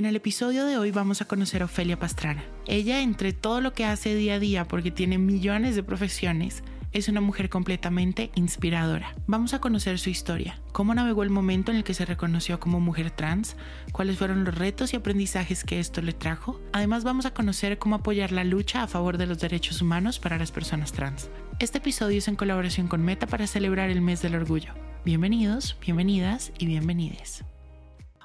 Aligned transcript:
En 0.00 0.06
el 0.06 0.16
episodio 0.16 0.64
de 0.64 0.78
hoy 0.78 0.92
vamos 0.92 1.20
a 1.20 1.26
conocer 1.26 1.60
a 1.60 1.66
Ofelia 1.66 1.98
Pastrana. 1.98 2.42
Ella, 2.66 3.02
entre 3.02 3.34
todo 3.34 3.60
lo 3.60 3.74
que 3.74 3.84
hace 3.84 4.14
día 4.14 4.36
a 4.36 4.38
día, 4.38 4.66
porque 4.66 4.90
tiene 4.90 5.18
millones 5.18 5.76
de 5.76 5.82
profesiones, 5.82 6.62
es 6.92 7.08
una 7.08 7.20
mujer 7.20 7.50
completamente 7.50 8.30
inspiradora. 8.34 9.14
Vamos 9.26 9.52
a 9.52 9.60
conocer 9.60 9.98
su 9.98 10.08
historia, 10.08 10.58
cómo 10.72 10.94
navegó 10.94 11.22
el 11.22 11.28
momento 11.28 11.70
en 11.70 11.76
el 11.76 11.84
que 11.84 11.92
se 11.92 12.06
reconoció 12.06 12.58
como 12.60 12.80
mujer 12.80 13.10
trans, 13.10 13.56
cuáles 13.92 14.16
fueron 14.16 14.42
los 14.42 14.54
retos 14.54 14.94
y 14.94 14.96
aprendizajes 14.96 15.64
que 15.64 15.80
esto 15.80 16.00
le 16.00 16.14
trajo. 16.14 16.58
Además 16.72 17.04
vamos 17.04 17.26
a 17.26 17.34
conocer 17.34 17.76
cómo 17.76 17.96
apoyar 17.96 18.32
la 18.32 18.44
lucha 18.44 18.82
a 18.82 18.88
favor 18.88 19.18
de 19.18 19.26
los 19.26 19.38
derechos 19.38 19.82
humanos 19.82 20.18
para 20.18 20.38
las 20.38 20.50
personas 20.50 20.92
trans. 20.92 21.28
Este 21.58 21.76
episodio 21.76 22.16
es 22.16 22.28
en 22.28 22.36
colaboración 22.36 22.88
con 22.88 23.04
Meta 23.04 23.26
para 23.26 23.46
celebrar 23.46 23.90
el 23.90 24.00
mes 24.00 24.22
del 24.22 24.36
orgullo. 24.36 24.72
Bienvenidos, 25.04 25.76
bienvenidas 25.78 26.52
y 26.58 26.64
bienvenides. 26.64 27.44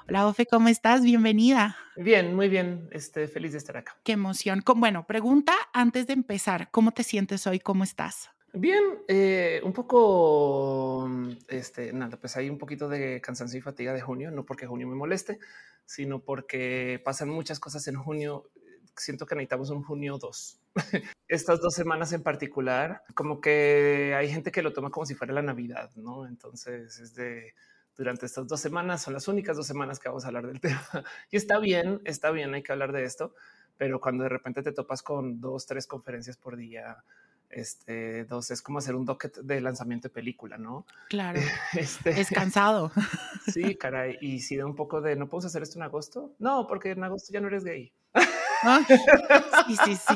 Hola, 0.08 0.28
Ofe, 0.28 0.46
¿cómo 0.46 0.68
estás? 0.68 1.02
Bienvenida. 1.02 1.76
Bien, 1.96 2.32
muy 2.32 2.48
bien. 2.48 2.88
Este, 2.92 3.26
feliz 3.26 3.50
de 3.50 3.58
estar 3.58 3.76
acá. 3.76 3.98
Qué 4.04 4.12
emoción. 4.12 4.62
Bueno, 4.76 5.04
pregunta 5.04 5.52
antes 5.72 6.06
de 6.06 6.12
empezar, 6.12 6.70
¿cómo 6.70 6.92
te 6.92 7.02
sientes 7.02 7.44
hoy? 7.48 7.58
¿Cómo 7.58 7.82
estás? 7.82 8.30
Bien, 8.52 8.84
eh, 9.08 9.60
un 9.64 9.72
poco, 9.72 11.10
este, 11.48 11.92
nada, 11.92 12.20
pues 12.20 12.36
hay 12.36 12.48
un 12.48 12.56
poquito 12.56 12.88
de 12.88 13.20
cansancio 13.20 13.58
y 13.58 13.62
fatiga 13.62 13.92
de 13.92 14.00
junio, 14.00 14.30
no 14.30 14.46
porque 14.46 14.68
junio 14.68 14.86
me 14.86 14.94
moleste, 14.94 15.40
sino 15.84 16.20
porque 16.20 17.02
pasan 17.04 17.28
muchas 17.28 17.58
cosas 17.58 17.88
en 17.88 17.96
junio. 17.96 18.48
Siento 18.94 19.26
que 19.26 19.34
necesitamos 19.34 19.70
un 19.70 19.82
junio 19.82 20.18
2. 20.18 20.60
Estas 21.26 21.60
dos 21.60 21.74
semanas 21.74 22.12
en 22.12 22.22
particular, 22.22 23.02
como 23.16 23.40
que 23.40 24.14
hay 24.16 24.30
gente 24.30 24.52
que 24.52 24.62
lo 24.62 24.72
toma 24.72 24.90
como 24.90 25.04
si 25.04 25.16
fuera 25.16 25.34
la 25.34 25.42
Navidad, 25.42 25.90
¿no? 25.96 26.28
Entonces 26.28 27.00
es 27.00 27.12
de 27.14 27.54
durante 27.96 28.26
estas 28.26 28.46
dos 28.46 28.60
semanas, 28.60 29.02
son 29.02 29.14
las 29.14 29.28
únicas 29.28 29.56
dos 29.56 29.66
semanas 29.66 29.98
que 29.98 30.08
vamos 30.08 30.24
a 30.24 30.28
hablar 30.28 30.46
del 30.46 30.60
tema. 30.60 31.04
Y 31.30 31.36
está 31.36 31.58
bien, 31.58 32.00
está 32.04 32.30
bien, 32.30 32.54
hay 32.54 32.62
que 32.62 32.72
hablar 32.72 32.92
de 32.92 33.04
esto, 33.04 33.34
pero 33.76 34.00
cuando 34.00 34.24
de 34.24 34.30
repente 34.30 34.62
te 34.62 34.72
topas 34.72 35.02
con 35.02 35.40
dos, 35.40 35.66
tres 35.66 35.86
conferencias 35.86 36.36
por 36.36 36.56
día, 36.56 37.02
este, 37.50 38.24
dos, 38.24 38.50
es 38.50 38.60
como 38.60 38.78
hacer 38.78 38.94
un 38.94 39.04
docket 39.04 39.38
de 39.38 39.60
lanzamiento 39.60 40.08
de 40.08 40.14
película, 40.14 40.58
¿no? 40.58 40.86
Claro. 41.08 41.40
Este, 41.74 42.20
es 42.20 42.30
cansado. 42.30 42.92
Sí, 43.46 43.76
caray. 43.76 44.18
Y 44.20 44.40
si 44.40 44.56
da 44.56 44.66
un 44.66 44.74
poco 44.74 45.00
de, 45.00 45.14
¿no 45.14 45.28
puedo 45.28 45.46
hacer 45.46 45.62
esto 45.62 45.78
en 45.78 45.84
agosto? 45.84 46.34
No, 46.40 46.66
porque 46.66 46.90
en 46.90 47.04
agosto 47.04 47.32
ya 47.32 47.40
no 47.40 47.46
eres 47.46 47.62
gay. 47.62 47.92
sí, 49.66 49.76
sí, 49.84 49.96
sí, 49.96 50.14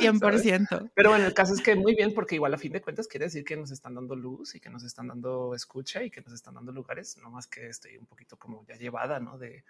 100%. 0.00 0.90
Pero 0.94 1.10
bueno, 1.10 1.26
el 1.26 1.34
caso 1.34 1.54
es 1.54 1.62
que 1.62 1.74
muy 1.74 1.94
bien, 1.94 2.14
porque 2.14 2.34
igual 2.34 2.54
a 2.54 2.58
fin 2.58 2.72
de 2.72 2.80
cuentas 2.80 3.08
quiere 3.08 3.26
decir 3.26 3.44
que 3.44 3.56
nos 3.56 3.70
están 3.70 3.94
dando 3.94 4.16
luz 4.16 4.54
y 4.54 4.60
que 4.60 4.70
nos 4.70 4.84
están 4.84 5.08
dando 5.08 5.54
escucha 5.54 6.02
y 6.02 6.10
que 6.10 6.20
nos 6.20 6.32
están 6.32 6.54
dando 6.54 6.72
lugares, 6.72 7.16
no 7.18 7.30
más 7.30 7.46
que 7.46 7.68
estoy 7.68 7.96
un 7.96 8.06
poquito 8.06 8.36
como 8.38 8.64
ya 8.66 8.76
llevada, 8.76 9.20
¿no? 9.20 9.38
De, 9.38 9.64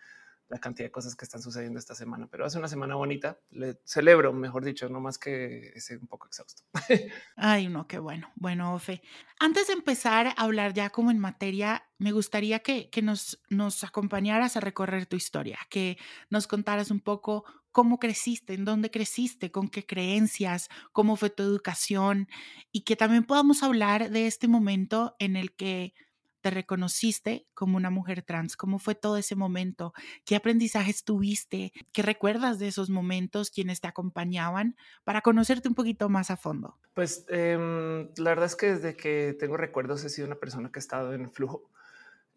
la 0.49 0.59
cantidad 0.59 0.87
de 0.87 0.93
cosas 0.93 1.15
que 1.15 1.25
están 1.25 1.43
sucediendo 1.43 1.79
esta 1.79 1.95
semana, 1.95 2.27
pero 2.31 2.45
hace 2.45 2.59
una 2.59 2.69
semana 2.69 2.95
bonita. 2.95 3.39
Le 3.51 3.79
celebro, 3.85 4.33
mejor 4.33 4.65
dicho, 4.65 4.89
no 4.89 4.99
más 4.99 5.19
que 5.19 5.73
ese 5.75 5.99
un 5.99 6.07
poco 6.07 6.27
exhausto. 6.27 6.63
Ay, 7.37 7.69
no, 7.69 7.87
qué 7.87 7.99
bueno. 7.99 8.33
Bueno, 8.35 8.75
Ofe, 8.75 9.03
antes 9.39 9.67
de 9.67 9.75
empezar 9.75 10.29
a 10.29 10.31
hablar 10.31 10.73
ya 10.73 10.89
como 10.91 11.11
en 11.11 11.19
materia, 11.19 11.85
me 11.99 12.13
gustaría 12.13 12.61
que, 12.61 12.89
que 12.89 13.03
nos, 13.03 13.43
nos 13.51 13.85
acompañaras 13.85 14.57
a 14.57 14.61
recorrer 14.61 15.07
tu 15.07 15.17
historia, 15.17 15.59
que 15.69 15.99
nos 16.31 16.47
contaras 16.47 16.91
un 16.91 17.01
poco 17.01 17.45
cómo 17.73 17.99
creciste, 17.99 18.55
en 18.55 18.65
dónde 18.65 18.91
creciste, 18.91 19.51
con 19.51 19.69
qué 19.69 19.87
creencias, 19.87 20.69
cómo 20.93 21.17
fue 21.17 21.31
tu 21.31 21.43
educación 21.43 22.29
y 22.73 22.83
que 22.83 22.97
también 22.97 23.25
podamos 23.25 23.63
hablar 23.63 24.11
de 24.11 24.27
este 24.27 24.49
momento 24.49 25.15
en 25.19 25.37
el 25.37 25.55
que 25.55 25.95
te 26.41 26.51
reconociste 26.51 27.47
como 27.55 27.77
una 27.77 27.91
mujer 27.91 28.23
trans? 28.23 28.57
¿Cómo 28.57 28.79
fue 28.79 28.95
todo 28.95 29.17
ese 29.17 29.35
momento? 29.35 29.93
¿Qué 30.25 30.37
aprendizajes 30.37 31.05
tuviste? 31.05 31.73
¿Qué 31.93 32.03
recuerdas 32.03 32.59
de 32.59 32.69
esos 32.69 32.91
momentos? 32.91 33.51
¿Quiénes 33.51 33.81
te 33.81 33.89
acompañaban? 33.89 34.77
Para 35.05 35.21
conocerte 35.21 35.69
un 35.69 35.75
poquito 35.75 36.09
más 36.09 36.31
a 36.31 36.37
fondo. 36.37 36.79
Pues 36.95 37.27
em, 37.29 38.09
la 38.17 38.31
verdad 38.31 38.47
es 38.47 38.57
que 38.57 38.75
desde 38.75 38.97
que 38.97 39.37
tengo 39.39 39.57
recuerdos 39.57 40.05
he 40.05 40.09
sido 40.09 40.27
una 40.27 40.37
persona 40.37 40.71
que 40.71 40.79
ha 40.79 40.81
estado 40.81 41.13
en 41.13 41.31
flujo. 41.31 41.71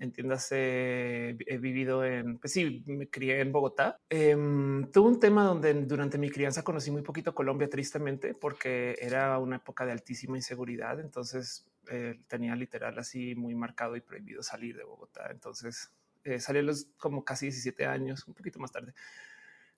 Entiéndase, 0.02 1.38
he 1.46 1.58
vivido 1.60 2.04
en, 2.04 2.40
pues 2.40 2.54
sí, 2.54 2.84
me 2.88 3.08
crié 3.08 3.40
en 3.40 3.52
Bogotá. 3.52 4.00
Em, 4.10 4.90
tuve 4.92 5.10
un 5.10 5.20
tema 5.20 5.44
donde 5.44 5.76
durante 5.86 6.18
mi 6.18 6.32
crianza 6.32 6.64
conocí 6.64 6.90
muy 6.90 7.04
poquito 7.04 7.36
Colombia, 7.36 7.70
tristemente, 7.70 8.34
porque 8.34 8.98
era 9.00 9.38
una 9.38 9.58
época 9.58 9.86
de 9.86 9.92
altísima 9.92 10.38
inseguridad. 10.38 11.00
Entonces 11.00 11.68
eh, 11.92 12.20
tenía 12.28 12.56
literal 12.56 12.98
así 12.98 13.36
muy 13.36 13.54
marcado 13.54 13.96
y 13.96 14.02
prohibido 14.02 14.42
salir 14.42 14.76
de 14.76 14.84
Bogotá. 14.86 15.28
Entonces 15.30 15.94
eh, 16.24 16.40
salí 16.40 16.58
a 16.58 16.64
los 16.64 16.88
como 16.98 17.24
casi 17.24 17.46
17 17.46 17.86
años, 17.86 18.28
un 18.28 18.34
poquito 18.34 18.58
más 18.58 18.72
tarde. 18.72 18.96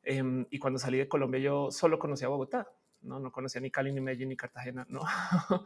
Em, 0.03 0.45
y 0.49 0.57
cuando 0.57 0.79
salí 0.79 0.99
de 0.99 1.09
Colombia, 1.09 1.41
yo 1.41 1.69
solo 1.69 1.99
conocía 1.99 2.29
Bogotá, 2.29 2.71
no, 3.01 3.19
no 3.19 3.29
conocía 3.29 3.59
ni 3.59 3.71
Cali, 3.71 3.91
ni 3.91 3.99
Medellín, 3.99 4.29
ni 4.29 4.37
Cartagena, 4.37 4.85
no. 4.87 5.01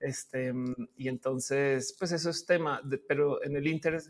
este, 0.00 0.52
y 0.96 1.08
entonces, 1.08 1.94
pues 1.98 2.12
eso 2.12 2.30
es 2.30 2.46
tema, 2.46 2.80
pero 3.08 3.42
en 3.42 3.56
el 3.56 3.66
Inter 3.66 4.02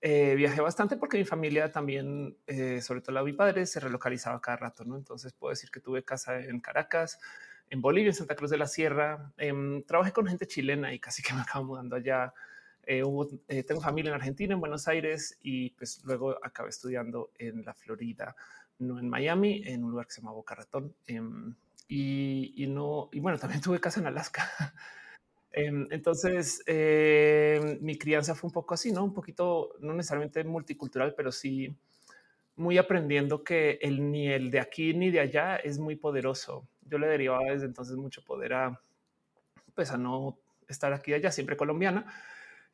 eh, 0.00 0.34
viajé 0.36 0.60
bastante 0.60 0.96
porque 0.96 1.18
mi 1.18 1.24
familia 1.24 1.72
también, 1.72 2.36
eh, 2.46 2.80
sobre 2.82 3.00
todo 3.00 3.12
la 3.12 3.22
mi 3.22 3.32
padre, 3.32 3.66
se 3.66 3.80
relocalizaba 3.80 4.40
cada 4.40 4.56
rato, 4.56 4.84
¿no? 4.84 4.96
Entonces 4.96 5.32
puedo 5.32 5.50
decir 5.50 5.70
que 5.70 5.80
tuve 5.80 6.04
casa 6.04 6.38
en 6.38 6.60
Caracas, 6.60 7.18
en 7.70 7.80
Bolivia, 7.80 8.10
en 8.10 8.14
Santa 8.14 8.36
Cruz 8.36 8.50
de 8.50 8.58
la 8.58 8.66
Sierra. 8.66 9.32
Em, 9.36 9.82
trabajé 9.84 10.12
con 10.12 10.26
gente 10.26 10.46
chilena 10.46 10.92
y 10.94 11.00
casi 11.00 11.22
que 11.22 11.34
me 11.34 11.40
acabo 11.40 11.66
mudando 11.66 11.96
allá. 11.96 12.32
Eh, 12.84 13.02
eh, 13.48 13.64
tengo 13.64 13.80
familia 13.80 14.10
en 14.10 14.14
Argentina, 14.14 14.54
en 14.54 14.60
Buenos 14.60 14.88
Aires 14.88 15.38
y 15.42 15.70
pues 15.70 16.02
luego 16.04 16.38
acabé 16.42 16.70
estudiando 16.70 17.32
en 17.38 17.62
la 17.64 17.74
Florida, 17.74 18.34
no 18.78 18.98
en 18.98 19.08
Miami, 19.08 19.62
en 19.66 19.84
un 19.84 19.90
lugar 19.90 20.06
que 20.06 20.12
se 20.12 20.20
llama 20.22 20.32
Boca 20.32 20.54
Ratón. 20.54 20.94
Em, 21.06 21.54
y, 21.88 22.66
no, 22.68 23.08
y 23.12 23.20
bueno, 23.20 23.38
también 23.38 23.60
tuve 23.60 23.80
casa 23.80 24.00
en 24.00 24.06
Alaska. 24.06 24.42
Em, 25.52 25.86
entonces, 25.90 26.62
mi 27.80 27.98
crianza 27.98 28.34
fue 28.34 28.48
un 28.48 28.52
poco 28.52 28.74
así, 28.74 28.92
no 28.92 29.04
un 29.04 29.14
poquito, 29.14 29.74
no 29.80 29.94
necesariamente 29.94 30.44
multicultural, 30.44 31.14
pero 31.14 31.32
sí 31.32 31.74
muy 32.56 32.76
aprendiendo 32.76 33.44
que 33.44 33.78
el 33.82 34.10
ni 34.10 34.28
el 34.28 34.50
de 34.50 34.60
aquí 34.60 34.92
ni 34.92 35.10
de 35.10 35.20
allá 35.20 35.56
es 35.56 35.78
muy 35.78 35.94
poderoso 35.94 36.68
yo 36.88 36.98
le 36.98 37.06
derivaba 37.06 37.44
desde 37.50 37.66
entonces 37.66 37.96
mucho 37.96 38.22
poder 38.24 38.54
a, 38.54 38.80
pues 39.74 39.90
a 39.90 39.98
no 39.98 40.38
estar 40.66 40.92
aquí 40.92 41.12
allá, 41.12 41.30
siempre 41.30 41.56
colombiana, 41.56 42.06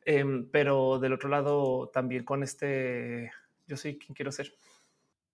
em, 0.03 0.49
pero 0.51 0.99
del 0.99 1.13
otro 1.13 1.29
lado 1.29 1.89
también 1.93 2.23
con 2.23 2.43
este, 2.43 3.31
yo 3.67 3.77
soy 3.77 3.97
quien 3.97 4.15
quiero 4.15 4.31
ser. 4.31 4.53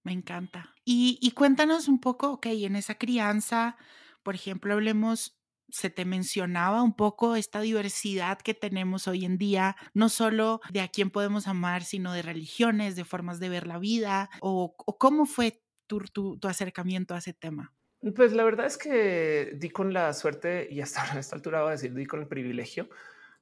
Me 0.03 0.13
encanta. 0.13 0.73
Y, 0.84 1.19
y 1.22 1.31
cuéntanos 1.31 1.88
un 1.88 2.00
poco, 2.00 2.31
ok, 2.31 2.47
en 2.47 2.75
esa 2.75 2.96
crianza, 2.96 3.78
por 4.23 4.35
ejemplo, 4.35 4.73
hablemos 4.73 5.41
se 5.72 5.90
te 5.90 6.06
mencionaba 6.06 6.84
un 6.84 6.96
poco 6.96 7.36
esta 7.36 7.62
diversidad 7.62 8.40
que 8.40 8.54
tenemos 8.54 9.08
hoy 9.08 9.26
en 9.26 9.38
día, 9.38 9.76
no 9.94 10.09
solo 10.09 10.62
de 10.72 10.82
a 10.82 10.88
quién 10.88 11.09
podemos 11.09 11.48
amar, 11.48 11.84
sino 11.84 12.14
de 12.14 12.22
religiones, 12.22 12.96
de 12.96 13.06
formas 13.06 13.40
de 13.40 13.50
ver 13.50 13.68
la 13.68 13.79
vida, 13.79 14.29
o, 14.41 14.76
cómo 14.76 15.26
fue 15.26 15.64
tu, 15.88 16.00
tu, 16.00 16.47
acercamiento 16.47 17.16
a 17.16 17.20
ese 17.20 17.34
tema. 17.34 17.73
Pues 18.16 18.34
la 18.34 18.44
verdad 18.44 18.66
es 18.66 18.78
que 18.78 19.53
di 19.56 19.70
con 19.70 19.94
la 19.94 20.14
suerte 20.14 20.68
y 20.70 20.82
hasta 20.82 21.03
a 21.16 21.20
esta 21.20 21.35
altura 21.35 21.62
voy 21.62 21.70
a 21.70 21.72
decir, 21.72 21.94
di 21.94 22.06
con 22.06 22.22
el 22.22 22.28
privilegio 22.28 22.90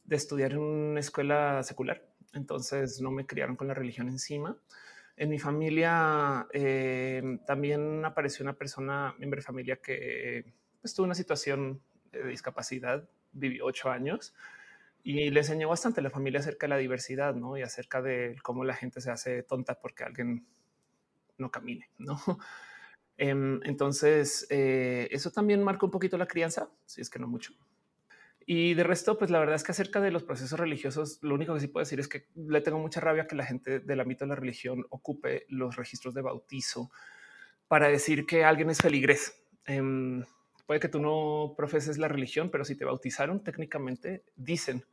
de 0.04 0.16
estudiar 0.16 0.54
en 0.54 0.60
una 0.60 1.00
escuela 1.00 1.62
secular. 1.64 2.06
Entonces 2.34 3.02
no 3.02 3.12
me 3.12 3.26
criaron 3.26 3.56
con 3.56 3.68
la 3.68 3.74
religión 3.74 4.08
encima. 4.08 4.58
En 5.16 5.30
mi 5.30 5.40
familia 5.40 6.48
eh, 6.54 7.40
también 7.46 8.06
apareció 8.06 8.44
una 8.44 8.58
persona, 8.58 9.16
miembro 9.18 9.40
de 9.40 9.46
familia 9.46 9.76
que 9.78 10.54
pues, 10.82 10.94
tuvo 10.94 11.06
una 11.06 11.16
situación 11.16 11.82
de 12.12 12.28
discapacidad, 12.28 13.10
vivió 13.32 13.66
ocho 13.66 13.90
años 13.90 14.34
y 15.04 15.30
le 15.30 15.40
enseñó 15.40 15.70
bastante 15.70 16.02
a 16.02 16.04
la 16.04 16.10
familia 16.10 16.40
acerca 16.40 16.66
de 16.66 16.70
la 16.70 16.78
diversidad 16.78 17.36
¿no? 17.36 17.58
y 17.58 17.62
acerca 17.62 18.02
de 18.02 18.38
cómo 18.44 18.64
la 18.64 18.76
gente 18.76 19.02
se 19.02 19.12
hace 19.12 19.44
tonta 19.44 19.80
porque 19.80 20.04
alguien 20.04 20.46
no 21.38 21.52
camine. 21.52 21.90
¿no? 21.98 22.20
Em, 23.22 23.60
entonces, 23.66 24.48
eh, 24.50 25.10
eso 25.12 25.30
también 25.30 25.62
marca 25.62 25.86
un 25.86 25.92
poquito 25.92 26.18
la 26.18 26.26
crianza, 26.26 26.72
si 26.86 27.02
es 27.02 27.10
que 27.10 27.20
no 27.20 27.28
mucho. 27.28 27.52
Y 28.46 28.76
de 28.76 28.84
resto, 28.86 29.18
pues 29.18 29.30
la 29.30 29.40
verdad 29.40 29.56
es 29.56 29.64
que 29.66 29.74
acerca 29.74 30.00
de 30.00 30.10
los 30.10 30.24
procesos 30.24 30.58
religiosos, 30.58 31.20
lo 31.22 31.36
único 31.36 31.54
que 31.54 31.60
sí 31.60 31.68
puedo 31.68 31.84
decir 31.84 32.00
es 32.00 32.08
que 32.08 32.28
le 32.34 32.62
tengo 32.62 32.80
mucha 32.80 33.02
rabia 33.02 33.28
que 33.28 33.36
la 33.36 33.46
gente 33.46 33.82
del 33.82 34.00
ámbito 34.00 34.24
de 34.24 34.30
la 34.30 34.36
religión 34.36 34.86
ocupe 34.90 35.46
los 35.50 35.76
registros 35.76 36.14
de 36.14 36.22
bautizo 36.22 36.92
para 37.68 37.90
decir 37.90 38.26
que 38.26 38.46
alguien 38.46 38.70
es 38.70 38.80
feligres. 38.80 39.44
Em, 39.66 40.24
puede 40.70 40.80
que 40.80 40.88
tú 40.88 41.00
no 41.00 41.56
profeses 41.58 41.98
la 41.98 42.08
religión, 42.08 42.52
pero 42.52 42.64
si 42.64 42.76
te 42.76 42.86
bautizaron, 42.86 43.44
técnicamente 43.44 44.24
dicen. 44.36 44.86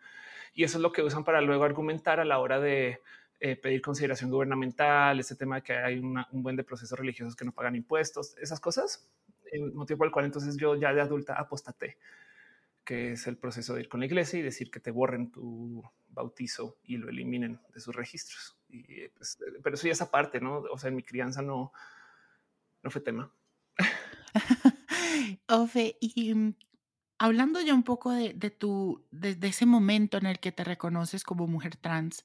Y 0.55 0.65
eso 0.65 0.79
es 0.79 0.83
lo 0.83 0.91
que 0.91 1.03
usan 1.03 1.23
para 1.23 1.43
luego 1.43 1.65
argumentar 1.65 2.19
a 2.19 2.25
la 2.25 2.39
hora 2.39 2.59
de 2.59 3.03
eh, 3.41 3.57
pedir 3.57 3.83
consideración 3.83 4.31
gubernamental, 4.31 5.21
ese 5.21 5.37
tema 5.37 5.57
de 5.57 5.63
que 5.63 5.75
hay 5.75 5.99
un 5.99 6.25
buen 6.33 6.57
de 6.57 6.65
procesos 6.65 6.99
religiosos 6.99 7.37
que 7.37 7.45
no 7.45 7.53
pagan 7.53 7.77
impuestos, 7.77 8.39
esas 8.39 8.59
cosas, 8.59 9.07
el 9.53 9.71
motivo 9.75 9.99
por 9.99 10.07
el 10.07 10.15
cual 10.15 10.25
entonces 10.25 10.57
yo 10.57 10.77
ya 10.77 10.95
de 10.95 11.03
adulta 11.03 11.35
apostaté, 11.35 11.99
que 12.83 13.13
es 13.13 13.27
el 13.27 13.37
proceso 13.37 13.75
de 13.75 13.83
ir 13.83 13.91
con 13.91 14.01
la 14.01 14.07
iglesia 14.07 14.39
y 14.39 14.43
decir 14.43 14.71
que 14.71 14.81
te 14.81 14.91
borren 14.91 15.31
tu 15.31 15.85
bautizo 16.09 16.79
y 16.85 16.97
lo 16.97 17.11
eliminen 17.11 17.61
de 17.75 17.81
sus 17.81 17.95
registros. 17.95 18.57
Y, 18.71 19.09
pues, 19.09 19.37
pero 19.63 19.75
eso 19.75 19.87
ya 19.87 19.93
esa 19.93 20.11
parte, 20.11 20.41
¿no? 20.41 20.61
O 20.73 20.79
sea, 20.79 20.89
en 20.89 20.97
mi 20.97 21.03
crianza 21.03 21.43
no, 21.43 21.71
no 22.83 22.91
fue 22.91 23.03
tema. 23.03 23.31
Ofe, 25.49 25.97
y 26.01 26.35
mm, 26.35 26.55
hablando 27.19 27.61
ya 27.61 27.75
un 27.75 27.85
poco 27.85 28.13
de, 28.13 28.35
tu, 28.51 29.07
de, 29.11 29.37
ese 29.49 29.67
momento 29.67 30.19
en 30.19 30.27
el 30.27 30.41
que 30.41 30.53
te 30.53 30.65
reconoces 30.65 31.25
como 31.25 31.47
mujer 31.47 31.77
trans, 31.77 32.25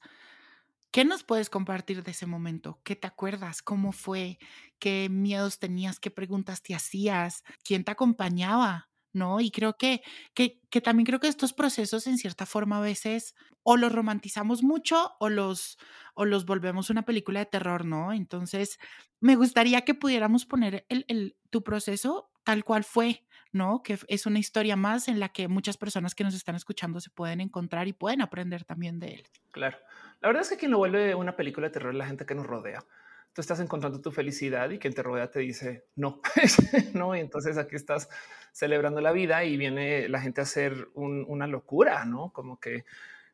¿Qué 0.92 1.04
nos 1.06 1.24
puedes 1.24 1.50
compartir 1.50 2.04
de 2.04 2.12
ese 2.12 2.26
momento? 2.26 2.80
¿Qué 2.84 2.96
te 2.96 3.06
acuerdas? 3.08 3.62
¿Cómo 3.62 3.92
fue? 3.92 4.38
¿Qué 4.78 5.08
miedos 5.10 5.58
tenías? 5.58 5.98
¿Qué 6.00 6.10
preguntas 6.10 6.62
te 6.62 6.74
hacías? 6.74 7.44
¿Quién 7.64 7.84
te 7.84 7.92
acompañaba? 7.92 8.91
¿No? 9.12 9.40
Y 9.40 9.50
creo 9.50 9.76
que, 9.76 10.02
que, 10.32 10.60
que 10.70 10.80
también 10.80 11.04
creo 11.04 11.20
que 11.20 11.28
estos 11.28 11.52
procesos 11.52 12.06
en 12.06 12.16
cierta 12.16 12.46
forma 12.46 12.78
a 12.78 12.80
veces 12.80 13.34
o 13.62 13.76
los 13.76 13.92
romantizamos 13.92 14.62
mucho 14.62 15.12
o 15.20 15.28
los, 15.28 15.78
o 16.14 16.24
los 16.24 16.46
volvemos 16.46 16.90
una 16.90 17.02
película 17.02 17.40
de 17.40 17.46
terror, 17.46 17.84
¿no? 17.84 18.12
Entonces, 18.12 18.78
me 19.20 19.36
gustaría 19.36 19.82
que 19.82 19.94
pudiéramos 19.94 20.46
poner 20.46 20.86
el, 20.88 21.04
el, 21.08 21.36
tu 21.50 21.62
proceso 21.62 22.30
tal 22.44 22.64
cual 22.64 22.84
fue, 22.84 23.24
¿no? 23.52 23.82
Que 23.82 23.98
es 24.08 24.26
una 24.26 24.38
historia 24.38 24.76
más 24.76 25.08
en 25.08 25.20
la 25.20 25.28
que 25.28 25.48
muchas 25.48 25.76
personas 25.76 26.14
que 26.14 26.24
nos 26.24 26.34
están 26.34 26.56
escuchando 26.56 27.00
se 27.00 27.10
pueden 27.10 27.40
encontrar 27.40 27.88
y 27.88 27.92
pueden 27.92 28.22
aprender 28.22 28.64
también 28.64 28.98
de 28.98 29.14
él. 29.14 29.22
Claro. 29.52 29.78
La 30.20 30.28
verdad 30.28 30.42
es 30.42 30.48
que 30.48 30.56
quien 30.56 30.70
lo 30.70 30.78
vuelve 30.78 31.14
una 31.14 31.36
película 31.36 31.68
de 31.68 31.72
terror 31.72 31.92
es 31.92 31.98
la 31.98 32.06
gente 32.06 32.26
que 32.26 32.34
nos 32.34 32.46
rodea. 32.46 32.84
Tú 33.32 33.40
estás 33.40 33.60
encontrando 33.60 34.00
tu 34.00 34.10
felicidad 34.10 34.70
y 34.70 34.78
quien 34.78 34.94
te 34.94 35.02
rodea 35.02 35.30
te 35.30 35.40
dice 35.40 35.86
no, 35.96 36.20
no. 36.94 37.16
Y 37.16 37.20
entonces 37.20 37.56
aquí 37.58 37.76
estás 37.76 38.08
celebrando 38.52 39.00
la 39.00 39.12
vida 39.12 39.44
y 39.44 39.56
viene 39.56 40.08
la 40.08 40.20
gente 40.20 40.40
a 40.40 40.44
hacer 40.44 40.88
una 40.94 41.46
locura, 41.46 42.04
no 42.04 42.32
como 42.32 42.60
que 42.60 42.84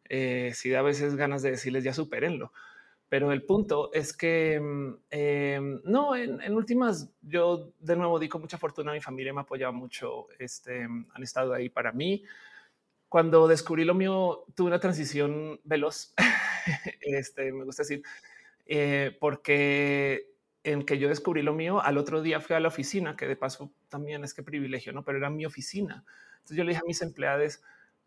eh, 0.08 0.52
si 0.54 0.70
da 0.70 0.80
a 0.80 0.82
veces 0.82 1.16
ganas 1.16 1.42
de 1.42 1.52
decirles 1.52 1.84
ya 1.84 1.92
supérenlo. 1.92 2.52
Pero 3.08 3.32
el 3.32 3.42
punto 3.42 3.90
es 3.94 4.12
que 4.12 4.60
mm, 4.60 4.94
em, 5.10 5.80
no, 5.84 6.14
en, 6.14 6.54
últimas, 6.54 7.10
yo 7.22 7.72
de 7.78 7.96
nuevo 7.96 8.18
di 8.18 8.28
con 8.28 8.42
mucha 8.42 8.58
fortuna, 8.58 8.92
mi 8.92 9.00
familia 9.00 9.32
me 9.32 9.40
apoyaba 9.40 9.72
mucho, 9.72 10.26
este, 10.38 10.82
han 10.84 11.22
estado 11.22 11.54
ahí 11.54 11.70
para 11.70 11.92
mí. 11.92 12.22
Cuando 13.08 13.48
descubrí 13.48 13.84
lo 13.84 13.94
mío, 13.94 14.44
tuve 14.54 14.68
una 14.68 14.80
transición 14.80 15.58
veloz, 15.64 16.14
este, 17.00 17.52
me 17.52 17.64
gusta 17.64 17.82
decir, 17.82 18.02
eh, 18.68 19.16
porque 19.18 20.30
en 20.62 20.84
que 20.84 20.98
yo 20.98 21.08
descubrí 21.08 21.42
lo 21.42 21.54
mío, 21.54 21.82
al 21.82 21.98
otro 21.98 22.22
día 22.22 22.40
fui 22.40 22.54
a 22.54 22.60
la 22.60 22.68
oficina, 22.68 23.16
que 23.16 23.26
de 23.26 23.34
paso 23.34 23.72
también 23.88 24.22
es 24.22 24.34
que 24.34 24.42
privilegio, 24.44 24.92
¿no? 24.92 25.02
Pero 25.04 25.18
era 25.18 25.30
mi 25.30 25.44
oficina. 25.44 26.04
Entonces 26.36 26.56
yo 26.56 26.62
le 26.62 26.70
dije 26.70 26.82
a 26.82 26.86
mis 26.86 27.02
empleados, 27.02 27.60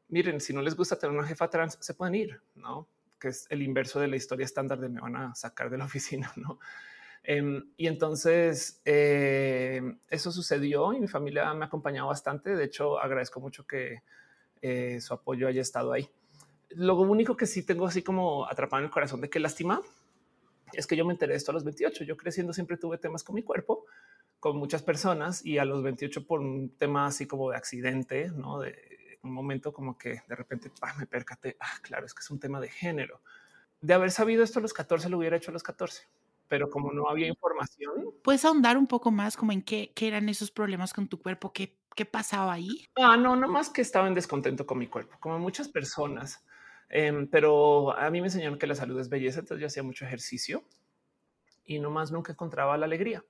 miren, 0.07 0.39
si 0.39 0.53
no 0.53 0.61
les 0.61 0.75
gusta 0.75 0.97
tener 0.97 1.17
una 1.17 1.27
jefa 1.27 1.49
trans, 1.49 1.77
se 1.81 1.93
pueden 1.93 2.15
ir, 2.15 2.41
¿no? 2.55 2.87
que 3.21 3.29
es 3.29 3.45
el 3.49 3.61
inverso 3.61 3.99
de 4.01 4.07
la 4.07 4.17
historia 4.17 4.43
estándar 4.43 4.79
de 4.79 4.89
me 4.89 4.99
van 4.99 5.15
a 5.15 5.35
sacar 5.35 5.69
de 5.69 5.77
la 5.77 5.85
oficina, 5.91 6.33
¿no? 6.35 6.59
Em, 7.23 7.63
y 7.77 7.85
entonces 7.85 8.81
em, 8.83 9.99
eso 10.09 10.31
sucedió 10.31 10.91
y 10.91 10.99
mi 10.99 11.07
familia 11.07 11.53
me 11.53 11.63
ha 11.63 11.67
acompañado 11.67 12.07
bastante. 12.07 12.55
De 12.55 12.63
hecho, 12.63 12.99
agradezco 12.99 13.39
mucho 13.39 13.65
que 13.67 14.01
eh, 14.61 14.99
su 14.99 15.13
apoyo 15.13 15.47
haya 15.47 15.61
estado 15.61 15.93
ahí. 15.93 16.09
Lo 16.69 16.99
único 16.99 17.37
que 17.37 17.45
sí 17.45 17.63
tengo 17.63 17.85
así 17.85 18.01
como 18.01 18.47
atrapado 18.47 18.79
en 18.79 18.85
el 18.85 18.91
corazón 18.91 19.21
de 19.21 19.29
que 19.29 19.39
lástima 19.39 19.81
es 20.73 20.87
que 20.87 20.95
yo 20.95 21.05
me 21.05 21.13
enteré 21.13 21.33
de 21.33 21.37
esto 21.37 21.51
a 21.51 21.53
los 21.53 21.63
28. 21.63 22.03
Yo 22.03 22.17
creciendo 22.17 22.53
siempre 22.53 22.77
tuve 22.77 22.97
temas 22.97 23.23
con 23.23 23.35
mi 23.35 23.43
cuerpo, 23.43 23.85
con 24.39 24.57
muchas 24.57 24.83
personas 24.83 25.45
y 25.45 25.57
a 25.57 25.65
los 25.65 25.83
28 25.83 26.25
por 26.25 26.39
un 26.39 26.75
tema 26.77 27.05
así 27.05 27.27
como 27.27 27.51
de 27.51 27.57
accidente, 27.57 28.31
no 28.35 28.59
de 28.59 29.17
un 29.23 29.33
momento 29.33 29.71
como 29.71 29.97
que 29.97 30.21
de 30.27 30.35
repente 30.35 30.71
me 30.97 31.05
percaté, 31.05 31.57
ah, 31.59 31.77
claro, 31.81 32.05
es 32.05 32.13
que 32.13 32.21
es 32.21 32.29
un 32.29 32.39
tema 32.39 32.59
de 32.59 32.69
género. 32.69 33.21
De 33.81 33.93
haber 33.93 34.11
sabido 34.11 34.43
esto 34.43 34.59
a 34.59 34.61
los 34.61 34.73
14 34.73 35.09
lo 35.09 35.17
hubiera 35.17 35.37
hecho 35.37 35.51
a 35.51 35.53
los 35.53 35.63
14, 35.63 36.03
pero 36.47 36.69
como 36.69 36.91
no 36.91 37.09
había 37.09 37.27
información. 37.27 38.13
¿Puedes 38.23 38.45
ahondar 38.45 38.77
un 38.77 38.87
poco 38.87 39.11
más 39.11 39.37
como 39.37 39.51
en 39.51 39.61
qué, 39.61 39.91
qué 39.95 40.07
eran 40.07 40.29
esos 40.29 40.51
problemas 40.51 40.93
con 40.93 41.07
tu 41.07 41.19
cuerpo? 41.19 41.51
¿Qué, 41.51 41.77
¿Qué 41.95 42.05
pasaba 42.05 42.53
ahí? 42.53 42.87
Ah, 42.95 43.17
no, 43.17 43.35
no 43.35 43.47
más 43.47 43.69
que 43.69 43.81
estaba 43.81 44.07
en 44.07 44.13
descontento 44.13 44.65
con 44.65 44.77
mi 44.77 44.87
cuerpo, 44.87 45.17
como 45.19 45.39
muchas 45.39 45.67
personas. 45.67 46.43
Em, 46.93 47.25
pero 47.27 47.97
a 47.97 48.09
mí 48.09 48.19
me 48.19 48.27
enseñaron 48.27 48.59
que 48.59 48.67
la 48.67 48.75
salud 48.75 48.99
es 48.99 49.07
belleza, 49.07 49.39
entonces 49.39 49.61
yo 49.61 49.67
hacía 49.67 49.81
mucho 49.81 50.03
ejercicio 50.03 50.65
y 51.65 51.79
no 51.79 51.89
más 51.89 52.11
nunca 52.11 52.33
encontraba 52.33 52.77
la 52.77 52.85
alegría. 52.85 53.23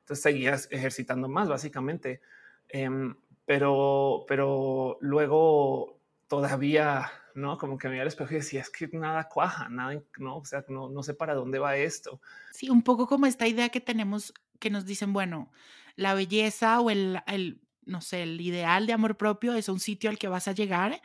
Entonces 0.00 0.22
seguías 0.22 0.68
ejercitando 0.70 1.26
más, 1.26 1.48
básicamente. 1.48 2.20
Em, 2.68 3.16
pero, 3.46 4.26
pero 4.28 4.98
luego 5.00 5.98
todavía, 6.28 7.10
no 7.34 7.56
como 7.56 7.78
que 7.78 7.88
me 7.88 7.94
iba 7.94 8.02
al 8.02 8.08
espejo 8.08 8.32
y 8.32 8.36
decía 8.36 8.60
es 8.60 8.68
que 8.70 8.86
nada 8.88 9.28
cuaja, 9.28 9.70
nada, 9.70 9.98
no, 10.18 10.36
o 10.36 10.44
sea, 10.44 10.64
no, 10.68 10.90
no 10.90 11.02
sé 11.02 11.14
para 11.14 11.34
dónde 11.34 11.58
va 11.58 11.76
esto. 11.76 12.20
Sí, 12.52 12.68
un 12.68 12.82
poco 12.82 13.06
como 13.06 13.24
esta 13.24 13.48
idea 13.48 13.70
que 13.70 13.80
tenemos 13.80 14.34
que 14.58 14.68
nos 14.68 14.84
dicen, 14.84 15.14
bueno, 15.14 15.50
la 15.94 16.12
belleza 16.12 16.80
o 16.80 16.90
el, 16.90 17.20
el, 17.26 17.62
no 17.86 18.02
sé, 18.02 18.24
el 18.24 18.38
ideal 18.42 18.86
de 18.86 18.92
amor 18.92 19.16
propio 19.16 19.54
es 19.54 19.70
un 19.70 19.80
sitio 19.80 20.10
al 20.10 20.18
que 20.18 20.28
vas 20.28 20.48
a 20.48 20.52
llegar 20.52 21.00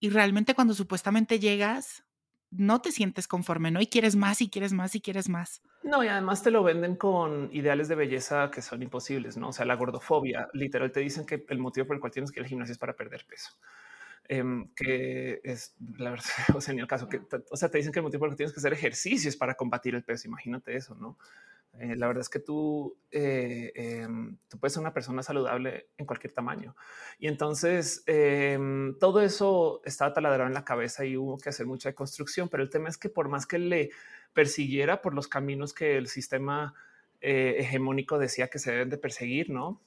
y 0.00 0.08
realmente 0.08 0.54
cuando 0.54 0.74
supuestamente 0.74 1.38
llegas, 1.38 2.04
no 2.50 2.80
te 2.80 2.90
sientes 2.90 3.28
conforme, 3.28 3.70
¿no? 3.70 3.80
Y 3.80 3.86
quieres 3.86 4.16
más 4.16 4.40
y 4.40 4.50
quieres 4.50 4.72
más 4.72 4.94
y 4.94 5.00
quieres 5.00 5.28
más. 5.28 5.62
No, 5.82 6.02
y 6.02 6.08
además 6.08 6.42
te 6.42 6.50
lo 6.50 6.62
venden 6.62 6.96
con 6.96 7.48
ideales 7.52 7.88
de 7.88 7.94
belleza 7.94 8.50
que 8.50 8.62
son 8.62 8.82
imposibles, 8.82 9.36
¿no? 9.36 9.48
O 9.48 9.52
sea, 9.52 9.66
la 9.66 9.76
gordofobia, 9.76 10.48
literal, 10.52 10.90
te 10.90 11.00
dicen 11.00 11.24
que 11.24 11.44
el 11.48 11.58
motivo 11.58 11.86
por 11.86 11.96
el 11.96 12.00
cual 12.00 12.12
tienes 12.12 12.32
que 12.32 12.40
ir 12.40 12.44
al 12.44 12.48
gimnasio 12.48 12.72
es 12.72 12.78
para 12.78 12.96
perder 12.96 13.24
peso. 13.26 13.52
Em, 14.28 14.68
que 14.74 15.40
es 15.42 15.74
la 15.96 16.10
verdad, 16.10 16.24
o 16.56 16.60
sea, 16.60 16.72
en 16.72 16.80
el 16.80 16.86
caso 16.86 17.08
que, 17.08 17.20
o 17.50 17.56
sea, 17.56 17.68
te 17.68 17.78
dicen 17.78 17.92
que 17.92 18.00
el 18.00 18.04
motivo 18.04 18.20
por 18.20 18.28
el 18.28 18.32
que 18.34 18.38
tienes 18.38 18.52
que 18.52 18.60
hacer 18.60 18.72
ejercicio 18.72 19.28
es 19.28 19.36
para 19.36 19.54
combatir 19.54 19.94
el 19.94 20.04
peso. 20.04 20.28
Imagínate 20.28 20.76
eso, 20.76 20.94
¿no? 20.94 21.18
Eh, 21.78 21.96
la 21.96 22.08
verdad 22.08 22.22
es 22.22 22.28
que 22.28 22.40
tú, 22.40 22.98
eh, 23.10 23.72
em, 23.74 24.36
tú 24.48 24.58
puedes 24.58 24.74
ser 24.74 24.80
una 24.80 24.92
persona 24.92 25.22
saludable 25.22 25.88
en 25.96 26.06
cualquier 26.06 26.32
tamaño. 26.32 26.74
Y 27.18 27.28
entonces 27.28 28.02
em, 28.06 28.98
todo 28.98 29.20
eso 29.22 29.80
estaba 29.84 30.12
taladrado 30.12 30.48
en 30.48 30.54
la 30.54 30.64
cabeza 30.64 31.04
y 31.04 31.16
hubo 31.16 31.38
que 31.38 31.48
hacer 31.50 31.66
mucha 31.66 31.92
construcción. 31.94 32.48
Pero 32.48 32.62
el 32.62 32.70
tema 32.70 32.88
es 32.88 32.98
que 32.98 33.08
por 33.08 33.28
más 33.28 33.46
que 33.46 33.58
le 33.58 33.90
persiguiera 34.32 35.00
por 35.02 35.14
los 35.14 35.28
caminos 35.28 35.72
que 35.72 35.96
el 35.96 36.08
sistema 36.08 36.74
eh, 37.20 37.56
hegemónico 37.58 38.18
decía 38.18 38.48
que 38.48 38.58
se 38.58 38.72
deben 38.72 38.90
de 38.90 38.98
perseguir, 38.98 39.50
no, 39.50 39.80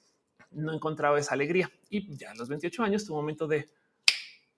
no 0.52 0.74
encontraba 0.74 1.20
esa 1.20 1.34
alegría. 1.34 1.70
Y 1.90 2.16
ya 2.18 2.32
a 2.32 2.36
los 2.36 2.50
28 2.50 2.84
años 2.84 3.06
tuvo 3.06 3.18
un 3.18 3.24
momento 3.24 3.48
de 3.48 3.70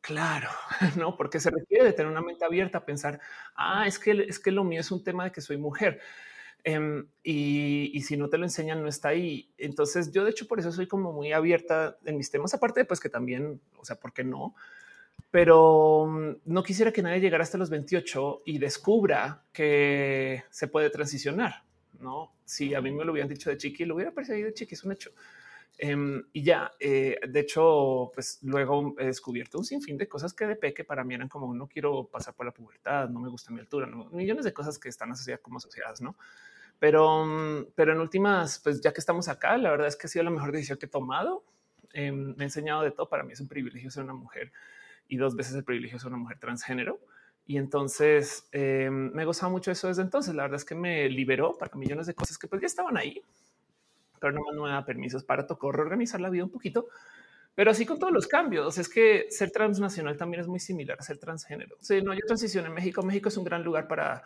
Claro, 0.05 0.49
no, 0.97 1.17
porque 1.17 1.39
se 1.39 1.49
requiere 1.49 1.85
de 1.85 1.93
tener 1.93 2.11
una 2.11 2.21
mente 2.21 2.45
abierta 2.45 2.85
pensar, 2.85 3.19
ah, 3.55 3.87
es 3.87 3.97
que 3.97 4.11
es 4.29 4.39
que 4.39 4.51
lo 4.51 4.63
mío 4.63 4.81
es 4.81 4.91
un 4.91 5.03
tema 5.03 5.23
de 5.23 5.31
que 5.31 5.41
soy 5.41 5.57
mujer. 5.57 5.99
Em, 6.67 7.07
y, 7.21 8.01
si 8.01 8.17
no 8.17 8.27
te 8.27 8.39
lo 8.39 8.43
enseñan, 8.43 8.81
no 8.81 8.89
está 8.89 9.09
ahí. 9.09 9.51
Entonces 9.59 10.11
yo 10.11 10.23
de 10.23 10.31
hecho 10.31 10.47
por 10.47 10.59
eso 10.59 10.71
soy 10.71 10.87
como 10.87 11.13
muy 11.13 11.31
abierta 11.31 11.95
en 12.05 12.17
mis 12.17 12.31
temas, 12.31 12.55
aparte 12.55 12.79
de 12.79 12.85
pues 12.85 12.99
que 12.99 13.07
también, 13.07 13.61
o 13.77 13.85
sea, 13.85 13.97
¿por 13.97 14.13
qué 14.13 14.23
no? 14.23 14.55
Pero 15.29 16.07
mm, 16.07 16.37
no 16.45 16.63
quisiera 16.63 16.91
que 16.91 17.03
nadie 17.03 17.19
llegara 17.21 17.43
hasta 17.43 17.59
los 17.59 17.69
28 17.69 18.41
y 18.47 18.57
descubra 18.57 19.43
que 19.53 20.43
se 20.49 20.67
puede 20.67 20.89
transicionar. 20.89 21.63
No, 21.99 22.33
si 22.45 22.73
a 22.73 22.81
mí 22.81 22.91
me 22.91 23.05
lo 23.05 23.11
hubieran 23.11 23.29
dicho 23.29 23.51
de 23.51 23.57
chiqui, 23.57 23.85
lo 23.85 23.93
hubiera 23.93 24.11
perseguido 24.11 24.47
de 24.47 24.55
chiqui, 24.55 24.73
es 24.73 24.83
un 24.83 24.91
hecho. 24.91 25.11
Em, 25.77 26.23
y 26.33 26.43
ya, 26.43 26.71
eh, 26.79 27.19
de 27.27 27.39
hecho, 27.41 28.11
pues 28.13 28.39
luego 28.41 28.95
he 28.97 29.05
descubierto 29.05 29.59
un 29.59 29.65
sinfín 29.65 29.97
de 29.97 30.07
cosas 30.07 30.33
que 30.33 30.47
de 30.47 30.55
peque 30.55 30.83
para 30.83 31.03
mí 31.03 31.13
eran 31.13 31.29
como 31.29 31.53
no 31.53 31.67
quiero 31.67 32.07
pasar 32.07 32.33
por 32.33 32.47
la 32.47 32.53
pubertad, 32.53 33.09
no 33.09 33.19
me 33.19 33.29
gusta 33.29 33.51
mi 33.51 33.59
altura, 33.59 33.87
millones 34.11 34.45
de 34.45 34.53
cosas 34.53 34.79
que 34.79 34.89
están 34.89 35.11
asociadas 35.11 35.41
como 35.41 35.57
asociadas, 35.57 36.01
no? 36.01 36.15
Pero, 36.79 37.25
mm, 37.25 37.67
pero 37.75 37.93
en 37.93 37.99
últimas, 37.99 38.59
pues 38.59 38.81
ya 38.81 38.93
que 38.93 38.99
estamos 38.99 39.27
acá, 39.27 39.57
la 39.57 39.71
verdad 39.71 39.87
es 39.87 39.95
que 39.95 40.07
ha 40.07 40.09
sido 40.09 40.23
la 40.23 40.31
mejor 40.31 40.51
decisión 40.51 40.77
que 40.77 40.85
he 40.85 40.89
tomado. 40.89 41.43
Em, 41.93 42.35
me 42.35 42.43
he 42.43 42.47
enseñado 42.47 42.83
de 42.83 42.91
todo. 42.91 43.07
Para 43.07 43.23
mí 43.23 43.33
es 43.33 43.39
un 43.39 43.47
privilegio 43.47 43.89
ser 43.89 44.03
una 44.03 44.13
mujer 44.13 44.51
y 45.07 45.17
dos 45.17 45.35
veces 45.35 45.55
el 45.55 45.63
privilegio 45.63 45.99
ser 45.99 46.09
una 46.09 46.17
mujer 46.17 46.39
transgénero. 46.39 46.99
Y 47.47 47.57
entonces 47.57 48.47
em, 48.51 49.11
me 49.13 49.21
he 49.23 49.25
gozado 49.25 49.51
mucho 49.51 49.71
eso 49.71 49.87
desde 49.87 50.01
entonces. 50.01 50.35
La 50.35 50.43
verdad 50.43 50.57
es 50.57 50.65
que 50.65 50.75
me 50.75 51.09
liberó 51.09 51.57
para 51.57 51.75
millones 51.75 52.07
de 52.07 52.15
cosas 52.15 52.37
que 52.37 52.47
pues 52.47 52.61
ya 52.61 52.67
estaban 52.67 52.97
ahí, 52.97 53.21
pero 54.19 54.33
no, 54.33 54.41
no 54.53 54.63
me 54.63 54.69
da 54.69 54.83
permisos 54.83 55.23
para 55.23 55.45
tocar 55.45 55.75
reorganizar 55.75 56.19
la 56.19 56.29
vida 56.29 56.43
un 56.43 56.51
poquito. 56.51 56.87
Pero 57.55 57.71
así 57.71 57.85
con 57.85 57.97
todos 57.97 58.11
los 58.11 58.27
cambios, 58.27 58.77
es 58.77 58.89
que 58.89 59.27
ser 59.29 59.49
transnacional 59.49 60.17
también 60.17 60.41
es 60.41 60.47
muy 60.47 60.59
similar 60.59 60.97
a 60.99 61.03
ser 61.03 61.17
transgénero. 61.17 61.77
Sí, 61.79 62.01
no, 62.01 62.13
yo 62.13 62.19
transición 62.27 62.65
en 62.65 62.73
México. 62.73 63.01
México 63.01 63.29
es 63.29 63.37
un 63.37 63.45
gran 63.45 63.63
lugar 63.63 63.87
para 63.87 64.23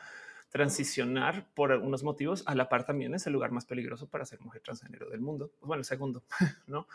transicionar 0.50 1.48
por 1.54 1.72
algunos 1.72 2.04
motivos. 2.04 2.44
A 2.46 2.56
la 2.56 2.70
par 2.70 2.86
también 2.86 3.14
es 3.14 3.26
el 3.28 3.34
lugar 3.34 3.52
más 3.52 3.66
peligroso 3.66 4.08
para 4.10 4.26
ser 4.26 4.42
mujer 4.42 4.62
transgénero 4.62 5.10
del 5.10 5.22
mundo. 5.22 5.52
Bueno, 5.62 5.84
segundo, 5.84 6.24
¿no? 6.68 6.88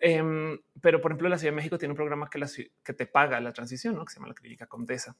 Em, 0.00 0.58
pero 0.80 1.00
por 1.00 1.12
ejemplo, 1.12 1.28
la 1.28 1.38
Ciudad 1.38 1.52
de 1.52 1.56
México 1.56 1.78
tiene 1.78 1.92
un 1.92 1.96
programa 1.96 2.30
que, 2.30 2.40
que 2.82 2.92
te 2.94 3.06
paga 3.06 3.38
la 3.40 3.52
transición, 3.52 3.94
¿no? 3.94 4.04
que 4.04 4.12
se 4.12 4.18
llama 4.18 4.28
la 4.28 4.34
Clínica 4.34 4.66
Condesa. 4.66 5.16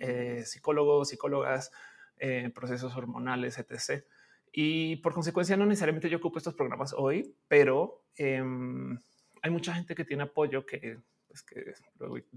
Eh, 0.00 0.42
psicólogos, 0.44 1.08
psicólogas, 1.08 1.70
eh, 2.18 2.50
procesos 2.52 2.96
hormonales, 2.96 3.58
etc. 3.58 4.04
Y 4.52 4.96
por 4.96 5.14
consecuencia, 5.14 5.56
no 5.56 5.66
necesariamente 5.66 6.08
yo 6.08 6.18
ocupo 6.18 6.38
estos 6.38 6.54
programas 6.54 6.94
hoy, 6.96 7.36
pero 7.46 8.04
em, 8.16 8.98
hay 9.42 9.50
mucha 9.50 9.72
gente 9.74 9.94
que 9.94 10.04
tiene 10.04 10.24
apoyo 10.24 10.66
que 10.66 10.98
pues 11.36 11.42
que 11.42 11.74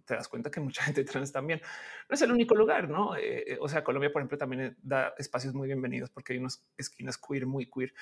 te 0.05 0.15
das 0.15 0.27
cuenta 0.27 0.51
que 0.51 0.59
mucha 0.59 0.83
gente 0.83 1.03
trans 1.03 1.31
también 1.31 1.61
no 2.09 2.13
es 2.13 2.21
el 2.21 2.31
único 2.31 2.55
lugar, 2.55 2.89
no? 2.89 3.15
Eh, 3.15 3.57
o 3.61 3.69
sea, 3.69 3.83
Colombia, 3.83 4.11
por 4.11 4.21
ejemplo, 4.21 4.37
también 4.37 4.75
da 4.81 5.13
espacios 5.17 5.53
muy 5.53 5.67
bienvenidos 5.67 6.09
porque 6.09 6.33
hay 6.33 6.39
unas 6.39 6.63
esquinas 6.77 7.17
queer, 7.17 7.45
muy 7.45 7.69
queer, 7.69 7.93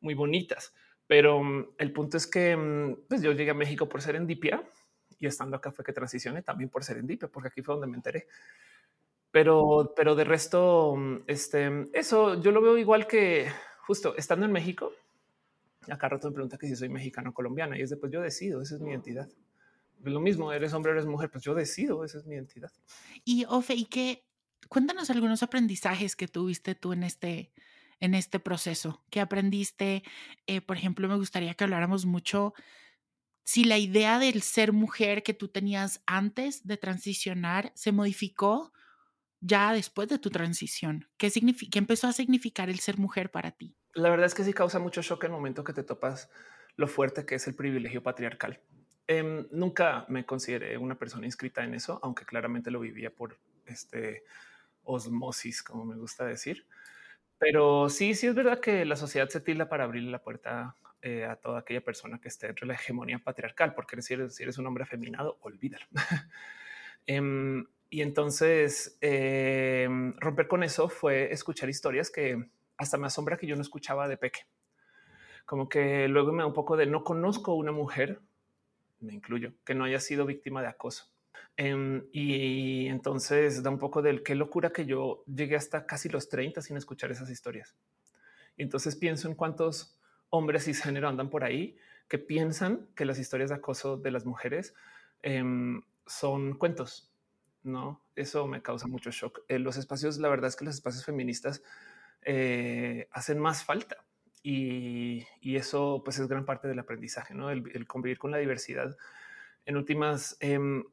muy 0.00 0.14
bonitas. 0.14 0.74
Pero 1.06 1.42
mm, 1.42 1.74
el 1.78 1.92
punto 1.92 2.16
es 2.16 2.26
que 2.26 2.56
mm, 2.56 3.06
pues 3.08 3.22
yo 3.22 3.32
llegué 3.32 3.50
a 3.50 3.54
México 3.54 3.88
por 3.88 4.00
ser 4.00 4.12
serendipia 4.12 4.62
y 5.18 5.26
estando 5.26 5.56
acá 5.56 5.70
fue 5.70 5.84
que 5.84 5.92
transicioné 5.92 6.42
también 6.42 6.68
por 6.68 6.84
ser 6.84 6.94
serendipia, 6.96 7.28
porque 7.28 7.48
aquí 7.48 7.62
fue 7.62 7.74
donde 7.74 7.86
me 7.86 7.96
enteré. 7.96 8.26
Pero, 9.30 9.94
pero 9.96 10.14
de 10.14 10.24
resto, 10.24 10.94
mm, 10.96 11.24
este, 11.26 11.88
eso 11.92 12.40
yo 12.40 12.50
lo 12.50 12.60
veo 12.60 12.76
igual 12.76 13.06
que 13.06 13.48
justo 13.86 14.14
estando 14.16 14.44
en 14.46 14.52
México. 14.52 14.92
Acá 15.88 16.08
rato 16.08 16.28
me 16.28 16.34
pregunta 16.34 16.58
que 16.58 16.66
si 16.66 16.76
soy 16.76 16.88
mexicano 16.88 17.34
colombiana 17.34 17.76
y 17.76 17.82
es 17.82 17.90
de 17.90 17.96
pues 17.96 18.12
yo 18.12 18.20
decido, 18.20 18.62
esa 18.62 18.76
es 18.76 18.80
mi 18.80 18.90
identidad. 18.90 19.28
Lo 20.02 20.20
mismo, 20.20 20.52
eres 20.52 20.72
hombre, 20.72 20.92
eres 20.92 21.06
mujer, 21.06 21.30
pues 21.30 21.44
yo 21.44 21.54
decido, 21.54 22.04
esa 22.04 22.18
es 22.18 22.26
mi 22.26 22.34
identidad. 22.34 22.72
Y 23.24 23.44
Ofe, 23.48 23.74
y 23.74 23.84
qué 23.86 24.24
cuéntanos 24.68 25.10
algunos 25.10 25.42
aprendizajes 25.42 26.16
que 26.16 26.28
tuviste 26.28 26.74
tú 26.74 26.92
en 26.92 27.02
este, 27.02 27.52
en 28.00 28.14
este 28.14 28.40
proceso? 28.40 29.04
¿Qué 29.10 29.20
aprendiste? 29.20 30.02
Eh, 30.46 30.60
por 30.60 30.76
ejemplo, 30.76 31.08
me 31.08 31.16
gustaría 31.16 31.54
que 31.54 31.64
habláramos 31.64 32.04
mucho 32.04 32.54
si 33.44 33.64
la 33.64 33.78
idea 33.78 34.18
del 34.18 34.42
ser 34.42 34.72
mujer 34.72 35.22
que 35.22 35.34
tú 35.34 35.48
tenías 35.48 36.02
antes 36.06 36.66
de 36.66 36.76
transicionar 36.76 37.72
se 37.74 37.92
modificó 37.92 38.72
ya 39.40 39.72
después 39.72 40.08
de 40.08 40.18
tu 40.18 40.30
transición. 40.30 41.08
¿Qué, 41.16 41.30
¿Qué 41.30 41.78
empezó 41.78 42.06
a 42.06 42.12
significar 42.12 42.70
el 42.70 42.78
ser 42.78 42.98
mujer 42.98 43.30
para 43.30 43.50
ti? 43.50 43.76
La 43.94 44.10
verdad 44.10 44.26
es 44.26 44.34
que 44.34 44.44
sí 44.44 44.52
causa 44.52 44.78
mucho 44.78 45.02
shock 45.02 45.24
el 45.24 45.32
momento 45.32 45.64
que 45.64 45.72
te 45.72 45.82
topas 45.82 46.30
lo 46.76 46.86
fuerte 46.88 47.26
que 47.26 47.34
es 47.34 47.46
el 47.46 47.54
privilegio 47.54 48.02
patriarcal. 48.02 48.60
Em, 49.06 49.46
nunca 49.50 50.04
me 50.08 50.24
consideré 50.24 50.78
una 50.78 50.98
persona 50.98 51.26
inscrita 51.26 51.64
en 51.64 51.74
eso, 51.74 51.98
aunque 52.02 52.24
claramente 52.24 52.70
lo 52.70 52.80
vivía 52.80 53.10
por 53.10 53.38
este 53.66 54.24
osmosis, 54.84 55.62
como 55.62 55.84
me 55.84 55.96
gusta 55.96 56.24
decir. 56.24 56.66
Pero 57.38 57.88
sí, 57.88 58.14
sí 58.14 58.26
es 58.28 58.34
verdad 58.34 58.60
que 58.60 58.84
la 58.84 58.96
sociedad 58.96 59.28
se 59.28 59.40
tilda 59.40 59.68
para 59.68 59.84
abrirle 59.84 60.10
la 60.10 60.22
puerta 60.22 60.76
eh, 61.02 61.24
a 61.24 61.36
toda 61.36 61.60
aquella 61.60 61.80
persona 61.80 62.20
que 62.20 62.28
esté 62.28 62.46
entre 62.46 62.66
la 62.66 62.74
hegemonía 62.74 63.18
patriarcal, 63.18 63.74
porque 63.74 64.00
si 64.02 64.14
eres 64.14 64.58
un 64.58 64.66
hombre 64.66 64.84
afeminado, 64.84 65.38
olvídalo. 65.42 65.86
Em, 67.04 67.66
y 67.90 68.00
entonces 68.02 68.96
em, 69.00 70.14
romper 70.20 70.46
con 70.46 70.62
eso 70.62 70.88
fue 70.88 71.32
escuchar 71.32 71.68
historias 71.68 72.10
que 72.12 72.48
hasta 72.76 72.96
me 72.96 73.08
asombra 73.08 73.36
que 73.36 73.48
yo 73.48 73.56
no 73.56 73.62
escuchaba 73.62 74.06
de 74.06 74.16
peque. 74.16 74.46
Como 75.44 75.68
que 75.68 76.06
luego 76.06 76.32
me 76.32 76.44
da 76.44 76.46
un 76.46 76.52
poco 76.52 76.76
de 76.76 76.86
no 76.86 77.02
conozco 77.02 77.54
una 77.54 77.72
mujer, 77.72 78.20
me 79.02 79.12
incluyo, 79.14 79.52
que 79.64 79.74
no 79.74 79.84
haya 79.84 80.00
sido 80.00 80.26
víctima 80.26 80.62
de 80.62 80.68
acoso. 80.68 81.10
Em, 81.56 82.04
y 82.12 82.86
entonces 82.86 83.62
da 83.62 83.70
un 83.70 83.78
poco 83.78 84.00
del 84.00 84.22
qué 84.22 84.34
locura 84.34 84.72
que 84.72 84.86
yo 84.86 85.22
llegué 85.26 85.56
hasta 85.56 85.86
casi 85.86 86.08
los 86.08 86.28
30 86.28 86.62
sin 86.62 86.76
escuchar 86.76 87.10
esas 87.10 87.30
historias. 87.30 87.76
Y 88.56 88.62
entonces 88.62 88.96
pienso 88.96 89.28
en 89.28 89.34
cuántos 89.34 89.98
hombres 90.30 90.64
cisgénero 90.64 91.08
andan 91.08 91.30
por 91.30 91.44
ahí 91.44 91.76
que 92.08 92.18
piensan 92.18 92.88
que 92.94 93.04
las 93.04 93.18
historias 93.18 93.50
de 93.50 93.56
acoso 93.56 93.96
de 93.96 94.10
las 94.10 94.24
mujeres 94.24 94.74
em, 95.22 95.82
son 96.06 96.58
cuentos. 96.58 97.12
No, 97.62 98.02
eso 98.16 98.46
me 98.46 98.62
causa 98.62 98.86
mucho 98.86 99.10
shock. 99.10 99.42
Eh, 99.48 99.58
los 99.58 99.76
espacios, 99.76 100.18
la 100.18 100.28
verdad 100.28 100.48
es 100.48 100.56
que 100.56 100.64
los 100.64 100.74
espacios 100.74 101.04
feministas 101.04 101.62
eh, 102.22 103.08
hacen 103.12 103.38
más 103.38 103.64
falta 103.64 104.04
y, 104.42 105.26
eso 105.56 106.02
pues 106.04 106.18
es 106.18 106.28
gran 106.28 106.44
parte 106.44 106.68
del 106.68 106.78
aprendizaje, 106.78 107.34
¿no? 107.34 107.50
El, 107.50 107.86
convivir 107.86 108.18
con 108.18 108.30
la 108.30 108.38
diversidad 108.38 108.96
en 109.64 109.76
últimas 109.76 110.36
em, 110.40 110.84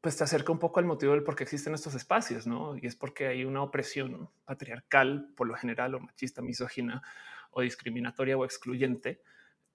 pues 0.00 0.18
te 0.18 0.24
acerca 0.24 0.52
un 0.52 0.58
poco 0.58 0.80
al 0.80 0.86
motivo 0.86 1.12
del 1.12 1.22
por 1.22 1.34
qué 1.34 1.44
existen 1.44 1.72
estos 1.72 1.94
espacios, 1.94 2.46
¿no? 2.46 2.76
Y 2.76 2.86
es 2.86 2.94
porque 2.94 3.26
hay 3.26 3.44
una 3.46 3.62
opresión 3.62 4.28
patriarcal, 4.44 5.32
por 5.34 5.46
lo 5.46 5.54
general, 5.54 5.94
o 5.94 6.00
machista, 6.00 6.42
misógina, 6.42 7.02
o 7.50 7.62
discriminatoria, 7.62 8.36
o 8.36 8.44
excluyente, 8.44 9.22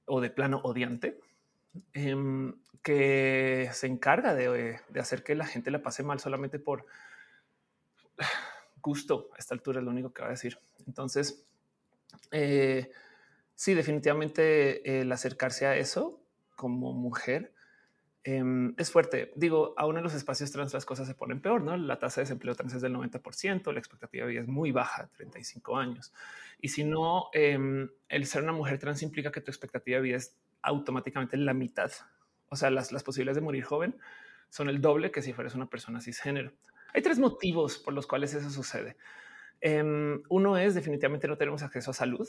o 0.05 0.21
de 0.21 0.29
plano 0.29 0.61
odiante, 0.63 1.19
em, 1.93 2.53
que 2.83 3.69
se 3.73 3.87
encarga 3.87 4.35
de, 4.35 4.79
hacer 4.99 5.23
que 5.23 5.33
la 5.33 5.47
gente 5.47 5.71
la 5.71 5.81
pase 5.81 6.03
mal 6.03 6.19
solamente 6.19 6.59
por 6.59 6.85
gusto. 8.81 9.29
A 9.33 9.39
esta 9.39 9.55
altura 9.55 9.79
es 9.79 9.85
lo 9.85 9.89
único 9.89 10.13
que 10.13 10.21
va 10.21 10.27
a 10.27 10.31
decir. 10.31 10.59
Entonces, 10.85 11.48
eh, 12.31 12.91
sí, 13.55 13.73
definitivamente 13.73 15.01
el 15.01 15.11
acercarse 15.11 15.65
a 15.65 15.77
eso 15.77 16.21
como 16.55 16.93
mujer 16.93 17.53
Em, 18.23 18.75
es 18.77 18.91
fuerte. 18.91 19.31
Digo, 19.35 19.73
aún 19.77 19.97
en 19.97 20.03
los 20.03 20.13
espacios 20.13 20.51
trans 20.51 20.73
las 20.73 20.85
cosas 20.85 21.07
se 21.07 21.15
ponen 21.15 21.41
peor, 21.41 21.61
¿no? 21.61 21.77
La 21.77 21.99
tasa 21.99 22.19
de 22.19 22.25
desempleo 22.25 22.53
trans 22.53 22.73
es 22.73 22.81
del 22.81 22.93
90%, 22.93 23.71
la 23.71 23.79
expectativa 23.79 24.25
de 24.25 24.31
vida 24.31 24.41
es 24.41 24.47
muy 24.47 24.71
baja, 24.71 25.09
35 25.15 25.77
años. 25.77 26.13
Y 26.61 26.67
si 26.67 26.83
no, 26.83 27.29
em, 27.33 27.89
el 28.09 28.25
ser 28.25 28.43
una 28.43 28.51
mujer 28.51 28.77
trans 28.77 29.01
implica 29.03 29.31
que 29.31 29.41
tu 29.41 29.51
expectativa 29.51 29.97
de 29.97 30.03
vida 30.03 30.17
es 30.17 30.35
automáticamente 30.61 31.37
la 31.37 31.53
mitad. 31.53 31.91
O 32.49 32.55
sea, 32.57 32.69
las, 32.69 32.91
las 32.91 33.03
posibilidades 33.03 33.37
de 33.37 33.41
morir 33.41 33.63
joven 33.63 33.95
son 34.49 34.69
el 34.69 34.81
doble 34.81 35.11
que 35.11 35.21
si 35.21 35.31
fueras 35.31 35.55
una 35.55 35.69
persona 35.69 36.01
cisgénero. 36.01 36.51
Hay 36.93 37.01
tres 37.01 37.19
motivos 37.19 37.77
por 37.77 37.93
los 37.93 38.05
cuales 38.05 38.33
eso 38.33 38.49
sucede. 38.49 38.97
Em, 39.61 40.21
uno 40.29 40.57
es 40.57 40.75
definitivamente 40.75 41.27
no 41.27 41.37
tenemos 41.37 41.63
acceso 41.63 41.91
a 41.91 41.93
salud. 41.93 42.27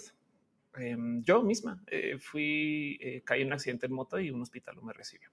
yo 1.22 1.42
misma 1.42 1.82
eh, 1.88 2.16
fui, 2.18 2.96
eh, 3.00 3.22
caí 3.25 3.42
en 3.42 3.49
un 3.49 3.52
accidente 3.54 3.87
en 3.87 3.92
moto 3.92 4.18
y 4.18 4.30
un 4.30 4.40
hospital 4.40 4.76
no 4.76 4.82
me 4.82 4.92
recibió. 4.92 5.30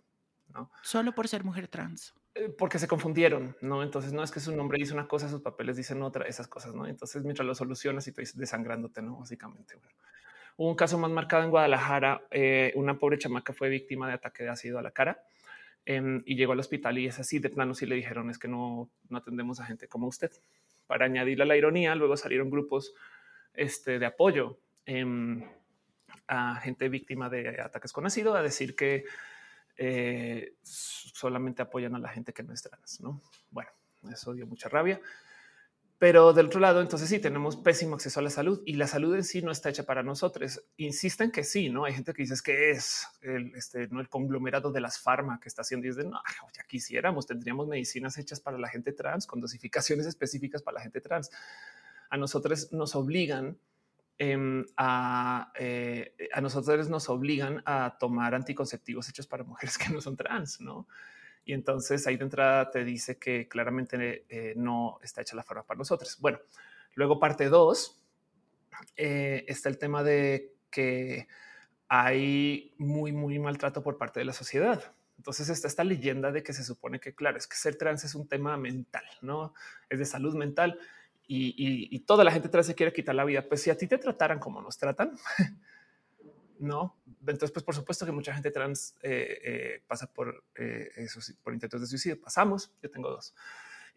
Solo 0.82 1.14
por 1.14 1.28
ser 1.28 1.44
mujer 1.44 1.68
trans. 1.68 2.16
Eh, 2.36 2.50
porque 2.50 2.80
se 2.80 2.88
confundieron, 2.88 3.56
¿no? 3.62 3.84
Entonces 3.84 4.14
no 4.14 4.24
es 4.24 4.32
que 4.32 4.40
su 4.40 4.56
nombre 4.56 4.78
dice 4.78 4.94
una 4.94 5.08
cosa, 5.08 5.30
sus 5.30 5.42
papeles 5.42 5.76
dicen 5.76 6.02
otra, 6.02 6.26
esas 6.26 6.48
cosas, 6.48 6.76
¿no? 6.76 6.88
Entonces 6.88 7.24
mientras 7.24 7.46
lo 7.46 7.56
solucionas 7.56 8.08
y 8.08 8.12
te 8.12 8.24
desangrándote, 8.36 9.02
¿no? 9.02 9.18
Básicamente. 9.18 9.76
Hubo 10.56 10.70
un 10.70 10.76
caso 10.76 10.98
más 10.98 11.12
marcado 11.12 11.44
en 11.44 11.52
Guadalajara, 11.52 12.22
eh, 12.32 12.74
una 12.76 12.98
pobre 12.98 13.18
chamaca 13.18 13.54
fue 13.54 13.70
víctima 13.70 14.08
de 14.08 14.14
ataque 14.14 14.44
de 14.44 14.50
ácido 14.50 14.80
a 14.80 14.82
la 14.82 14.92
cara 14.92 15.24
em, 15.86 16.24
y 16.26 16.36
llegó 16.36 16.54
al 16.54 16.60
hospital 16.60 16.98
y 16.98 17.06
es 17.06 17.20
así 17.20 17.40
de 17.40 17.50
plano, 17.50 17.76
si 17.76 17.86
le 17.86 17.96
dijeron 17.96 18.30
es 18.30 18.40
que 18.40 18.48
no, 18.48 18.90
no 19.10 19.18
atendemos 19.18 19.60
a 19.60 19.66
gente 19.66 19.88
como 19.88 20.08
usted. 20.08 20.32
Para 20.88 21.06
añadirle 21.06 21.44
a 21.44 21.48
la 21.48 21.58
ironía, 21.58 21.96
luego 21.96 22.18
salieron 22.18 22.50
grupos 22.50 22.94
este, 23.54 24.00
de 24.00 24.06
apoyo 24.06 24.60
em, 24.86 25.44
a 26.28 26.56
gente 26.62 26.90
víctima 26.90 27.30
de 27.30 27.62
ataques 27.62 27.92
con 27.92 28.06
ácido 28.06 28.36
a 28.36 28.42
decir 28.42 28.76
que 28.76 29.06
eh, 29.78 30.56
solamente 30.64 31.62
apoyan 31.62 31.96
a 31.96 32.00
la 32.00 32.10
gente 32.10 32.34
que 32.34 32.44
no 32.44 32.54
es 32.54 32.64
trans. 32.64 33.02
No, 33.02 33.22
bueno, 33.52 33.70
eso 34.12 34.34
dio 34.34 34.48
mucha 34.48 34.70
rabia. 34.70 35.00
Pero 36.00 36.32
del 36.32 36.46
otro 36.46 36.60
lado, 36.60 36.82
entonces 36.82 37.10
sí 37.10 37.18
tenemos 37.20 37.56
pésimo 37.56 37.96
acceso 37.96 38.20
a 38.20 38.24
la 38.24 38.30
salud 38.30 38.62
y 38.66 38.74
la 38.74 38.86
salud 38.86 39.16
en 39.16 39.24
sí 39.24 39.42
no 39.42 39.52
está 39.52 39.70
hecha 39.70 39.84
para 39.84 40.04
nosotros. 40.04 40.64
Insisten 40.78 41.32
que 41.32 41.44
sí, 41.44 41.70
no 41.70 41.86
hay 41.86 41.94
gente 41.94 42.14
que 42.14 42.22
dice 42.22 42.36
que 42.44 42.70
es 42.70 43.08
el, 43.22 43.56
este, 43.56 43.88
no 43.88 44.00
el 44.00 44.08
conglomerado 44.08 44.72
de 44.72 44.80
las 44.80 45.00
farma 45.00 45.40
que 45.40 45.50
está 45.50 45.64
haciendo 45.64 45.88
y 45.88 45.92
de 45.92 46.04
no, 46.04 46.22
ya 46.56 46.64
quisiéramos, 46.68 47.26
tendríamos 47.26 47.68
medicinas 47.68 48.18
hechas 48.20 48.40
para 48.40 48.60
la 48.60 48.70
gente 48.70 48.94
trans 48.94 49.26
con 49.26 49.42
dosificaciones 49.42 50.06
específicas 50.06 50.62
para 50.62 50.76
la 50.76 50.82
gente 50.82 51.02
trans. 51.02 51.32
A 52.10 52.18
nosotros 52.18 52.72
nos 52.72 52.96
obligan 52.96 53.58
Em, 54.20 54.66
a, 54.78 55.52
eh, 55.60 56.16
a, 56.34 56.42
nosotros 56.42 56.90
nos 56.90 57.08
obligan 57.08 57.62
a 57.66 57.98
tomar 58.00 58.34
anticonceptivos 58.34 59.08
hechos 59.10 59.28
para 59.28 59.44
mujeres 59.44 59.78
que 59.78 59.94
no 59.94 60.02
son 60.02 60.18
trans, 60.18 60.60
¿no? 60.60 60.88
Y 61.48 61.54
entonces 61.54 62.06
ahí 62.06 62.18
de 62.18 62.26
entrada 62.26 62.70
te 62.70 62.84
dice 62.84 63.18
que 63.18 63.48
claramente 63.48 64.26
eh, 64.28 64.54
no 64.58 65.00
está 65.02 65.22
hecha 65.22 65.34
la 65.34 65.44
forma 65.44 65.64
para 65.64 65.78
nosotros. 65.78 66.18
Bueno, 66.20 66.40
luego 66.94 67.22
parte 67.22 67.48
dos, 67.48 68.04
eh, 68.98 69.46
está 69.48 69.70
el 69.70 69.78
tema 69.78 70.04
de 70.04 70.52
que 70.70 71.30
hay 71.88 72.76
muy, 72.78 73.14
muy 73.14 73.40
maltrato 73.40 73.82
por 73.82 73.98
parte 73.98 74.20
de 74.20 74.26
la 74.26 74.34
sociedad. 74.34 74.94
Entonces 75.16 75.48
está 75.48 75.70
esta 75.70 75.86
leyenda 75.86 76.34
de 76.34 76.44
que 76.44 76.52
se 76.52 76.66
supone 76.66 77.00
que, 77.00 77.16
claro, 77.16 77.38
es 77.38 77.48
que 77.48 77.56
ser 77.56 77.78
trans 77.78 78.04
es 78.04 78.14
un 78.14 78.28
tema 78.28 78.58
mental, 78.58 79.06
¿no? 79.22 79.54
Es 79.90 80.00
de 80.00 80.06
salud 80.06 80.36
mental 80.36 80.78
y, 81.30 81.98
toda 82.00 82.26
la 82.26 82.32
gente 82.34 82.50
trans 82.50 82.68
se 82.68 82.76
quiere 82.76 82.92
quitar 82.92 83.16
la 83.16 83.24
vida. 83.24 83.42
Pues 83.48 83.62
si 83.62 83.70
a 83.70 83.78
ti 83.78 83.88
te 83.88 83.98
trataran 83.98 84.40
como 84.40 84.62
nos 84.62 84.78
tratan, 84.78 85.14
no. 86.60 86.98
Entonces, 87.22 87.52
pues 87.52 87.64
por 87.64 87.76
supuesto 87.76 88.06
que 88.06 88.12
mucha 88.12 88.34
gente 88.34 88.52
trans 88.52 88.96
eh, 89.02 89.40
eh, 89.44 89.84
pasa 89.88 90.12
por 90.12 90.44
esos 90.56 91.34
por 91.44 91.54
intentos 91.54 91.82
de 91.82 91.88
suicidio. 91.88 92.20
Pasamos. 92.20 92.72
Yo 92.82 92.90
tengo 92.90 93.10
dos. 93.10 93.34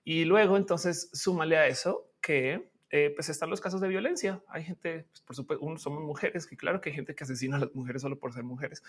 Y 0.04 0.24
luego, 0.24 0.56
entonces, 0.56 1.10
súmale 1.12 1.56
a 1.56 1.66
eso 1.66 2.10
que 2.20 2.70
pues 3.14 3.28
están 3.28 3.50
los 3.50 3.60
casos 3.60 3.80
de 3.80 3.86
violencia. 3.86 4.42
Hay 4.48 4.64
gente, 4.64 5.06
pues, 5.10 5.20
por 5.20 5.36
supuesto, 5.36 5.78
somos 5.78 6.02
mujeres, 6.02 6.46
que 6.46 6.56
claro 6.56 6.80
que 6.80 6.90
hay 6.90 6.96
gente 6.96 7.14
que 7.14 7.22
asesina 7.22 7.56
a 7.56 7.60
las 7.60 7.74
mujeres 7.74 8.02
solo 8.02 8.18
por 8.18 8.32
ser 8.32 8.42
mujeres. 8.42 8.82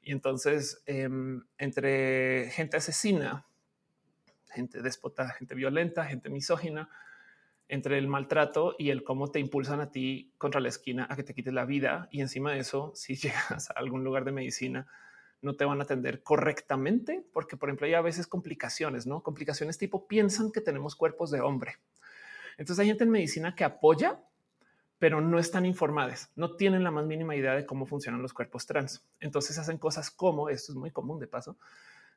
Y 0.00 0.12
entonces, 0.12 0.80
em, 0.86 1.42
entre 1.58 2.50
gente 2.50 2.76
asesina, 2.76 3.46
gente 4.52 4.80
déspota, 4.80 5.28
gente 5.30 5.56
violenta, 5.56 6.04
gente 6.04 6.30
misógina, 6.30 6.88
entre 7.68 7.98
el 7.98 8.08
maltrato 8.08 8.74
y 8.78 8.90
el 8.90 9.04
cómo 9.04 9.30
te 9.30 9.40
impulsan 9.40 9.80
a 9.80 9.90
ti 9.90 10.32
contra 10.38 10.60
la 10.60 10.68
esquina 10.68 11.06
a 11.08 11.16
que 11.16 11.22
te 11.22 11.34
quites 11.34 11.52
la 11.52 11.66
vida. 11.66 12.08
Y 12.10 12.22
encima 12.22 12.52
de 12.52 12.60
eso, 12.60 12.92
si 12.94 13.14
llegas 13.16 13.70
a 13.70 13.74
algún 13.74 14.04
lugar 14.04 14.24
de 14.24 14.32
medicina, 14.32 14.86
no 15.40 15.54
te 15.54 15.64
van 15.64 15.80
a 15.80 15.84
atender 15.84 16.22
correctamente, 16.22 17.24
porque 17.32 17.56
por 17.56 17.68
ejemplo 17.68 17.86
hay 17.86 17.94
a 17.94 18.00
veces 18.00 18.26
complicaciones, 18.26 19.06
no 19.06 19.22
complicaciones 19.22 19.78
tipo 19.78 20.08
piensan 20.08 20.50
que 20.50 20.60
tenemos 20.60 20.96
cuerpos 20.96 21.30
de 21.30 21.40
hombre. 21.40 21.76
Entonces 22.56 22.80
hay 22.82 22.88
gente 22.88 23.04
en 23.04 23.10
medicina 23.10 23.54
que 23.54 23.62
apoya, 23.62 24.20
pero 24.98 25.20
no 25.20 25.38
están 25.38 25.64
informadas, 25.64 26.32
no 26.34 26.56
tienen 26.56 26.82
la 26.82 26.90
más 26.90 27.06
mínima 27.06 27.36
idea 27.36 27.54
de 27.54 27.66
cómo 27.66 27.86
funcionan 27.86 28.20
los 28.20 28.32
cuerpos 28.32 28.66
trans. 28.66 29.06
Entonces 29.20 29.56
hacen 29.58 29.78
cosas 29.78 30.10
como 30.10 30.48
esto 30.48 30.72
es 30.72 30.76
muy 30.76 30.90
común 30.90 31.20
de 31.20 31.28
paso. 31.28 31.56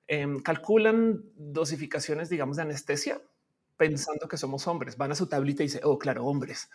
Em, 0.08 0.40
calculan 0.40 1.22
dosificaciones, 1.36 2.30
digamos, 2.30 2.58
de 2.58 2.64
anestesia 2.64 3.22
pensando 3.82 4.28
que 4.28 4.38
somos 4.38 4.68
hombres. 4.68 4.96
Van 4.96 5.12
a 5.12 5.16
su 5.16 5.26
tablita 5.26 5.64
y 5.64 5.66
dice, 5.66 5.82
oh, 5.84 5.98
claro, 5.98 6.24
hombres. 6.26 6.70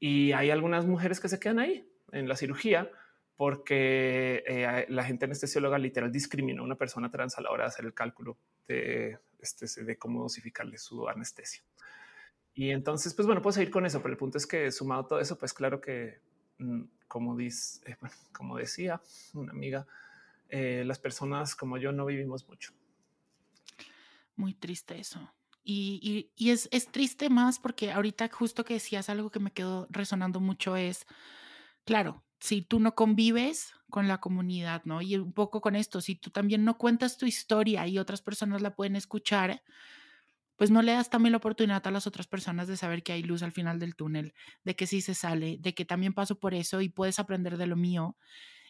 Y 0.00 0.32
hay 0.32 0.50
algunas 0.50 0.84
mujeres 0.84 1.20
que 1.20 1.28
se 1.28 1.38
quedan 1.38 1.60
ahí 1.60 1.88
en 2.10 2.26
la 2.26 2.34
cirugía 2.34 2.90
porque 3.36 4.42
eh, 4.44 4.86
la 4.88 5.04
gente 5.04 5.26
anestesióloga 5.26 5.78
literal 5.78 6.10
discriminó 6.10 6.62
a 6.62 6.64
una 6.64 6.74
persona 6.74 7.12
trans 7.12 7.38
a 7.38 7.42
la 7.42 7.50
hora 7.50 7.62
de 7.62 7.68
hacer 7.68 7.84
el 7.84 7.94
cálculo 7.94 8.38
de, 8.66 9.20
este, 9.38 9.84
de 9.84 9.96
cómo 9.98 10.20
dosificarle 10.20 10.78
su 10.78 11.08
anestesia. 11.08 11.62
Y 12.54 12.70
entonces, 12.70 13.14
pues 13.14 13.26
bueno, 13.26 13.40
puedo 13.40 13.52
seguir 13.52 13.70
con 13.70 13.86
eso, 13.86 14.02
pero 14.02 14.10
el 14.10 14.18
punto 14.18 14.36
es 14.36 14.48
que 14.48 14.72
sumado 14.72 15.06
todo 15.06 15.20
eso, 15.20 15.38
pues 15.38 15.54
claro 15.54 15.80
que, 15.80 16.18
mm, 16.58 16.82
como, 17.06 17.38
eh, 17.38 17.52
como 18.32 18.56
decía 18.56 19.00
una 19.32 19.52
amiga, 19.52 19.86
eh, 20.48 20.82
las 20.84 20.98
personas 20.98 21.54
como 21.54 21.78
yo 21.78 21.92
no 21.92 22.04
vivimos 22.04 22.48
mucho. 22.48 22.72
Muy 24.34 24.54
triste 24.54 24.98
eso. 24.98 25.36
Y, 25.68 26.30
es, 26.38 26.68
triste 26.92 27.28
más 27.28 27.58
porque 27.58 27.90
ahorita 27.90 28.28
justo 28.28 28.64
que 28.64 28.74
decías 28.74 29.10
algo 29.10 29.30
que 29.30 29.40
me 29.40 29.50
quedó 29.50 29.88
resonando 29.90 30.38
mucho 30.38 30.76
es, 30.76 31.06
claro, 31.84 32.24
si 32.38 32.62
tú 32.62 32.78
no 32.78 32.94
convives 32.94 33.72
con 33.90 34.06
la 34.06 34.18
comunidad, 34.18 34.84
¿no? 34.84 35.02
Y 35.02 35.16
un 35.16 35.32
poco 35.32 35.60
con 35.60 35.74
esto, 35.74 36.00
si 36.00 36.14
tú 36.14 36.30
también 36.30 36.64
no 36.64 36.78
cuentas 36.78 37.18
tu 37.18 37.26
historia 37.26 37.84
y 37.88 37.98
otras 37.98 38.22
personas 38.22 38.62
la 38.62 38.76
pueden 38.76 38.94
escuchar, 38.94 39.64
pues 40.54 40.70
no 40.70 40.82
le 40.82 40.92
das 40.92 41.10
también 41.10 41.32
la 41.32 41.38
oportunidad 41.38 41.84
a 41.84 41.90
las 41.90 42.06
otras 42.06 42.28
personas 42.28 42.68
de 42.68 42.76
saber 42.76 43.02
que 43.02 43.12
hay 43.12 43.24
luz 43.24 43.42
al 43.42 43.50
final 43.50 43.80
del 43.80 43.96
túnel, 43.96 44.34
de 44.62 44.76
que 44.76 44.86
sí 44.86 45.00
se 45.00 45.14
sale, 45.16 45.58
de 45.58 45.74
que 45.74 45.84
también 45.84 46.14
paso 46.14 46.38
por 46.38 46.54
eso 46.54 46.80
y 46.80 46.88
puedes 46.90 47.18
aprender 47.18 47.56
de 47.56 47.66
lo 47.66 47.74
mío. 47.74 48.16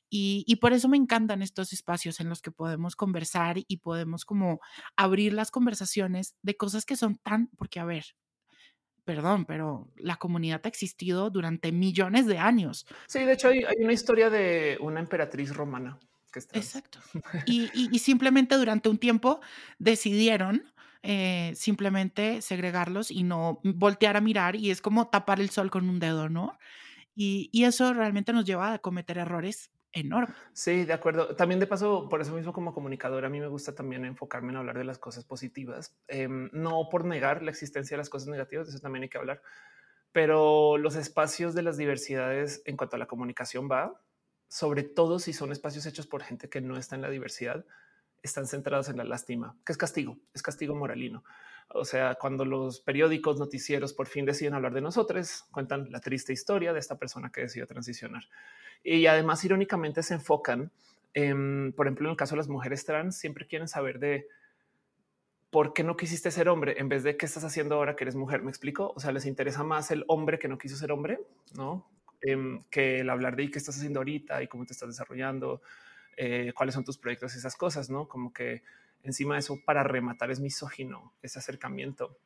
Y, 0.08 0.56
por 0.56 0.72
eso 0.72 0.88
me 0.88 0.96
encantan 0.96 1.42
estos 1.42 1.72
espacios 1.72 2.20
en 2.20 2.28
los 2.28 2.40
que 2.40 2.52
podemos 2.52 2.94
conversar 2.94 3.56
y 3.66 3.78
podemos 3.78 4.24
como 4.24 4.60
abrir 4.94 5.32
las 5.32 5.50
conversaciones 5.50 6.36
de 6.42 6.56
cosas 6.56 6.84
que 6.84 6.96
son 6.96 7.16
tan, 7.16 7.48
porque 7.56 7.80
a 7.80 7.84
ver, 7.84 8.04
perdón, 9.04 9.46
pero 9.46 9.90
la 9.96 10.16
comunidad 10.16 10.60
ha 10.64 10.68
existido 10.68 11.30
durante 11.30 11.72
millones 11.72 12.26
de 12.26 12.38
años. 12.38 12.86
Sí, 13.08 13.24
de 13.24 13.32
hecho 13.32 13.48
hay, 13.48 13.64
una 13.78 13.92
historia 13.92 14.30
de 14.30 14.78
una 14.80 15.00
emperatriz 15.00 15.54
romana. 15.54 15.98
Que 16.32 16.38
está... 16.38 16.58
Exacto. 16.58 17.00
Y, 17.46 17.98
simplemente 17.98 18.56
durante 18.56 18.88
un 18.88 18.98
tiempo 18.98 19.40
decidieron 19.78 20.72
eh, 21.02 21.52
simplemente 21.56 22.42
segregarlos 22.42 23.10
y 23.10 23.24
no 23.24 23.60
voltear 23.64 24.16
a 24.16 24.20
mirar 24.20 24.56
y 24.56 24.70
es 24.70 24.80
como 24.80 25.08
tapar 25.08 25.40
el 25.40 25.50
sol 25.50 25.70
con 25.70 25.88
un 25.88 25.98
dedo, 25.98 26.28
¿no? 26.28 26.58
Y, 27.16 27.48
y, 27.52 27.64
eso 27.64 27.92
realmente 27.92 28.32
nos 28.32 28.44
lleva 28.44 28.72
a 28.72 28.78
cometer 28.78 29.18
errores 29.18 29.70
enorme. 29.96 30.36
Sí, 30.52 30.84
de 30.84 30.92
acuerdo. 30.94 31.36
También 31.36 31.60
de 31.60 31.66
paso, 31.66 32.08
por 32.08 32.20
eso 32.20 32.34
mismo 32.34 32.52
como 32.52 32.72
comunicador, 32.72 33.24
a 33.24 33.28
mí 33.28 33.40
me 33.40 33.46
gusta 33.48 33.74
también 33.74 34.04
enfocarme 34.04 34.50
en 34.52 34.56
hablar 34.56 34.78
de 34.78 34.84
las 34.84 34.98
cosas 34.98 35.24
positivas, 35.24 35.98
em, 36.08 36.48
no 36.52 36.88
por 36.90 37.04
negar 37.04 37.42
la 37.42 37.50
existencia 37.50 37.96
de 37.96 37.98
las 37.98 38.08
cosas 38.10 38.28
negativas, 38.28 38.66
de 38.66 38.72
eso 38.72 38.80
también 38.80 39.02
hay 39.02 39.08
que 39.10 39.18
hablar, 39.18 39.42
pero 40.12 40.78
los 40.78 40.96
espacios 40.96 41.54
de 41.54 41.62
las 41.62 41.76
diversidades 41.76 42.62
en 42.66 42.76
cuanto 42.76 42.96
a 42.96 42.98
la 42.98 43.06
comunicación 43.06 43.68
va, 43.70 44.02
sobre 44.48 44.84
todo 44.84 45.18
si 45.18 45.32
son 45.32 45.52
espacios 45.52 45.86
hechos 45.86 46.06
por 46.06 46.22
gente 46.22 46.48
que 46.48 46.60
no 46.60 46.76
está 46.78 46.96
en 46.96 47.02
la 47.02 47.10
diversidad, 47.10 47.66
están 48.22 48.46
centrados 48.46 48.88
en 48.88 48.96
la 48.96 49.04
lástima, 49.04 49.58
que 49.64 49.72
es 49.72 49.78
castigo, 49.78 50.18
es 50.34 50.42
castigo 50.42 50.74
moralino. 50.74 51.24
O 51.68 51.84
sea, 51.84 52.14
cuando 52.14 52.44
los 52.44 52.80
periódicos 52.80 53.38
noticieros 53.38 53.92
por 53.92 54.06
fin 54.06 54.24
deciden 54.24 54.54
hablar 54.54 54.72
de 54.72 54.80
nosotros, 54.80 55.44
cuentan 55.50 55.90
la 55.90 56.00
triste 56.00 56.32
historia 56.32 56.72
de 56.72 56.78
esta 56.78 56.98
persona 56.98 57.30
que 57.30 57.42
decidió 57.42 57.66
transicionar. 57.66 58.24
Y 58.82 59.06
además, 59.06 59.44
irónicamente, 59.44 60.02
se 60.02 60.14
enfocan, 60.14 60.70
en, 61.12 61.72
por 61.72 61.86
ejemplo, 61.86 62.08
en 62.08 62.12
el 62.12 62.16
caso 62.16 62.34
de 62.34 62.38
las 62.38 62.48
mujeres 62.48 62.84
trans, 62.84 63.16
siempre 63.16 63.46
quieren 63.46 63.68
saber 63.68 63.98
de 63.98 64.28
por 65.50 65.72
qué 65.72 65.82
no 65.82 65.96
quisiste 65.96 66.30
ser 66.30 66.48
hombre 66.48 66.76
en 66.78 66.88
vez 66.88 67.02
de 67.02 67.16
qué 67.16 67.26
estás 67.26 67.44
haciendo 67.44 67.76
ahora 67.76 67.96
que 67.96 68.04
eres 68.04 68.14
mujer. 68.14 68.42
Me 68.42 68.50
explico. 68.50 68.92
O 68.94 69.00
sea, 69.00 69.12
les 69.12 69.26
interesa 69.26 69.64
más 69.64 69.90
el 69.90 70.04
hombre 70.06 70.38
que 70.38 70.48
no 70.48 70.58
quiso 70.58 70.76
ser 70.76 70.92
hombre, 70.92 71.20
no 71.54 71.88
em, 72.20 72.62
que 72.70 73.00
el 73.00 73.10
hablar 73.10 73.36
de 73.36 73.50
qué 73.50 73.58
estás 73.58 73.76
haciendo 73.76 74.00
ahorita 74.00 74.42
y 74.42 74.48
cómo 74.48 74.66
te 74.66 74.72
estás 74.72 74.88
desarrollando, 74.88 75.62
eh, 76.16 76.52
cuáles 76.54 76.74
son 76.74 76.84
tus 76.84 76.98
proyectos, 76.98 77.34
esas 77.34 77.56
cosas, 77.56 77.90
no 77.90 78.08
como 78.08 78.32
que 78.32 78.62
encima 79.06 79.34
de 79.34 79.40
eso 79.40 79.58
para 79.64 79.82
rematar 79.82 80.30
es 80.30 80.40
misógino 80.40 81.14
ese 81.22 81.38
acercamiento. 81.38 82.18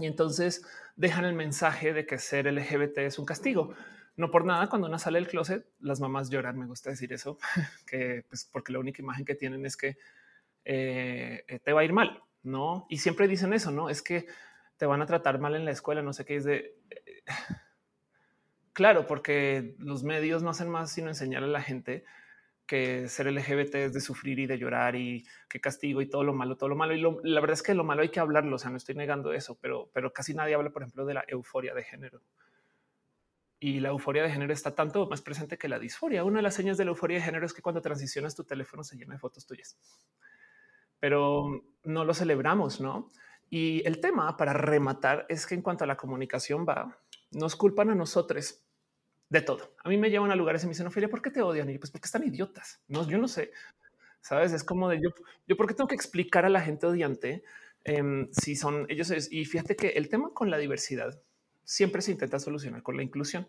Y 0.00 0.06
entonces 0.06 0.66
dejan 0.96 1.24
el 1.24 1.34
mensaje 1.34 1.92
de 1.92 2.06
que 2.06 2.18
ser 2.18 2.52
LGBT 2.52 2.98
es 2.98 3.18
un 3.18 3.26
castigo. 3.26 3.74
No 4.16 4.30
por 4.30 4.44
nada, 4.44 4.68
cuando 4.68 4.88
una 4.88 4.98
sale 4.98 5.18
del 5.18 5.28
closet, 5.28 5.66
las 5.78 6.00
mamás 6.00 6.30
lloran. 6.30 6.58
Me 6.58 6.66
gusta 6.66 6.90
decir 6.90 7.12
eso, 7.12 7.38
que 7.86 8.24
pues 8.28 8.48
porque 8.50 8.72
la 8.72 8.78
única 8.78 9.02
imagen 9.02 9.24
que 9.24 9.34
tienen 9.34 9.64
es 9.66 9.76
que 9.76 9.98
eh, 10.64 11.44
eh, 11.46 11.58
te 11.60 11.72
va 11.72 11.82
a 11.82 11.84
ir 11.84 11.92
mal, 11.92 12.22
no? 12.42 12.86
Y 12.88 12.98
siempre 12.98 13.28
dicen 13.28 13.52
eso, 13.52 13.70
no 13.70 13.88
es 13.88 14.02
que 14.02 14.26
te 14.76 14.86
van 14.86 15.02
a 15.02 15.06
tratar 15.06 15.38
mal 15.38 15.54
en 15.54 15.64
la 15.64 15.70
escuela. 15.70 16.02
No 16.02 16.12
sé 16.12 16.24
qué 16.24 16.36
es 16.36 16.44
de 16.44 16.76
eh, 16.90 17.22
claro, 18.72 19.06
porque 19.06 19.76
los 19.78 20.02
medios 20.02 20.42
no 20.42 20.50
hacen 20.50 20.68
más 20.68 20.90
sino 20.90 21.08
enseñar 21.08 21.42
a 21.42 21.46
la 21.46 21.62
gente 21.62 22.04
que 22.66 23.08
ser 23.08 23.32
LGBT 23.32 23.74
es 23.76 23.92
de 23.92 24.00
sufrir 24.00 24.38
y 24.38 24.46
de 24.46 24.58
llorar 24.58 24.96
y 24.96 25.24
que 25.48 25.60
castigo 25.60 26.02
y 26.02 26.08
todo 26.08 26.24
lo 26.24 26.34
malo, 26.34 26.56
todo 26.56 26.68
lo 26.68 26.76
malo. 26.76 26.94
Y 26.94 27.00
la 27.00 27.40
verdad 27.40 27.54
es 27.54 27.62
que 27.62 27.74
lo 27.74 27.84
malo 27.84 28.02
hay 28.02 28.10
que 28.10 28.20
hablarlo. 28.20 28.56
O 28.56 28.58
sea, 28.58 28.70
no 28.70 28.76
estoy 28.76 28.94
negando 28.94 29.32
eso, 29.32 29.56
pero, 29.60 29.90
pero 29.92 30.12
casi 30.12 30.34
nadie 30.34 30.54
habla, 30.54 30.70
por 30.70 30.82
ejemplo, 30.82 31.06
de 31.06 31.14
la 31.14 31.24
euforia 31.28 31.74
de 31.74 31.84
género. 31.84 32.20
Y 33.58 33.80
la 33.80 33.88
euforia 33.88 34.22
de 34.22 34.30
género 34.30 34.52
está 34.52 34.74
tanto 34.74 35.08
más 35.08 35.22
presente 35.22 35.56
que 35.56 35.68
la 35.68 35.78
disforia. 35.78 36.24
Una 36.24 36.38
de 36.38 36.42
las 36.42 36.54
señas 36.54 36.76
de 36.76 36.84
la 36.84 36.90
euforia 36.90 37.18
de 37.18 37.24
género 37.24 37.46
es 37.46 37.54
que 37.54 37.62
cuando 37.62 37.80
transicionas 37.80 38.34
tu 38.34 38.44
teléfono 38.44 38.84
se 38.84 38.96
llena 38.96 39.14
de 39.14 39.20
fotos 39.20 39.46
tuyas, 39.46 39.78
pero 40.98 41.62
no 41.84 42.04
lo 42.04 42.12
celebramos, 42.12 42.80
no? 42.80 43.12
Y 43.48 43.86
el 43.86 44.00
tema 44.00 44.36
para 44.36 44.52
rematar 44.52 45.24
es 45.28 45.46
que 45.46 45.54
en 45.54 45.62
cuanto 45.62 45.84
a 45.84 45.86
la 45.86 45.96
comunicación 45.96 46.66
va, 46.68 46.98
nos 47.30 47.56
culpan 47.56 47.90
a 47.90 47.94
nosotros 47.94 48.65
de 49.28 49.40
todo. 49.40 49.74
A 49.82 49.88
mí 49.88 49.96
me 49.96 50.10
llevan 50.10 50.30
a 50.30 50.36
lugares 50.36 50.62
y 50.62 50.66
me 50.66 50.70
dicen, 50.70 50.86
Ophelia, 50.86 51.08
¿por 51.08 51.22
qué 51.22 51.30
te 51.30 51.42
odian? 51.42 51.68
Y 51.70 51.78
pues 51.78 51.90
porque 51.90 52.06
están 52.06 52.24
idiotas. 52.24 52.80
No, 52.88 53.08
yo 53.08 53.18
no 53.18 53.28
sé. 53.28 53.52
Sabes, 54.20 54.52
es 54.52 54.64
como 54.64 54.88
de 54.88 55.00
yo, 55.00 55.10
yo 55.46 55.56
porque 55.56 55.74
tengo 55.74 55.88
que 55.88 55.94
explicar 55.94 56.44
a 56.44 56.48
la 56.48 56.60
gente 56.60 56.86
odiante 56.86 57.44
em, 57.84 58.28
si 58.32 58.56
son 58.56 58.86
ellos. 58.88 59.12
y 59.30 59.44
fíjate 59.44 59.76
que 59.76 59.88
el 59.88 60.08
tema 60.08 60.30
con 60.32 60.50
la 60.50 60.58
diversidad 60.58 61.20
siempre 61.64 62.02
se 62.02 62.12
intenta 62.12 62.38
solucionar 62.38 62.82
con 62.82 62.96
la 62.96 63.02
inclusión. 63.02 63.48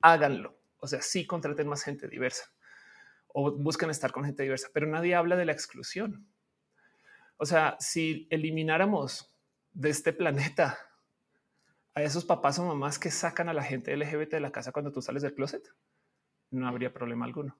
Háganlo. 0.00 0.58
O 0.78 0.86
sea, 0.86 1.00
sí 1.00 1.26
contraten 1.26 1.68
más 1.68 1.82
gente 1.82 2.08
diversa 2.08 2.50
o 3.32 3.52
busquen 3.52 3.90
estar 3.90 4.12
con 4.12 4.24
gente 4.24 4.42
diversa, 4.42 4.68
pero 4.72 4.86
nadie 4.86 5.14
habla 5.14 5.36
de 5.36 5.44
la 5.44 5.52
exclusión. 5.52 6.26
O 7.36 7.46
sea, 7.46 7.76
si 7.80 8.26
elimináramos 8.30 9.34
de 9.72 9.90
este 9.90 10.12
planeta 10.12 10.78
a 11.94 12.02
esos 12.02 12.24
papás 12.24 12.58
o 12.58 12.64
mamás 12.64 12.98
que 12.98 13.10
sacan 13.10 13.48
a 13.48 13.52
la 13.52 13.62
gente 13.62 13.96
LGBT 13.96 14.32
de 14.32 14.40
la 14.40 14.52
casa 14.52 14.72
cuando 14.72 14.92
tú 14.92 15.02
sales 15.02 15.22
del 15.22 15.34
closet, 15.34 15.62
no 16.50 16.66
habría 16.66 16.92
problema 16.92 17.24
alguno. 17.24 17.58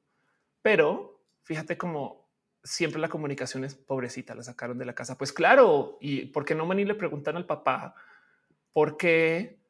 Pero 0.62 1.20
fíjate 1.42 1.76
cómo 1.76 2.28
siempre 2.64 3.00
la 3.00 3.08
comunicación 3.08 3.64
es 3.64 3.74
pobrecita, 3.74 4.34
la 4.34 4.42
sacaron 4.42 4.78
de 4.78 4.84
la 4.84 4.94
casa. 4.94 5.18
Pues 5.18 5.32
claro, 5.32 5.98
y 6.00 6.26
por 6.26 6.44
qué 6.44 6.54
no 6.54 6.66
van 6.66 6.78
y 6.78 6.84
le 6.84 6.94
preguntan 6.94 7.36
al 7.36 7.46
papá 7.46 7.94
por 8.72 8.96
qué 8.96 9.60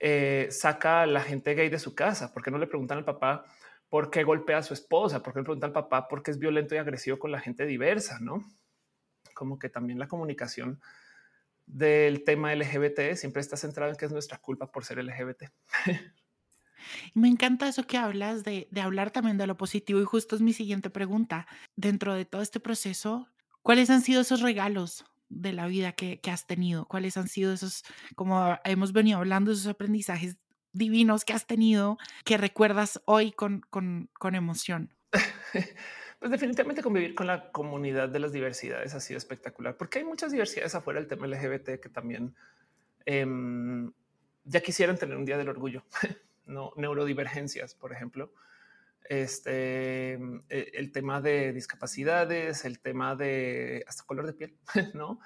eh, 0.00 0.48
saca 0.50 1.02
a 1.02 1.06
la 1.06 1.20
gente 1.20 1.54
gay 1.54 1.68
de 1.68 1.78
su 1.78 1.94
casa, 1.94 2.32
por 2.32 2.42
qué 2.42 2.50
no 2.50 2.58
le 2.58 2.66
preguntan 2.66 2.98
al 2.98 3.04
papá 3.04 3.44
por 3.88 4.10
qué 4.10 4.22
golpea 4.22 4.58
a 4.58 4.62
su 4.62 4.74
esposa, 4.74 5.22
por 5.22 5.32
qué 5.32 5.40
le 5.40 5.44
preguntan 5.44 5.68
al 5.68 5.74
papá 5.74 6.08
por 6.08 6.22
qué 6.22 6.30
es 6.30 6.38
violento 6.38 6.74
y 6.74 6.78
agresivo 6.78 7.18
con 7.18 7.32
la 7.32 7.40
gente 7.40 7.66
diversa, 7.66 8.18
no? 8.20 8.44
Como 9.34 9.58
que 9.58 9.68
también 9.68 9.98
la 9.98 10.08
comunicación 10.08 10.80
del 11.68 12.24
tema 12.24 12.54
LGBT 12.54 13.14
siempre 13.14 13.40
está 13.40 13.56
centrado 13.56 13.90
en 13.90 13.96
que 13.96 14.06
es 14.06 14.12
nuestra 14.12 14.38
culpa 14.38 14.70
por 14.72 14.84
ser 14.84 15.02
LGBT. 15.04 15.44
Y 17.14 17.20
me 17.20 17.28
encanta 17.28 17.68
eso 17.68 17.86
que 17.86 17.98
hablas 17.98 18.44
de, 18.44 18.68
de 18.70 18.80
hablar 18.80 19.10
también 19.10 19.36
de 19.36 19.46
lo 19.46 19.56
positivo 19.56 20.00
y 20.00 20.04
justo 20.04 20.36
es 20.36 20.42
mi 20.42 20.52
siguiente 20.52 20.90
pregunta. 20.90 21.46
Dentro 21.76 22.14
de 22.14 22.24
todo 22.24 22.40
este 22.40 22.60
proceso, 22.60 23.28
¿cuáles 23.62 23.90
han 23.90 24.00
sido 24.00 24.22
esos 24.22 24.40
regalos 24.40 25.04
de 25.28 25.52
la 25.52 25.66
vida 25.66 25.92
que, 25.92 26.20
que 26.20 26.30
has 26.30 26.46
tenido? 26.46 26.86
¿Cuáles 26.86 27.16
han 27.16 27.28
sido 27.28 27.52
esos, 27.52 27.84
como 28.14 28.58
hemos 28.64 28.92
venido 28.92 29.18
hablando, 29.18 29.52
esos 29.52 29.66
aprendizajes 29.66 30.38
divinos 30.72 31.24
que 31.24 31.32
has 31.32 31.46
tenido 31.46 31.98
que 32.24 32.38
recuerdas 32.38 33.00
hoy 33.04 33.32
con, 33.32 33.60
con, 33.68 34.08
con 34.18 34.34
emoción? 34.34 34.94
Pues 36.18 36.32
definitivamente 36.32 36.82
convivir 36.82 37.14
con 37.14 37.28
la 37.28 37.52
comunidad 37.52 38.08
de 38.08 38.18
las 38.18 38.32
diversidades 38.32 38.94
ha 38.94 39.00
sido 39.00 39.18
espectacular, 39.18 39.76
porque 39.76 39.98
hay 40.00 40.04
muchas 40.04 40.32
diversidades 40.32 40.74
afuera 40.74 40.98
del 40.98 41.08
tema 41.08 41.28
LGBT 41.28 41.80
que 41.80 41.88
también 41.88 42.34
eh, 43.06 43.24
ya 44.44 44.60
quisieran 44.60 44.98
tener 44.98 45.16
un 45.16 45.24
día 45.24 45.38
del 45.38 45.48
orgullo, 45.48 45.84
no 46.46 46.72
neurodivergencias, 46.76 47.74
por 47.74 47.92
ejemplo. 47.92 48.32
Este 49.04 50.14
eh, 50.14 50.70
el 50.74 50.92
tema 50.92 51.20
de 51.20 51.52
discapacidades, 51.52 52.64
el 52.64 52.80
tema 52.80 53.14
de 53.14 53.84
hasta 53.86 54.04
color 54.04 54.26
de 54.26 54.32
piel, 54.34 54.56
no? 54.94 55.20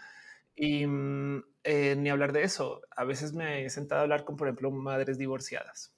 Y 0.54 0.86
mm, 0.86 1.42
eh, 1.64 1.96
ni 1.96 2.10
hablar 2.10 2.32
de 2.32 2.42
eso. 2.42 2.82
A 2.90 3.04
veces 3.04 3.32
me 3.32 3.64
he 3.64 3.70
sentado 3.70 4.00
a 4.00 4.02
hablar 4.02 4.24
con, 4.24 4.36
por 4.36 4.46
ejemplo, 4.46 4.70
madres 4.70 5.18
divorciadas 5.18 5.94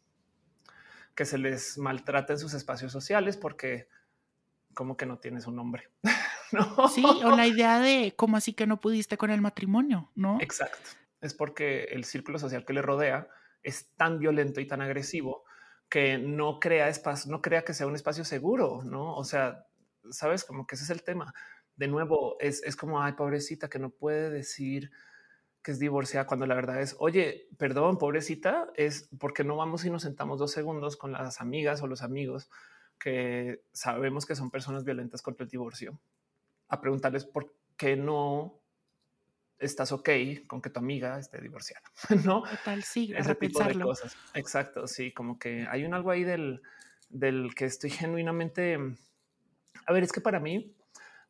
que 1.15 1.25
se 1.25 1.39
les 1.39 1.79
maltrata 1.79 2.33
en 2.33 2.39
sus 2.39 2.55
espacios 2.55 2.93
sociales 2.93 3.37
porque 3.37 3.89
como 4.75 4.97
que 4.97 5.07
no 5.07 5.19
tienes 5.19 5.47
un 5.47 5.57
nombre. 5.57 5.91
¿no? 6.53 6.89
Sí, 6.89 7.05
o 7.05 7.37
la 7.37 7.47
idea 7.47 7.79
de 7.81 8.15
cómo 8.17 8.37
así 8.37 8.53
que 8.53 8.67
no 8.67 8.81
pudiste 8.81 9.17
con 9.17 9.31
el 9.31 9.41
matrimonio, 9.41 10.11
¿no? 10.15 10.39
Exacto. 10.41 10.91
Es 11.21 11.35
porque 11.35 11.85
el 11.85 12.05
círculo 12.05 12.39
social 12.39 12.65
que 12.65 12.73
le 12.73 12.83
rodea 12.83 13.29
es 13.63 13.95
tan 13.97 14.19
violento 14.19 14.61
y 14.61 14.67
tan 14.67 14.81
agresivo 14.83 15.45
que 15.89 16.19
no 16.19 16.61
crea 16.61 16.89
espacio, 16.89 17.31
no 17.31 17.41
crea 17.41 17.65
que 17.65 17.75
sea 17.75 17.87
un 17.87 17.95
espacio 17.95 18.25
seguro, 18.25 18.83
¿no? 18.85 19.15
O 19.17 19.25
sea, 19.25 19.67
sabes, 20.11 20.45
como 20.45 20.67
que 20.67 20.75
ese 20.75 20.85
es 20.85 20.91
el 20.91 21.03
tema. 21.03 21.33
De 21.77 21.89
nuevo, 21.89 22.37
es, 22.41 22.63
es 22.65 22.77
como, 22.77 23.03
ay, 23.03 23.15
pobrecita, 23.15 23.69
que 23.69 23.79
no 23.79 23.91
puede 23.91 24.31
decir 24.31 24.91
que 25.63 25.71
es 25.71 25.79
divorciada 25.79 26.27
cuando 26.27 26.47
la 26.47 26.55
verdad 26.55 26.83
es, 26.83 26.95
oye, 26.99 27.49
perdón, 27.59 27.97
pobrecita, 27.97 28.69
es 28.77 29.09
porque 29.19 29.45
no 29.45 29.57
vamos 29.57 29.85
y 29.87 29.91
nos 29.91 30.03
sentamos 30.03 30.39
dos 30.39 30.53
segundos 30.53 30.97
con 30.99 31.13
las 31.13 31.41
amigas 31.41 31.81
o 31.83 31.87
los 31.87 32.03
amigos 32.03 32.51
que 32.99 33.65
sabemos 33.73 34.27
que 34.27 34.37
son 34.37 34.51
personas 34.51 34.85
violentas 34.85 35.23
contra 35.23 35.45
el 35.45 35.51
divorcio, 35.51 35.99
a 36.69 36.81
preguntarles 36.81 37.25
por 37.25 37.55
qué 37.77 37.97
no 37.97 38.61
estás 39.59 39.93
ok 39.93 40.09
con 40.47 40.61
que 40.61 40.71
tu 40.71 40.81
amiga 40.81 41.19
esté 41.19 41.41
divorciada, 41.41 41.83
¿no? 42.25 42.43
Total, 42.43 42.83
sí, 42.83 43.13
Ese 43.17 43.35
tipo 43.35 43.63
de 43.63 43.79
cosas. 43.81 44.17
Exacto, 44.35 44.87
sí, 44.87 45.13
como 45.13 45.39
que 45.39 45.67
hay 45.69 45.85
un 45.85 45.95
algo 45.95 46.11
ahí 46.11 46.25
del, 46.25 46.63
del 47.09 47.55
que 47.55 47.67
estoy 47.67 47.91
genuinamente... 47.91 48.79
A 49.87 49.93
ver, 49.93 50.03
es 50.03 50.13
que 50.13 50.21
para 50.21 50.41
mí, 50.41 50.75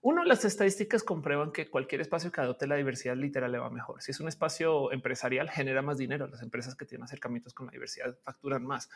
uno, 0.00 0.22
las 0.22 0.44
estadísticas 0.44 1.02
comprueban 1.02 1.50
que 1.50 1.70
cualquier 1.70 2.02
espacio 2.02 2.30
que 2.30 2.40
adopte 2.40 2.66
la 2.66 2.76
diversidad 2.76 3.16
literal 3.16 3.50
le 3.50 3.58
va 3.58 3.70
mejor. 3.70 4.02
Si 4.02 4.10
es 4.10 4.20
un 4.20 4.28
espacio 4.28 4.92
empresarial, 4.92 5.48
genera 5.50 5.80
más 5.80 5.96
dinero. 5.96 6.26
Las 6.26 6.42
empresas 6.42 6.76
que 6.76 6.84
tienen 6.84 7.04
acercamientos 7.04 7.54
con 7.54 7.66
la 7.66 7.72
diversidad 7.72 8.14
facturan 8.22 8.64
más 8.64 8.90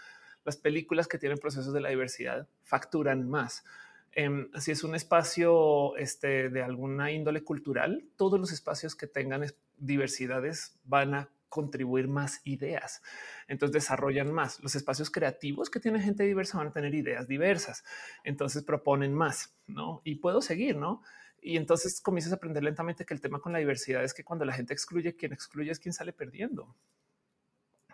las 0.48 0.56
películas 0.56 1.06
que 1.06 1.18
tienen 1.18 1.38
procesos 1.38 1.72
de 1.72 1.80
la 1.80 1.90
diversidad 1.90 2.48
facturan 2.64 3.28
más. 3.28 3.64
Eh, 4.12 4.48
si 4.58 4.72
es 4.72 4.82
un 4.82 4.94
espacio 4.94 5.96
este, 5.96 6.48
de 6.48 6.62
alguna 6.62 7.12
índole 7.12 7.44
cultural, 7.44 8.04
todos 8.16 8.40
los 8.40 8.50
espacios 8.50 8.96
que 8.96 9.06
tengan 9.06 9.44
diversidades 9.76 10.78
van 10.84 11.14
a 11.14 11.28
contribuir 11.48 12.08
más 12.08 12.40
ideas. 12.44 13.02
Entonces 13.46 13.72
desarrollan 13.72 14.32
más. 14.32 14.60
Los 14.60 14.74
espacios 14.74 15.10
creativos 15.10 15.70
que 15.70 15.80
tienen 15.80 16.02
gente 16.02 16.24
diversa 16.24 16.58
van 16.58 16.68
a 16.68 16.72
tener 16.72 16.94
ideas 16.94 17.28
diversas. 17.28 17.84
Entonces 18.24 18.62
proponen 18.62 19.14
más, 19.14 19.54
¿no? 19.66 20.00
Y 20.04 20.16
puedo 20.16 20.40
seguir, 20.40 20.76
¿no? 20.76 21.02
Y 21.40 21.56
entonces 21.56 22.00
comienzas 22.00 22.32
a 22.32 22.36
aprender 22.36 22.64
lentamente 22.64 23.04
que 23.04 23.14
el 23.14 23.20
tema 23.20 23.40
con 23.40 23.52
la 23.52 23.58
diversidad 23.58 24.02
es 24.02 24.12
que 24.12 24.24
cuando 24.24 24.44
la 24.44 24.52
gente 24.52 24.72
excluye, 24.72 25.16
quien 25.16 25.32
excluye 25.32 25.70
es 25.70 25.78
quien 25.78 25.92
sale 25.92 26.12
perdiendo, 26.12 26.74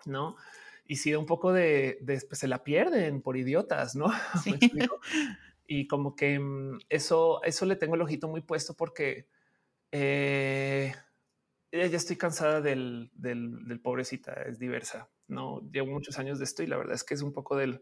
¿no? 0.06 0.36
Y 0.86 0.96
si 0.96 1.14
un 1.14 1.26
poco 1.26 1.52
de, 1.52 1.98
después 2.02 2.38
se 2.38 2.48
la 2.48 2.62
pierden 2.62 3.22
por 3.22 3.36
idiotas, 3.36 3.96
¿no? 3.96 4.06
y 5.66 5.86
como 5.86 6.14
que 6.14 6.38
mm, 6.38 6.80
eso, 6.88 7.42
eso 7.42 7.66
le 7.66 7.76
tengo 7.76 7.94
el 7.94 8.02
ojito 8.02 8.28
muy 8.28 8.42
puesto 8.42 8.74
porque 8.74 9.28
eh, 9.92 10.94
ya 11.72 11.84
estoy 11.84 12.16
cansada 12.16 12.60
del, 12.60 13.10
del, 13.14 13.80
pobrecita, 13.82 14.32
es 14.42 14.58
diversa, 14.58 15.08
¿no? 15.26 15.60
Llevo 15.72 15.88
muchos 15.88 16.18
años 16.18 16.38
de 16.38 16.44
esto 16.44 16.62
y 16.62 16.66
la 16.66 16.76
verdad 16.76 16.94
es 16.94 17.04
que 17.04 17.14
es 17.14 17.22
un 17.22 17.32
poco 17.32 17.56
del... 17.56 17.80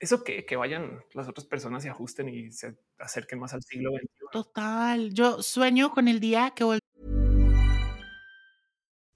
Eso 0.00 0.24
que, 0.24 0.46
que 0.46 0.56
vayan 0.56 1.04
las 1.12 1.28
otras 1.28 1.46
personas 1.46 1.84
y 1.84 1.88
ajusten 1.88 2.28
y 2.30 2.50
se 2.52 2.78
acerquen 2.98 3.38
más 3.38 3.52
al 3.52 3.62
siglo 3.62 3.90
XXI. 3.90 4.08
Total. 4.32 5.12
Yo 5.12 5.42
sueño 5.42 5.90
con 5.90 6.08
el 6.08 6.20
día 6.20 6.52
que 6.56 6.64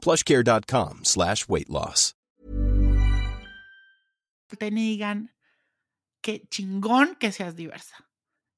plushcare.com 0.00 1.04
slash 1.04 1.48
weight 1.48 1.68
loss. 1.68 2.14
Te 4.58 4.70
digan 4.70 5.30
que 6.22 6.46
chingón 6.48 7.16
que 7.16 7.32
seas 7.32 7.56
diversa. 7.56 7.96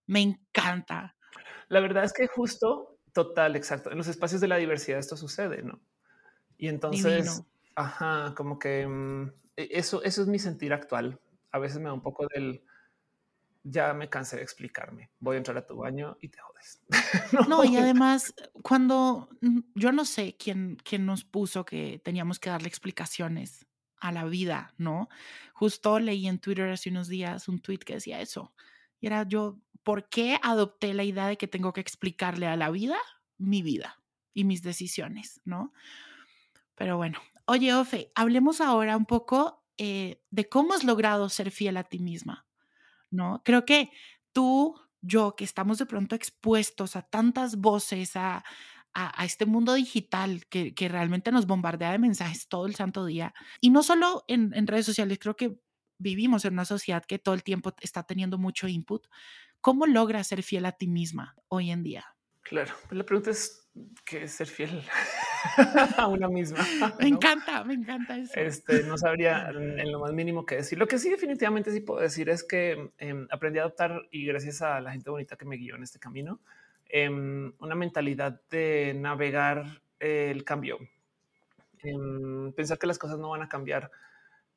Me 0.06 0.20
encanta. 0.20 1.16
La 1.68 1.80
verdad 1.80 2.04
es 2.04 2.12
que 2.12 2.26
justo, 2.26 2.98
total, 3.12 3.56
exacto. 3.56 3.90
En 3.90 3.98
los 3.98 4.08
espacios 4.08 4.40
de 4.40 4.48
la 4.48 4.56
diversidad 4.56 4.98
esto 4.98 5.16
sucede, 5.16 5.62
¿no? 5.62 5.80
Y 6.56 6.68
entonces, 6.68 7.42
ajá, 7.74 8.34
como 8.36 8.58
que 8.58 8.86
mm, 8.86 9.32
e, 9.56 9.68
eso, 9.72 10.02
eso 10.02 10.22
es 10.22 10.28
mi 10.28 10.38
sentir 10.38 10.72
actual. 10.72 11.20
A 11.52 11.58
veces 11.58 11.78
me 11.78 11.84
da 11.84 11.92
un 11.94 12.02
poco 12.02 12.26
del 12.34 12.62
ya 13.70 13.92
me 13.94 14.08
cansé 14.08 14.36
de 14.36 14.42
explicarme. 14.42 15.10
Voy 15.20 15.34
a 15.34 15.38
entrar 15.38 15.56
a 15.56 15.66
tu 15.66 15.76
baño 15.76 16.16
y 16.20 16.28
te 16.28 16.38
jodes. 16.38 16.80
no, 17.48 17.64
y 17.64 17.76
además, 17.76 18.34
cuando 18.62 19.28
mm, 19.40 19.60
yo 19.74 19.92
no 19.92 20.04
sé 20.04 20.36
quién, 20.38 20.76
quién 20.82 21.06
nos 21.06 21.24
puso 21.24 21.64
que 21.64 22.00
teníamos 22.04 22.38
que 22.38 22.50
darle 22.50 22.68
explicaciones 22.68 23.66
a 24.00 24.12
la 24.12 24.24
vida, 24.24 24.74
¿no? 24.78 25.08
Justo 25.52 25.98
leí 25.98 26.26
en 26.28 26.38
Twitter 26.38 26.70
hace 26.70 26.90
unos 26.90 27.08
días 27.08 27.48
un 27.48 27.60
tweet 27.60 27.78
que 27.78 27.94
decía 27.94 28.20
eso. 28.20 28.54
Y 29.00 29.06
era 29.06 29.24
yo, 29.28 29.58
¿por 29.82 30.08
qué 30.08 30.38
adopté 30.42 30.94
la 30.94 31.04
idea 31.04 31.26
de 31.26 31.36
que 31.36 31.48
tengo 31.48 31.72
que 31.72 31.80
explicarle 31.80 32.46
a 32.46 32.56
la 32.56 32.70
vida 32.70 32.98
mi 33.38 33.62
vida 33.62 34.00
y 34.34 34.44
mis 34.44 34.62
decisiones, 34.62 35.40
¿no? 35.44 35.72
Pero 36.74 36.96
bueno, 36.96 37.20
oye, 37.46 37.74
Ofe, 37.74 38.12
hablemos 38.14 38.60
ahora 38.60 38.96
un 38.96 39.06
poco 39.06 39.64
eh, 39.78 40.22
de 40.30 40.48
cómo 40.48 40.74
has 40.74 40.84
logrado 40.84 41.28
ser 41.28 41.50
fiel 41.50 41.76
a 41.76 41.84
ti 41.84 41.98
misma. 41.98 42.47
¿No? 43.10 43.42
Creo 43.44 43.64
que 43.64 43.90
tú, 44.32 44.74
yo, 45.00 45.36
que 45.36 45.44
estamos 45.44 45.78
de 45.78 45.86
pronto 45.86 46.14
expuestos 46.14 46.96
a 46.96 47.02
tantas 47.02 47.56
voces, 47.56 48.16
a, 48.16 48.44
a, 48.94 49.24
este 49.24 49.46
mundo 49.46 49.74
digital 49.74 50.46
que, 50.46 50.74
que, 50.74 50.88
realmente 50.88 51.30
nos 51.30 51.46
bombardea 51.46 51.92
de 51.92 51.98
mensajes 51.98 52.48
todo 52.48 52.66
el 52.66 52.74
santo 52.74 53.04
día, 53.04 53.34
y 53.60 53.70
no 53.70 53.82
solo 53.82 54.24
en, 54.28 54.52
en 54.54 54.66
redes 54.66 54.86
sociales, 54.86 55.18
creo 55.20 55.36
que 55.36 55.60
vivimos 55.98 56.44
en 56.44 56.54
una 56.54 56.64
sociedad 56.64 57.04
que 57.04 57.18
todo 57.18 57.34
el 57.34 57.42
tiempo 57.42 57.74
está 57.80 58.04
teniendo 58.04 58.38
mucho 58.38 58.68
input. 58.68 59.06
¿Cómo 59.60 59.86
logras 59.86 60.28
ser 60.28 60.42
fiel 60.42 60.66
a 60.66 60.72
ti 60.72 60.86
misma 60.86 61.34
hoy 61.48 61.70
en 61.70 61.82
día? 61.82 62.04
Claro, 62.42 62.74
pues 62.88 62.96
la 62.96 63.04
pregunta 63.04 63.30
es 63.30 63.67
qué 64.04 64.24
es 64.24 64.32
ser 64.32 64.46
fiel. 64.46 64.82
a 65.96 66.06
una 66.08 66.28
misma. 66.28 66.66
Me 66.98 67.08
encanta, 67.08 67.64
me 67.64 67.74
encanta 67.74 68.16
eso. 68.16 68.32
Este, 68.34 68.82
no 68.82 68.98
sabría 68.98 69.48
en 69.50 69.90
lo 69.92 70.00
más 70.00 70.12
mínimo 70.12 70.44
que 70.44 70.56
decir. 70.56 70.78
Lo 70.78 70.86
que 70.86 70.98
sí 70.98 71.10
definitivamente 71.10 71.70
sí 71.70 71.80
puedo 71.80 72.00
decir 72.00 72.28
es 72.28 72.44
que 72.44 72.90
em, 72.98 73.26
aprendí 73.30 73.58
a 73.58 73.62
adoptar 73.62 74.02
y 74.10 74.26
gracias 74.26 74.62
a 74.62 74.80
la 74.80 74.92
gente 74.92 75.10
bonita 75.10 75.36
que 75.36 75.44
me 75.44 75.56
guió 75.56 75.76
en 75.76 75.82
este 75.82 75.98
camino, 75.98 76.40
em, 76.86 77.52
una 77.58 77.74
mentalidad 77.74 78.40
de 78.50 78.94
navegar 78.96 79.82
el 79.98 80.44
cambio. 80.44 80.78
Em, 81.82 82.52
pensar 82.52 82.78
que 82.78 82.86
las 82.86 82.98
cosas 82.98 83.18
no 83.18 83.30
van 83.30 83.42
a 83.42 83.48
cambiar 83.48 83.90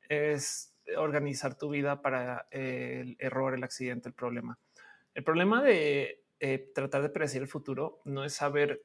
es 0.08 0.74
organizar 0.96 1.56
tu 1.56 1.70
vida 1.70 2.02
para 2.02 2.46
el 2.50 3.16
error, 3.18 3.54
el 3.54 3.64
accidente, 3.64 4.08
el 4.08 4.14
problema. 4.14 4.58
El 5.14 5.24
problema 5.24 5.62
de 5.62 6.22
eh, 6.40 6.70
tratar 6.74 7.02
de 7.02 7.08
predecir 7.08 7.42
el 7.42 7.48
futuro 7.48 8.00
no 8.04 8.24
es 8.24 8.34
saber 8.34 8.82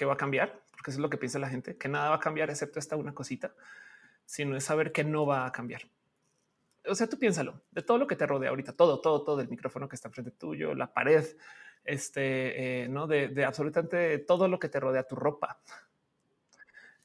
qué 0.00 0.06
va 0.06 0.14
a 0.14 0.16
cambiar, 0.16 0.62
porque 0.70 0.92
eso 0.92 0.98
es 0.98 1.02
lo 1.02 1.10
que 1.10 1.18
piensa 1.18 1.38
la 1.38 1.50
gente, 1.50 1.76
que 1.76 1.86
nada 1.86 2.08
va 2.08 2.16
a 2.16 2.20
cambiar 2.20 2.48
excepto 2.48 2.78
esta 2.78 2.96
una 2.96 3.12
cosita, 3.12 3.52
sino 4.24 4.56
es 4.56 4.64
saber 4.64 4.92
que 4.92 5.04
no 5.04 5.26
va 5.26 5.44
a 5.44 5.52
cambiar. 5.52 5.82
O 6.86 6.94
sea, 6.94 7.06
tú 7.06 7.18
piénsalo, 7.18 7.60
de 7.70 7.82
todo 7.82 7.98
lo 7.98 8.06
que 8.06 8.16
te 8.16 8.26
rodea 8.26 8.48
ahorita, 8.48 8.72
todo, 8.72 9.02
todo, 9.02 9.22
todo, 9.24 9.42
el 9.42 9.50
micrófono 9.50 9.90
que 9.90 9.96
está 9.96 10.08
frente 10.08 10.30
tuyo, 10.30 10.74
la 10.74 10.90
pared, 10.90 11.22
este, 11.84 12.84
eh, 12.84 12.88
no 12.88 13.06
de, 13.06 13.28
de 13.28 13.44
absolutamente 13.44 14.20
todo 14.20 14.48
lo 14.48 14.58
que 14.58 14.70
te 14.70 14.80
rodea, 14.80 15.02
tu 15.02 15.16
ropa. 15.16 15.60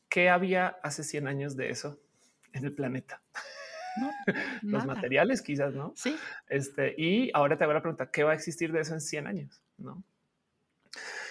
¿Qué 0.08 0.30
había 0.30 0.68
hace 0.82 1.04
100 1.04 1.28
años 1.28 1.58
de 1.58 1.72
eso 1.72 2.00
en 2.54 2.64
el 2.64 2.72
planeta? 2.72 3.22
los 4.62 4.86
materiales 4.86 5.42
quizás, 5.42 5.74
¿no? 5.74 5.92
Sí. 5.98 6.16
Este, 6.48 6.96
y 6.98 7.30
ahora 7.34 7.58
te 7.58 7.66
hago 7.66 7.74
la 7.74 7.82
pregunta, 7.82 8.10
¿qué 8.10 8.24
va 8.24 8.32
a 8.32 8.36
existir 8.36 8.72
de 8.72 8.80
eso 8.80 8.94
en 8.94 9.02
100 9.02 9.28
años? 9.28 9.62
¿No? 9.78 10.02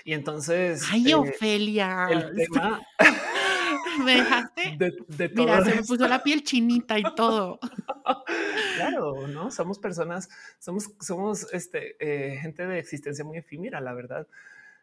Y 0.04 0.12
entonces... 0.12 0.82
Ay, 0.90 1.10
eh, 1.10 1.14
Ofelia. 1.14 2.06
El 2.10 2.34
tema... 2.34 2.82
me 4.04 4.16
dejaste. 4.16 4.76
De, 4.78 5.28
Mira, 5.34 5.64
se 5.64 5.74
me 5.74 5.82
puso 5.82 6.06
la 6.08 6.22
piel 6.22 6.42
chinita 6.42 6.98
y 6.98 7.04
todo. 7.14 7.58
claro, 8.76 9.26
no 9.28 9.50
somos 9.50 9.78
personas, 9.78 10.28
somos, 10.58 10.90
somos 11.00 11.52
este, 11.52 11.96
eh, 12.00 12.36
gente 12.36 12.66
de 12.66 12.78
existencia 12.78 13.24
muy 13.24 13.38
efímera, 13.38 13.80
la 13.80 13.94
verdad. 13.94 14.26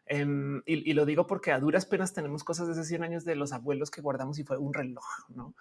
Em, 0.06 0.62
y, 0.66 0.90
y, 0.90 0.94
lo 0.94 1.06
digo 1.06 1.26
porque 1.26 1.52
a 1.52 1.60
duras 1.60 1.86
penas 1.86 2.12
tenemos 2.12 2.42
cosas 2.42 2.66
de 2.66 2.72
hace 2.72 2.84
100 2.84 3.04
años 3.04 3.24
de 3.24 3.36
los 3.36 3.52
abuelos 3.52 3.90
que 3.90 4.00
guardamos 4.00 4.38
y 4.38 4.44
fue 4.44 4.58
un 4.58 4.74
reloj, 4.74 5.04
no? 5.28 5.54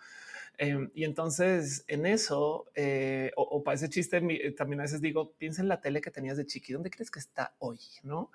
Em, 0.58 0.92
y 0.94 1.06
entonces 1.06 1.86
en 1.88 2.06
eso, 2.06 2.68
eh, 2.76 3.32
o, 3.36 3.64
para 3.64 3.76
ese 3.76 3.90
chiste, 3.90 4.18
eh, 4.18 4.52
también 4.52 4.80
a 4.80 4.84
veces 4.84 5.02
digo, 5.02 5.32
piensa 5.38 5.62
en 5.62 5.68
la 5.68 5.82
tele 5.82 6.02
que 6.02 6.12
tenías 6.12 6.38
de 6.38 6.46
chiqui, 6.46 6.74
¿dónde 6.74 6.92
crees 6.92 7.10
que 7.10 7.20
está 7.20 7.56
hoy? 7.60 7.80
No? 8.04 8.32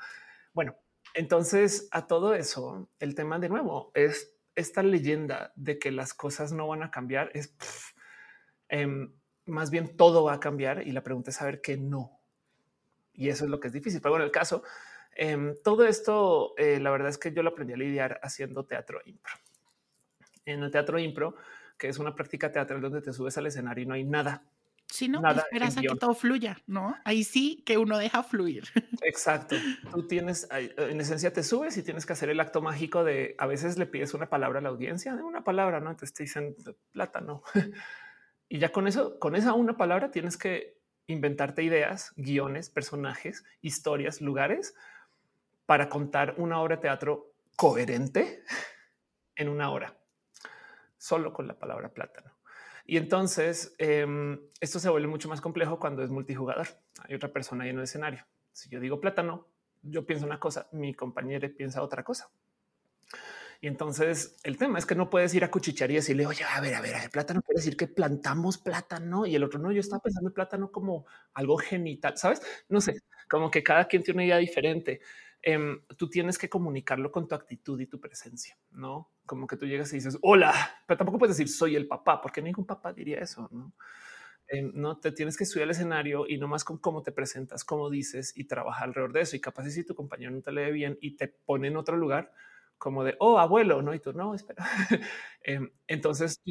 Bueno, 0.57 0.75
entonces 1.13 1.87
a 1.91 2.07
todo 2.07 2.35
eso, 2.35 2.89
el 2.99 3.15
tema 3.15 3.39
de 3.39 3.51
nuevo 3.51 3.91
es 3.93 4.39
esta 4.55 4.83
leyenda 4.83 5.53
de 5.55 5.79
que 5.79 5.93
las 5.93 6.15
cosas 6.15 6.51
no 6.51 6.67
van 6.67 6.83
a 6.83 6.91
cambiar, 6.91 7.31
es 7.35 7.55
em, 8.71 9.13
más 9.45 9.71
bien 9.71 9.99
todo 9.99 10.25
va 10.25 10.33
a 10.33 10.41
cambiar 10.41 10.87
y 10.87 10.93
la 10.93 11.03
pregunta 11.03 11.29
es 11.29 11.37
saber 11.37 11.61
que 11.61 11.77
no. 11.77 12.23
Y 13.13 13.29
eso 13.29 13.45
es 13.45 13.51
lo 13.51 13.61
que 13.61 13.67
es 13.67 13.75
difícil. 13.75 14.01
Pero 14.01 14.13
bueno, 14.13 14.25
el 14.25 14.31
caso, 14.31 14.63
em, 15.15 15.55
todo 15.63 15.85
esto, 15.85 16.55
eh, 16.57 16.81
la 16.81 16.91
verdad 16.91 17.11
es 17.11 17.19
que 17.19 17.35
yo 17.35 17.43
lo 17.43 17.51
aprendí 17.51 17.75
a 17.75 17.77
lidiar 17.77 18.19
haciendo 18.23 18.65
teatro 18.65 19.03
impro. 19.05 19.35
En 20.47 20.63
el 20.63 20.71
teatro 20.71 20.99
impro, 20.99 21.37
que 21.77 21.89
es 21.89 21.99
una 21.99 22.15
práctica 22.15 22.51
teatral 22.51 22.81
donde 22.81 23.03
te 23.03 23.13
subes 23.13 23.37
al 23.37 23.47
escenario 23.47 23.85
y 23.85 23.87
no 23.87 23.93
hay 23.93 24.05
nada. 24.05 24.43
Sí, 24.89 25.09
no, 25.09 25.21
nada 25.21 25.43
esperas 25.43 25.77
a 25.77 25.81
que 25.81 25.89
todo 25.99 26.15
fluya, 26.15 26.59
¿no? 26.67 26.97
Ahí 27.05 27.25
sí 27.25 27.63
que 27.67 27.77
uno 27.77 27.99
deja 27.99 28.23
fluir. 28.23 28.65
Exacto. 29.03 29.57
Tú 29.91 30.07
tienes, 30.07 30.49
en 30.51 31.01
esencia 31.01 31.33
te 31.33 31.43
subes 31.43 31.77
y 31.77 31.83
tienes 31.83 32.07
que 32.07 32.13
hacer 32.13 32.29
el 32.31 32.41
acto 32.41 32.63
mágico 32.63 33.05
de, 33.05 33.35
a 33.39 33.47
veces 33.47 33.79
le 33.79 33.87
pides 33.87 34.15
una 34.15 34.29
palabra 34.29 34.61
a 34.61 34.63
la 34.63 34.69
audiencia, 34.69 35.15
una 35.15 35.43
palabra, 35.45 35.81
¿no? 35.81 35.91
Entonces 35.91 36.15
te 36.15 36.23
dicen 36.23 36.57
plátano. 36.93 37.43
Y 38.49 38.61
ya 38.61 38.71
con 38.71 38.87
eso, 38.87 39.19
con 39.19 39.35
esa 39.35 39.55
una 39.55 39.77
palabra 39.77 40.13
tienes 40.13 40.37
que 40.37 40.79
inventarte 41.09 41.65
ideas, 41.65 42.13
guiones, 42.15 42.71
personajes, 42.71 43.43
historias, 43.61 44.21
lugares 44.21 44.77
para 45.67 45.89
contar 45.89 46.37
una 46.39 46.61
obra 46.61 46.77
de 46.77 46.83
teatro 46.83 47.33
coherente 47.57 48.45
en 49.35 49.49
una 49.49 49.71
hora 49.71 49.97
solo 50.97 51.33
con 51.33 51.47
la 51.47 51.59
palabra 51.59 51.93
plátano. 51.93 52.36
Y 52.87 52.97
entonces 52.99 53.75
em, 53.79 54.41
esto 54.61 54.79
se 54.79 54.89
vuelve 54.89 55.09
mucho 55.09 55.29
más 55.29 55.41
complejo 55.41 55.79
cuando 55.81 56.03
es 56.03 56.11
multijugador. 56.11 56.69
Hay 57.01 57.15
otra 57.15 57.33
persona 57.33 57.65
ahí 57.65 57.71
en 57.71 57.79
el 57.79 57.85
escenario. 57.85 58.25
Si 58.53 58.71
yo 58.71 58.79
digo 58.79 59.01
plátano, 59.01 59.49
yo 59.83 60.07
pienso 60.07 60.25
una 60.25 60.39
cosa, 60.39 60.69
mi 60.73 60.95
compañero 60.95 61.49
piensa 61.57 61.83
otra 61.83 62.05
cosa. 62.05 62.31
Y 63.61 63.67
entonces 63.67 64.37
el 64.45 64.57
tema 64.57 64.79
es 64.79 64.87
que 64.87 64.95
no 64.95 65.11
puedes 65.11 65.35
ir 65.35 65.43
a 65.43 65.51
cuchichear 65.51 65.91
y 65.91 65.95
decirle, 65.95 66.27
oye, 66.27 66.45
a 66.45 66.61
ver, 66.61 66.75
a 66.75 66.81
ver, 66.81 66.95
el 67.03 67.11
plátano 67.11 67.43
quiere 67.43 67.59
decir 67.59 67.77
que 67.77 67.89
plantamos 67.89 68.59
plátano 68.59 69.27
y 69.27 69.35
el 69.35 69.43
otro 69.43 69.59
no. 69.59 69.73
Yo 69.73 69.81
estaba 69.81 70.03
pensando 70.03 70.29
en 70.29 70.35
plátano 70.35 70.71
como 70.71 71.07
algo 71.35 71.57
genital, 71.57 72.17
sabes? 72.17 72.41
No 72.69 72.81
sé, 72.81 73.03
como 73.29 73.51
que 73.51 73.63
cada 73.65 73.89
quien 73.89 74.03
tiene 74.03 74.19
una 74.19 74.27
idea 74.27 74.37
diferente. 74.37 75.01
Em, 75.43 75.83
tú 75.97 76.09
tienes 76.09 76.39
que 76.39 76.49
comunicarlo 76.49 77.11
con 77.11 77.27
tu 77.27 77.35
actitud 77.35 77.81
y 77.81 77.87
tu 77.87 77.99
presencia, 77.99 78.57
no 78.71 79.11
como 79.27 79.47
que 79.47 79.57
tú 79.57 79.67
llegas 79.67 79.93
y 79.93 79.97
dices 79.97 80.19
hola, 80.23 80.55
pero 80.87 80.99
tampoco 80.99 81.19
puedes 81.19 81.37
decir 81.37 81.53
soy 81.53 81.77
el 81.77 81.87
papá, 81.87 82.21
porque 82.21 82.43
ningún 82.43 82.67
papá 82.67 82.93
diría 82.93 83.19
eso. 83.21 83.49
No, 83.53 83.75
em, 84.49 84.73
no 84.75 84.99
te 84.99 85.13
tienes 85.13 85.37
que 85.37 85.45
estudiar 85.45 85.65
el 85.65 85.73
escenario 85.73 86.27
y 86.29 86.39
no 86.39 86.49
más 86.49 86.65
con 86.65 86.79
cómo 86.79 87.03
te 87.03 87.13
presentas, 87.13 87.65
cómo 87.65 87.91
dices 87.91 88.33
y 88.37 88.45
trabajar 88.45 88.89
alrededor 88.89 89.13
de 89.13 89.23
eso. 89.23 89.37
Y 89.37 89.41
capaz 89.41 89.69
si 89.71 89.85
tu 89.85 89.95
compañero 89.95 90.33
no 90.33 90.43
te 90.43 90.53
lee 90.53 90.73
bien 90.73 90.99
y 91.01 91.17
te 91.17 91.29
pone 91.29 91.69
en 91.69 91.77
otro 91.77 91.97
lugar, 91.97 92.33
como 92.79 93.05
de 93.05 93.17
oh, 93.21 93.39
abuelo, 93.39 93.83
no? 93.83 93.95
Y 93.95 94.01
tú 94.01 94.13
no, 94.13 94.35
espera. 94.35 94.65
Em, 95.43 95.71
entonces 95.87 96.43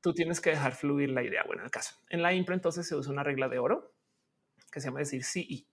tú 0.00 0.14
tienes 0.14 0.40
que 0.40 0.50
dejar 0.50 0.72
fluir 0.74 1.10
la 1.10 1.22
idea. 1.22 1.44
Bueno, 1.44 1.62
en 1.62 1.66
el 1.66 1.70
caso 1.70 1.96
en 2.10 2.22
la 2.22 2.32
impro, 2.34 2.54
entonces 2.54 2.86
se 2.86 2.96
usa 2.96 3.12
una 3.12 3.22
regla 3.22 3.48
de 3.48 3.58
oro 3.58 3.94
que 4.70 4.80
se 4.80 4.88
llama 4.88 5.00
decir 5.00 5.22
sí 5.22 5.46
y 5.48 5.68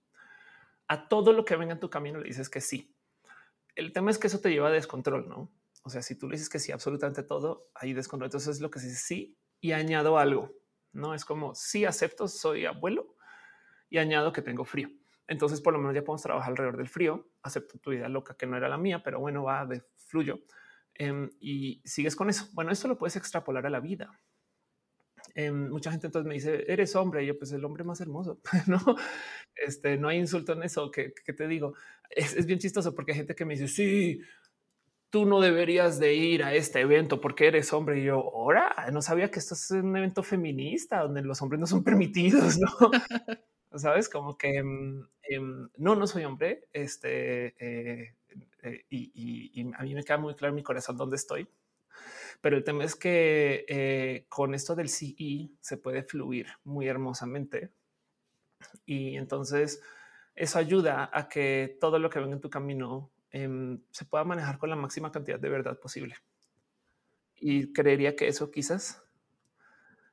a 0.88 1.08
todo 1.08 1.32
lo 1.32 1.44
que 1.44 1.56
venga 1.56 1.72
en 1.72 1.80
tu 1.80 1.88
camino 1.88 2.18
le 2.20 2.28
dices 2.28 2.50
que 2.50 2.60
sí. 2.60 2.94
El 3.76 3.92
tema 3.92 4.10
es 4.10 4.18
que 4.18 4.26
eso 4.26 4.40
te 4.40 4.50
lleva 4.50 4.68
a 4.68 4.72
descontrol, 4.72 5.28
¿no? 5.28 5.50
O 5.82 5.90
sea, 5.90 6.02
si 6.02 6.16
tú 6.16 6.28
le 6.28 6.34
dices 6.34 6.48
que 6.48 6.58
sí, 6.58 6.72
absolutamente 6.72 7.22
todo, 7.22 7.70
hay 7.74 7.92
descontrol. 7.92 8.26
Entonces 8.26 8.56
es 8.56 8.60
lo 8.60 8.70
que 8.70 8.80
se 8.80 8.88
dice 8.88 9.00
sí 9.00 9.38
y 9.60 9.72
añado 9.72 10.18
algo. 10.18 10.52
No 10.92 11.14
es 11.14 11.24
como 11.24 11.54
sí 11.54 11.84
acepto, 11.84 12.28
soy 12.28 12.66
abuelo 12.66 13.16
y 13.88 13.98
añado 13.98 14.32
que 14.32 14.42
tengo 14.42 14.64
frío. 14.64 14.90
Entonces, 15.26 15.60
por 15.60 15.72
lo 15.72 15.78
menos 15.78 15.94
ya 15.94 16.02
podemos 16.02 16.22
trabajar 16.22 16.50
alrededor 16.50 16.76
del 16.76 16.88
frío. 16.88 17.30
Acepto 17.42 17.78
tu 17.78 17.92
idea 17.92 18.08
loca 18.08 18.36
que 18.36 18.46
no 18.46 18.56
era 18.56 18.68
la 18.68 18.78
mía, 18.78 19.02
pero 19.02 19.20
bueno, 19.20 19.44
va 19.44 19.64
de 19.64 19.82
fluyo 19.94 20.40
em, 20.94 21.30
y 21.38 21.80
sigues 21.84 22.16
con 22.16 22.28
eso. 22.28 22.48
Bueno, 22.52 22.72
esto 22.72 22.88
lo 22.88 22.98
puedes 22.98 23.16
extrapolar 23.16 23.64
a 23.64 23.70
la 23.70 23.80
vida. 23.80 24.10
Em, 25.34 25.68
mucha 25.68 25.90
gente 25.90 26.06
entonces 26.08 26.26
me 26.26 26.34
dice, 26.34 26.64
eres 26.66 26.96
hombre, 26.96 27.22
y 27.22 27.26
yo 27.26 27.38
pues 27.38 27.52
el 27.52 27.64
hombre 27.64 27.84
más 27.84 28.00
hermoso, 28.00 28.40
¿no? 28.66 28.80
Este, 29.54 29.96
no 29.96 30.08
hay 30.08 30.18
insulto 30.18 30.52
en 30.52 30.62
eso, 30.62 30.90
que, 30.90 31.12
te 31.12 31.46
digo, 31.46 31.74
es, 32.08 32.46
bien 32.46 32.58
chistoso 32.58 32.94
porque 32.94 33.12
hay 33.12 33.18
gente 33.18 33.34
que 33.34 33.44
me 33.44 33.54
dice, 33.54 33.68
sí, 33.68 34.20
tú 35.10 35.26
no 35.26 35.40
deberías 35.40 35.98
de 35.98 36.14
ir 36.14 36.44
a 36.44 36.54
este 36.54 36.80
evento 36.80 37.20
porque 37.20 37.48
eres 37.48 37.72
hombre. 37.72 38.00
Y 38.00 38.04
yo, 38.04 38.16
ahora 38.16 38.74
no 38.92 39.02
sabía 39.02 39.30
que 39.30 39.40
esto 39.40 39.54
es 39.54 39.70
un 39.72 39.96
evento 39.96 40.22
feminista 40.22 41.00
donde 41.00 41.22
los 41.22 41.42
hombres 41.42 41.60
no 41.60 41.66
son 41.66 41.84
permitidos, 41.84 42.58
¿no? 42.58 42.68
Sabes, 43.78 44.08
como 44.08 44.36
que 44.36 44.56
em, 44.56 45.06
em, 45.22 45.68
no, 45.76 45.94
no 45.94 46.06
soy 46.06 46.24
hombre. 46.24 46.68
Este 46.72 47.54
eh, 47.58 48.14
eh, 48.62 48.84
y, 48.90 49.60
y, 49.60 49.72
a 49.74 49.82
mí 49.82 49.94
me 49.94 50.02
queda 50.02 50.18
muy 50.18 50.34
claro 50.34 50.50
en 50.50 50.56
mi 50.56 50.62
corazón 50.62 50.96
dónde 50.96 51.16
estoy. 51.16 51.48
Pero 52.40 52.56
el 52.56 52.64
tema 52.64 52.84
es 52.84 52.96
que 52.96 53.64
eh, 53.68 54.26
con 54.28 54.54
esto 54.54 54.74
del 54.74 54.88
CE 54.88 55.50
se 55.60 55.76
puede 55.76 56.02
fluir 56.02 56.46
muy 56.64 56.88
hermosamente. 56.88 57.72
Y 58.86 59.16
entonces 59.16 59.82
eso 60.34 60.58
ayuda 60.58 61.10
a 61.12 61.28
que 61.28 61.76
todo 61.80 61.98
lo 61.98 62.10
que 62.10 62.18
venga 62.20 62.34
en 62.34 62.40
tu 62.40 62.50
camino 62.50 63.10
em, 63.30 63.80
se 63.90 64.04
pueda 64.04 64.24
manejar 64.24 64.58
con 64.58 64.70
la 64.70 64.76
máxima 64.76 65.12
cantidad 65.12 65.38
de 65.38 65.48
verdad 65.48 65.78
posible. 65.78 66.16
Y 67.36 67.72
creería 67.72 68.16
que 68.16 68.28
eso 68.28 68.50
quizás 68.50 69.02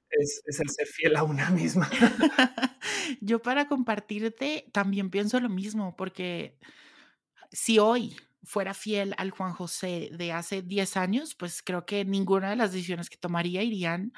es, 0.10 0.42
es, 0.46 0.60
el 0.60 0.70
ser 0.70 0.88
fiel 0.88 1.16
a 1.16 1.24
una 1.24 1.50
misma. 1.50 1.90
Yo 3.22 3.42
para 3.42 3.68
compartirte 3.68 4.70
también 4.72 5.10
pienso 5.10 5.40
lo 5.40 5.50
mismo, 5.50 5.96
porque 5.96 6.58
si 7.52 7.80
hoy 7.80 8.16
fuera 8.44 8.74
fiel 8.74 9.14
al 9.18 9.32
Juan 9.32 9.54
José 9.54 10.10
de 10.14 10.32
hace 10.32 10.62
10 10.62 10.98
años, 10.98 11.36
pues 11.36 11.62
creo 11.62 11.86
que 11.86 12.06
ninguna 12.06 12.50
de 12.50 12.56
las 12.56 12.72
decisiones 12.72 13.10
que 13.10 13.18
tomaría 13.18 13.62
irían 13.62 14.14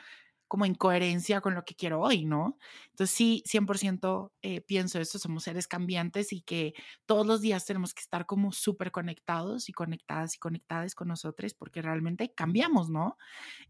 como 0.49 0.65
en 0.65 0.75
coherencia 0.75 1.41
con 1.41 1.53
lo 1.55 1.63
que 1.63 1.75
quiero 1.75 2.01
hoy, 2.01 2.25
¿no? 2.25 2.57
Entonces 2.89 3.15
sí, 3.15 3.43
100% 3.45 4.33
eh, 4.41 4.62
pienso 4.62 4.99
esto, 4.99 5.19
somos 5.19 5.43
seres 5.43 5.67
cambiantes 5.67 6.33
y 6.33 6.41
que 6.41 6.73
todos 7.05 7.25
los 7.25 7.39
días 7.39 7.65
tenemos 7.65 7.93
que 7.93 8.01
estar 8.01 8.25
como 8.25 8.51
súper 8.51 8.91
conectados 8.91 9.69
y 9.69 9.73
conectadas 9.73 10.35
y 10.35 10.39
conectadas 10.39 10.95
con 10.95 11.07
nosotros 11.07 11.53
porque 11.53 11.81
realmente 11.83 12.33
cambiamos, 12.33 12.89
¿no? 12.89 13.15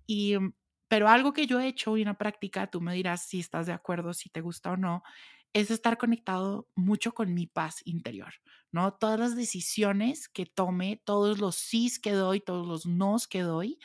Y, 0.08 0.38
mm, 0.39 0.54
pero 0.88 1.10
algo 1.10 1.34
que 1.34 1.48
yo 1.48 1.60
he 1.60 1.68
hecho 1.68 1.98
y 1.98 2.02
una 2.02 2.18
práctica, 2.18 2.68
tú 2.68 2.82
me 2.82 2.96
dirás 2.96 3.24
si 3.28 3.39
estás 3.39 3.68
de 3.68 3.74
acuerdo, 3.74 4.13
si 4.13 4.30
te 4.30 4.42
gusta 4.42 4.72
o 4.72 4.78
no, 4.78 5.04
es 5.54 5.72
estar 5.72 5.98
conectado 5.98 6.68
mucho 6.76 7.13
con 7.13 7.34
mi 7.34 7.48
paz 7.48 7.82
interior, 7.86 8.34
¿no? 8.72 8.94
Todas 8.94 9.20
las 9.20 9.36
decisiones 9.36 10.30
que 10.30 10.46
tome, 10.46 11.02
todos 11.04 11.39
los 11.39 11.56
sís 11.56 12.00
que 12.00 12.12
doy, 12.13 12.39
todos 12.39 12.68
los 12.68 12.86
nos 12.86 13.28
que 13.28 13.42
doy, 13.42 13.80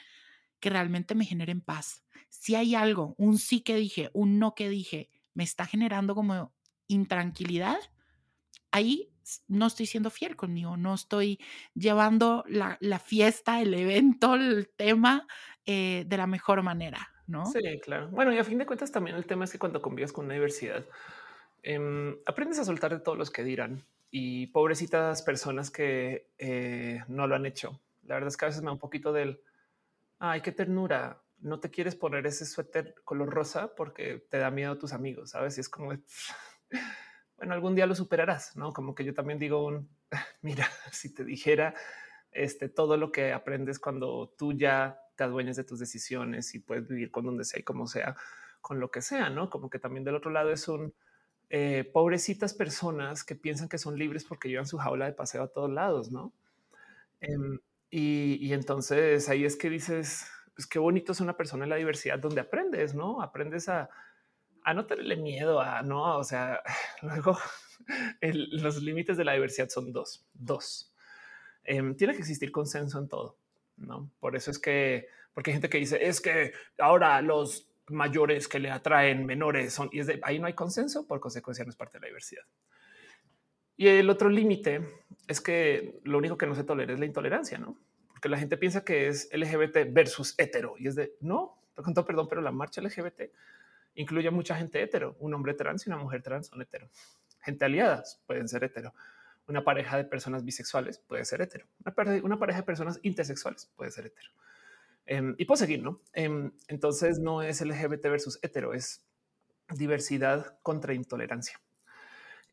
que 0.61 0.71
realmente 0.71 1.15
me 1.15 1.25
generen 1.25 1.61
paz. 1.61 2.04
Si 2.41 2.57
hay 2.57 2.75
algo, 2.75 3.15
un 3.17 3.39
sí 3.39 3.61
que 3.61 3.77
dije, 3.77 4.11
un 4.13 4.39
no 4.39 4.55
que 4.55 4.69
dije, 4.69 5.09
me 5.35 5.45
está 5.45 5.67
generando 5.67 6.15
como 6.15 6.53
intranquilidad, 6.89 7.79
ahí 8.71 9.13
no 9.49 9.67
estoy 9.67 9.87
siendo 9.87 10.11
fiel 10.11 10.37
conmigo, 10.37 10.77
no 10.77 10.95
estoy 10.95 11.41
llevando 11.75 12.45
la, 12.49 12.77
fiesta, 12.99 13.63
el 13.63 13.73
evento, 13.73 14.35
el 14.35 14.69
tema 14.77 15.27
eh, 15.65 16.05
de 16.07 16.17
la 16.17 16.27
mejor 16.27 16.63
manera, 16.63 17.09
¿no? 17.27 17.47
Sí, 17.47 17.61
claro. 17.81 18.09
Bueno, 18.09 18.35
y 18.35 18.39
a 18.39 18.45
fin 18.45 18.59
de 18.59 18.67
cuentas 18.67 18.93
también 18.93 19.17
el 19.17 19.27
tema 19.27 19.45
es 19.45 19.53
que 19.53 19.59
cuando 19.59 19.81
convives 19.81 20.13
con 20.13 20.27
una 20.27 20.35
diversidad, 20.35 20.85
em, 21.63 22.17
aprendes 22.27 22.59
a 22.59 22.65
soltar 22.65 22.93
de 22.93 23.01
todos 23.01 23.17
los 23.17 23.31
que 23.31 23.45
dirán 23.45 23.87
y 24.11 24.49
pobrecitas 24.49 25.23
personas 25.23 25.71
que 25.71 26.29
eh, 26.37 27.03
no 27.09 27.27
lo 27.27 27.37
han 27.37 27.47
hecho. 27.47 27.81
La 28.03 28.15
verdad 28.17 28.29
es 28.29 28.37
que 28.37 28.45
a 28.45 28.49
veces 28.49 28.61
me 28.61 28.67
da 28.67 28.73
un 28.73 28.79
poquito 28.79 29.13
del, 29.13 29.41
ay, 30.19 30.43
qué 30.43 30.53
ternura, 30.53 31.24
no 31.45 31.61
te 31.61 31.71
quieres 31.71 31.95
poner 31.95 32.27
ese 32.27 32.47
suéter 32.47 32.95
color 33.05 33.29
rosa 33.29 33.75
porque 33.75 34.27
te 34.31 34.39
da 34.39 34.51
miedo 34.51 34.73
a 34.73 34.79
tus 34.79 34.95
amigos, 34.95 35.31
¿sabes? 35.31 35.59
Y 35.59 35.61
es 35.61 35.69
como, 35.69 35.93
bueno, 37.37 37.53
algún 37.53 37.75
día 37.75 37.87
lo 37.87 37.95
superarás, 37.95 38.57
¿no? 38.57 38.73
Como 38.73 38.95
que 38.95 39.05
yo 39.05 39.13
también 39.13 39.39
digo, 39.39 39.85
mira, 40.43 40.67
si 40.91 41.13
te 41.13 41.23
dijera 41.23 41.75
este, 42.33 42.69
todo 42.69 42.97
lo 42.97 43.13
que 43.13 43.33
aprendes 43.33 43.79
cuando 43.79 44.35
tú 44.39 44.55
ya 44.55 44.99
te 45.17 45.25
adueñas 45.25 45.57
de 45.57 45.65
tus 45.65 45.79
decisiones 45.79 46.55
y 46.55 46.61
puedes 46.61 46.89
vivir 46.89 47.11
con 47.11 47.27
donde 47.27 47.45
sea 47.45 47.61
y 47.61 47.63
como 47.63 47.87
sea, 47.87 48.17
con 48.63 48.81
lo 48.81 48.91
que 48.91 49.03
sea, 49.03 49.29
¿no? 49.29 49.51
Como 49.51 49.69
que 49.69 49.79
también 49.79 50.05
del 50.05 50.17
otro 50.17 50.31
lado 50.31 50.51
es 50.51 50.67
un, 50.67 50.95
eh, 51.51 51.89
pobrecitas 51.93 52.55
personas 52.55 53.23
que 53.23 53.37
piensan 53.37 53.69
que 53.69 53.79
son 53.79 53.99
libres 53.99 54.25
porque 54.25 54.49
llevan 54.49 54.67
su 54.67 54.79
jaula 54.79 55.05
de 55.05 55.13
paseo 55.13 55.43
a 55.43 55.49
todos 55.49 55.71
lados, 55.71 56.11
¿no? 56.11 56.33
Em, 57.21 57.61
y, 57.91 58.39
y, 58.41 58.55
entonces 58.55 59.29
ahí 59.29 59.45
es 59.45 59.57
que 59.57 59.71
dices, 59.71 60.27
pues 60.55 60.67
qué 60.67 60.79
bonito 60.79 61.13
es 61.13 61.21
una 61.21 61.37
persona 61.37 61.65
en 61.65 61.71
la 61.71 61.77
diversidad 61.77 62.19
donde 62.19 62.41
aprendes, 62.41 62.95
¿no? 62.95 63.21
Aprendes 63.21 63.69
a, 63.69 63.91
a 64.65 64.75
no 64.75 64.87
tenerle 64.87 65.17
miedo 65.17 65.61
a, 65.61 65.83
no, 65.83 66.19
o 66.19 66.25
sea, 66.25 66.63
luego 67.03 67.39
los 68.21 68.83
límites 68.83 69.17
de 69.17 69.25
la 69.25 69.33
diversidad 69.35 69.69
son 69.69 69.93
dos, 69.93 70.27
dos. 70.33 70.93
Em, 71.65 71.97
tiene 71.97 72.15
que 72.15 72.21
existir 72.21 72.51
consenso 72.51 72.99
en 72.99 73.09
todo, 73.09 73.39
¿no? 73.77 74.11
Por 74.21 74.37
eso 74.37 74.51
es 74.51 74.59
que, 74.59 75.09
porque 75.33 75.51
hay 75.51 75.55
gente 75.55 75.69
que 75.69 75.79
dice, 75.79 76.07
es 76.07 76.21
que 76.21 76.53
ahora 76.79 77.21
los 77.21 77.69
mayores 77.89 78.49
que 78.49 78.59
le 78.59 78.71
atraen 78.71 79.27
menores 79.27 79.73
son, 79.73 79.91
y 79.93 80.01
es 80.01 80.07
de, 80.07 80.21
ahí 80.23 80.39
no 80.39 80.47
hay 80.47 80.55
consenso, 80.55 81.07
por 81.07 81.21
consecuencia 81.21 81.65
no 81.65 81.71
es 81.71 81.77
parte 81.77 81.99
de 81.99 82.03
la 82.03 82.07
diversidad. 82.09 82.45
Y 83.77 83.89
el 83.89 84.09
otro 84.09 84.29
límite 84.29 84.87
es 85.27 85.41
que 85.41 86.01
lo 86.05 86.19
único 86.19 86.39
que 86.39 86.47
no 86.47 86.55
se 86.55 86.65
tolera 86.65 86.95
es 86.95 87.01
la 87.01 87.07
intolerancia, 87.07 87.59
¿no? 87.59 87.77
Porque 88.25 88.37
la 88.37 88.39
gente 88.39 88.57
piensa 88.57 88.83
que 88.83 89.09
es 89.09 89.29
LGBT 89.35 89.93
versus 89.93 90.35
hetero 90.39 90.77
y 90.79 90.89
es 90.89 90.95
de 90.95 91.15
no, 91.21 91.59
con 91.75 91.93
todo 91.93 92.07
perdón, 92.07 92.27
pero 92.27 92.41
la 92.41 92.53
marcha 92.53 92.81
LGBT 92.81 93.25
incluye 93.97 94.29
a 94.29 94.31
mucha 94.31 94.57
gente 94.57 94.83
hetero, 94.83 95.15
un 95.19 95.35
hombre 95.35 95.53
trans 95.53 95.87
y 95.87 95.91
una 95.91 95.99
mujer 95.99 96.23
trans 96.23 96.47
son 96.47 96.63
hetero, 96.63 96.89
gente 97.43 97.67
aliadas 97.67 98.23
pueden 98.27 98.49
ser 98.49 98.65
hetero, 98.65 98.95
una 99.47 99.63
pareja 99.63 99.99
de 99.99 100.05
personas 100.05 100.43
bisexuales 100.43 101.01
puede 101.01 101.23
ser 101.27 101.43
hetero, 101.43 101.67
una, 102.23 102.39
pareja 102.39 102.61
de 102.61 102.65
personas 102.65 102.99
intersexuales 103.03 103.71
puede 103.77 103.91
ser 103.91 104.07
hetero. 104.07 104.31
Em, 105.05 105.35
y 105.37 105.45
puedo 105.45 105.59
seguir, 105.59 105.83
¿no? 105.83 106.01
Em, 106.15 106.51
entonces 106.69 107.19
no 107.19 107.43
es 107.43 107.61
LGBT 107.61 108.05
versus 108.05 108.39
hetero, 108.41 108.73
es 108.73 109.05
diversidad 109.69 110.59
contra 110.63 110.95
intolerancia. 110.95 111.61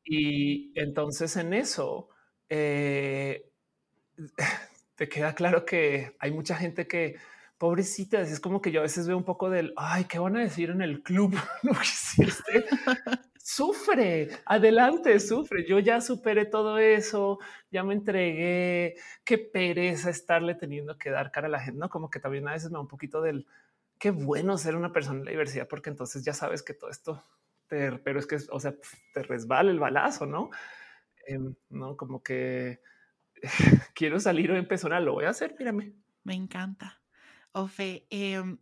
Y 0.03 0.77
entonces 0.77 1.37
en 1.37 1.53
eso 1.53 2.09
eh, 2.49 3.49
te 5.01 5.09
queda 5.09 5.33
claro 5.33 5.65
que 5.65 6.15
hay 6.19 6.29
mucha 6.29 6.55
gente 6.55 6.85
que 6.85 7.15
pobrecita, 7.57 8.21
es 8.21 8.39
como 8.39 8.61
que 8.61 8.69
yo 8.69 8.81
a 8.81 8.83
veces 8.83 9.07
veo 9.07 9.17
un 9.17 9.23
poco 9.23 9.49
del 9.49 9.73
ay, 9.75 10.05
¿qué 10.05 10.19
van 10.19 10.37
a 10.37 10.41
decir 10.41 10.69
en 10.69 10.83
el 10.83 11.01
club? 11.01 11.35
Sufre, 13.43 14.29
adelante, 14.45 15.19
sufre. 15.19 15.65
Yo 15.67 15.79
ya 15.79 15.99
superé 16.01 16.45
todo 16.45 16.77
eso, 16.77 17.39
ya 17.71 17.83
me 17.83 17.95
entregué. 17.95 18.93
Qué 19.25 19.39
pereza 19.39 20.11
estarle 20.11 20.53
teniendo 20.53 20.99
que 20.99 21.09
dar 21.09 21.31
cara 21.31 21.47
a 21.47 21.49
la 21.49 21.59
gente, 21.59 21.79
no 21.79 21.89
como 21.89 22.11
que 22.11 22.19
también 22.19 22.47
a 22.47 22.51
veces 22.51 22.69
me 22.69 22.75
da 22.75 22.81
un 22.81 22.87
poquito 22.87 23.23
del 23.23 23.47
qué 23.97 24.11
bueno 24.11 24.59
ser 24.59 24.75
una 24.75 24.93
persona 24.93 25.17
en 25.17 25.25
la 25.25 25.31
diversidad, 25.31 25.67
porque 25.67 25.89
entonces 25.89 26.23
ya 26.23 26.33
sabes 26.33 26.61
que 26.61 26.75
todo 26.75 26.91
esto 26.91 27.23
pero 27.67 28.19
es 28.19 28.27
que, 28.27 28.37
o 28.51 28.59
sea, 28.59 28.75
te 29.13 29.23
resbala 29.23 29.71
el 29.71 29.79
balazo, 29.79 30.27
¿no? 30.27 30.51
Em, 31.25 31.55
no, 31.69 31.97
como 31.97 32.21
que 32.21 32.81
quiero 33.95 34.19
salir 34.19 34.51
en 34.51 34.67
persona, 34.67 34.99
lo 34.99 35.13
voy 35.13 35.25
a 35.25 35.29
hacer, 35.29 35.55
mírame. 35.57 35.93
Me 36.23 36.35
encanta. 36.35 37.01
Ofe, 37.51 38.05
em, 38.09 38.57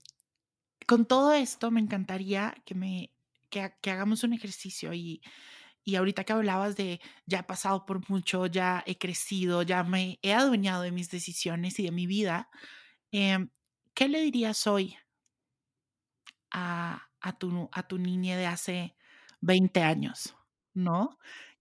con 0.88 1.06
todo 1.06 1.34
esto 1.34 1.72
me 1.72 1.80
encantaría 1.80 2.56
que 2.66 2.76
me 2.76 3.12
que, 3.50 3.72
hagamos 3.90 4.24
un 4.24 4.34
ejercicio 4.34 4.94
y, 4.94 5.22
y 5.84 5.96
ahorita 5.96 6.24
que 6.24 6.34
hablabas 6.34 6.76
de 6.76 7.00
ya 7.26 7.40
he 7.40 7.44
pasado 7.44 7.86
por 7.86 8.10
mucho, 8.10 8.46
ya 8.46 8.84
he 8.86 8.98
crecido, 8.98 9.64
ya 9.64 9.84
me 9.84 10.20
he 10.22 10.34
adueñado 10.34 10.84
de 10.84 10.92
mis 10.92 11.10
decisiones 11.10 11.80
y 11.80 11.84
de 11.84 11.92
mi 11.92 12.08
vida, 12.08 12.50
em, 13.12 13.50
¿qué 13.94 14.08
le 14.08 14.22
dirías 14.22 14.68
hoy 14.68 14.98
a, 16.52 17.10
a, 17.22 17.38
tu, 17.38 17.70
a 17.72 17.88
tu 17.88 17.98
niña 17.98 18.38
de 18.38 18.46
hace 18.46 18.96
20 19.42 19.82
años, 19.84 20.36
¿no? 20.74 21.18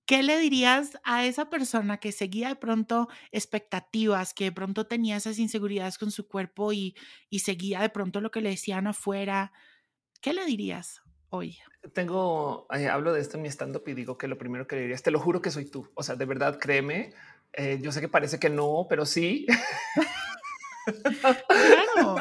¿Qué 0.09 0.23
le 0.23 0.39
dirías 0.39 0.99
a 1.05 1.27
esa 1.27 1.51
persona 1.51 1.99
que 1.99 2.13
seguía 2.13 2.49
de 2.49 2.57
pronto 2.57 3.09
expectativas, 3.31 4.33
que 4.33 4.45
de 4.45 4.53
pronto 4.53 4.87
tenía 4.87 5.19
esas 5.19 5.39
inseguridades 5.39 5.99
con 5.99 6.11
su 6.11 6.27
cuerpo 6.27 6.73
y, 6.73 6.97
y 7.29 7.41
seguía 7.41 7.83
de 7.83 7.91
pronto 7.91 8.23
lo 8.23 8.31
que 8.31 8.41
le 8.41 8.49
decían 8.49 8.87
afuera? 8.87 9.53
¿Qué 10.23 10.33
le 10.33 10.47
dirías 10.47 11.03
hoy? 11.29 11.59
Tengo, 11.93 12.67
eh, 12.73 12.89
hablo 12.89 13.13
de 13.13 13.21
esto 13.21 13.37
en 13.37 13.43
mi 13.43 13.51
stand-up 13.51 13.83
y 13.87 13.93
digo 13.93 14.17
que 14.17 14.29
lo 14.29 14.39
primero 14.39 14.67
que 14.67 14.77
le 14.77 14.83
dirías, 14.83 15.03
te 15.03 15.11
lo 15.11 15.21
juro 15.21 15.43
que 15.43 15.51
soy 15.51 15.67
tú. 15.67 15.91
O 15.93 16.03
sea, 16.03 16.17
de 16.17 16.25
verdad, 16.25 16.59
créeme. 16.59 17.13
Eh, 17.53 17.79
yo 17.83 17.93
sé 17.93 18.01
que 18.01 18.09
parece 18.09 18.39
que 18.39 18.49
no, 18.49 18.87
pero 18.89 19.05
sí. 19.05 19.45
claro. 21.95 22.17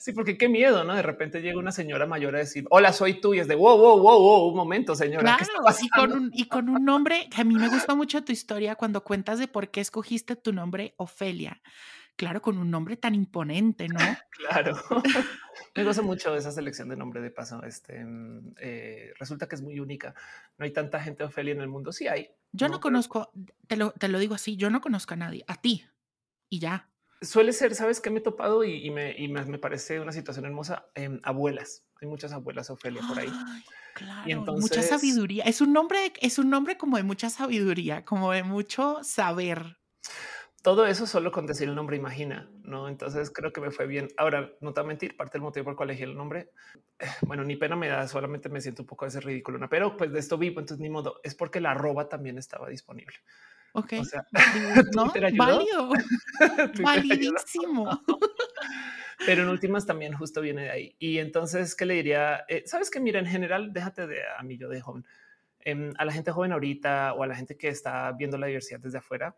Sí, 0.00 0.12
porque 0.12 0.38
qué 0.38 0.48
miedo, 0.48 0.82
¿no? 0.82 0.94
De 0.94 1.02
repente 1.02 1.42
llega 1.42 1.58
una 1.58 1.72
señora 1.72 2.06
mayor 2.06 2.34
a 2.34 2.38
decir, 2.38 2.64
hola, 2.70 2.90
soy 2.94 3.20
tú, 3.20 3.34
y 3.34 3.38
es 3.38 3.48
de, 3.48 3.54
wow, 3.54 3.76
wow, 3.76 4.00
wow, 4.00 4.18
wow, 4.18 4.48
un 4.48 4.56
momento, 4.56 4.94
señora. 4.94 5.36
Claro, 5.36 5.52
y, 5.78 5.88
con 5.90 6.12
un, 6.12 6.30
y 6.32 6.48
con 6.48 6.70
un 6.70 6.86
nombre, 6.86 7.28
que 7.30 7.42
a 7.42 7.44
mí 7.44 7.54
me 7.54 7.68
gusta 7.68 7.94
mucho 7.94 8.24
tu 8.24 8.32
historia 8.32 8.76
cuando 8.76 9.04
cuentas 9.04 9.38
de 9.38 9.46
por 9.46 9.70
qué 9.70 9.82
escogiste 9.82 10.36
tu 10.36 10.54
nombre, 10.54 10.94
Ofelia. 10.96 11.60
Claro, 12.16 12.40
con 12.40 12.56
un 12.56 12.70
nombre 12.70 12.96
tan 12.96 13.14
imponente, 13.14 13.88
¿no? 13.88 13.98
claro. 14.30 14.74
me 15.76 15.84
gusta 15.84 16.00
mucho 16.00 16.34
esa 16.34 16.50
selección 16.50 16.88
de 16.88 16.96
nombre 16.96 17.20
de 17.20 17.30
paso. 17.30 17.62
Este 17.62 18.02
mm, 18.02 18.54
eh, 18.58 19.12
resulta 19.18 19.48
que 19.48 19.56
es 19.56 19.60
muy 19.60 19.80
única. 19.80 20.14
No 20.56 20.64
hay 20.64 20.72
tanta 20.72 20.98
gente 21.02 21.24
Ofelia 21.24 21.52
en 21.52 21.60
el 21.60 21.68
mundo. 21.68 21.92
Sí 21.92 22.08
hay. 22.08 22.30
Yo 22.52 22.70
no, 22.70 22.80
conozco, 22.80 23.32
te 23.66 23.76
lo, 23.76 23.90
te 23.90 24.08
lo 24.08 24.18
digo 24.18 24.34
así, 24.34 24.56
yo 24.56 24.70
no 24.70 24.80
conozco 24.80 25.12
a 25.12 25.18
nadie, 25.18 25.44
a 25.46 25.60
ti 25.60 25.84
y 26.48 26.58
ya 26.58 26.88
suele 27.22 27.52
ser, 27.52 27.74
sabes 27.74 28.00
que 28.00 28.10
me 28.10 28.18
he 28.18 28.22
topado 28.22 28.64
y, 28.64 28.90
me, 28.90 29.14
me, 29.28 29.58
parece 29.58 30.00
una 30.00 30.12
situación 30.12 30.44
hermosa. 30.44 30.86
en 30.94 31.20
abuelas, 31.22 31.86
hay 32.00 32.08
muchas 32.08 32.32
abuelas 32.32 32.70
Ofelia 32.70 33.02
por 33.06 33.18
ahí. 33.18 33.32
claro, 33.94 34.54
mucha 34.54 34.82
sabiduría. 34.82 35.44
Es 35.44 35.60
un 35.60 35.72
nombre, 35.72 36.12
es 36.20 36.38
un 36.38 36.50
nombre 36.50 36.76
como 36.76 36.96
de 36.96 37.02
mucha 37.02 37.30
sabiduría, 37.30 38.04
como 38.04 38.32
de 38.32 38.42
mucho 38.42 38.98
saber. 39.02 39.78
Todo 40.62 40.84
eso 40.84 41.06
solo 41.06 41.32
con 41.32 41.46
decir 41.46 41.70
el 41.70 41.74
nombre 41.74 41.96
imagina, 41.96 42.50
¿no? 42.64 42.86
Entonces 42.88 43.30
creo 43.30 43.50
que 43.50 43.62
me 43.62 43.70
fue 43.70 43.86
bien. 43.86 44.08
Ahora, 44.18 44.52
no 44.60 44.74
te 44.74 44.80
voy 44.80 44.88
a 44.88 44.88
mentir, 44.88 45.16
parte 45.16 45.32
del 45.32 45.42
motivo 45.42 45.64
por 45.64 45.72
el 45.72 45.76
cual 45.76 45.88
elegí 45.88 46.02
el 46.02 46.14
nombre, 46.14 46.50
bueno, 47.22 47.44
ni 47.44 47.56
pena 47.56 47.76
me 47.76 47.88
da, 47.88 48.06
solamente 48.06 48.50
me 48.50 48.60
siento 48.60 48.82
un 48.82 48.86
poco 48.86 49.06
de 49.06 49.08
ese 49.08 49.20
ridículo, 49.20 49.58
pero 49.70 49.96
pues 49.96 50.12
de 50.12 50.18
esto 50.18 50.36
vivo, 50.36 50.60
entonces 50.60 50.82
ni 50.82 50.90
modo, 50.90 51.18
es 51.22 51.34
porque 51.34 51.60
la 51.60 51.70
arroba 51.70 52.10
también 52.10 52.36
estaba 52.36 52.68
disponible. 52.68 53.16
Ok. 53.72 53.94
O 54.00 54.04
sea, 54.04 54.26
¿no? 54.94 55.12
Válido. 55.36 55.90
Validísimo. 56.82 58.02
Pero 59.26 59.42
en 59.42 59.48
últimas 59.48 59.86
también 59.86 60.14
justo 60.14 60.40
viene 60.40 60.62
de 60.62 60.70
ahí. 60.70 60.96
Y 60.98 61.18
entonces, 61.18 61.74
¿qué 61.74 61.86
le 61.86 61.94
diría? 61.94 62.44
Eh, 62.48 62.62
Sabes 62.66 62.90
que 62.90 63.00
mira, 63.00 63.20
en 63.20 63.26
general, 63.26 63.72
déjate 63.72 64.06
de 64.06 64.20
a 64.38 64.42
mí 64.42 64.56
yo 64.56 64.68
de 64.68 64.80
joven. 64.80 65.04
Em, 65.60 65.92
a 65.98 66.04
la 66.04 66.12
gente 66.12 66.32
joven 66.32 66.52
ahorita 66.52 67.12
o 67.12 67.22
a 67.22 67.26
la 67.26 67.34
gente 67.34 67.56
que 67.56 67.68
está 67.68 68.12
viendo 68.12 68.38
la 68.38 68.46
diversidad 68.46 68.80
desde 68.80 68.98
afuera, 68.98 69.36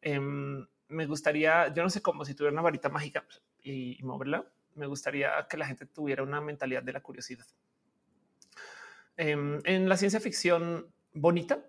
em, 0.00 0.66
me 0.88 1.06
gustaría, 1.06 1.72
yo 1.74 1.82
no 1.82 1.90
sé 1.90 2.00
cómo, 2.00 2.24
si 2.24 2.34
tuviera 2.34 2.52
una 2.52 2.62
varita 2.62 2.88
mágica 2.88 3.26
y, 3.62 3.98
moverla, 4.02 4.50
me 4.74 4.86
gustaría 4.86 5.46
que 5.48 5.58
la 5.58 5.66
gente 5.66 5.84
tuviera 5.84 6.22
una 6.22 6.40
mentalidad 6.40 6.82
de 6.82 6.92
la 6.92 7.00
curiosidad. 7.02 7.46
Em, 9.16 9.60
en 9.64 9.88
la 9.88 9.96
ciencia 9.98 10.20
ficción 10.20 10.86
bonita, 11.12 11.66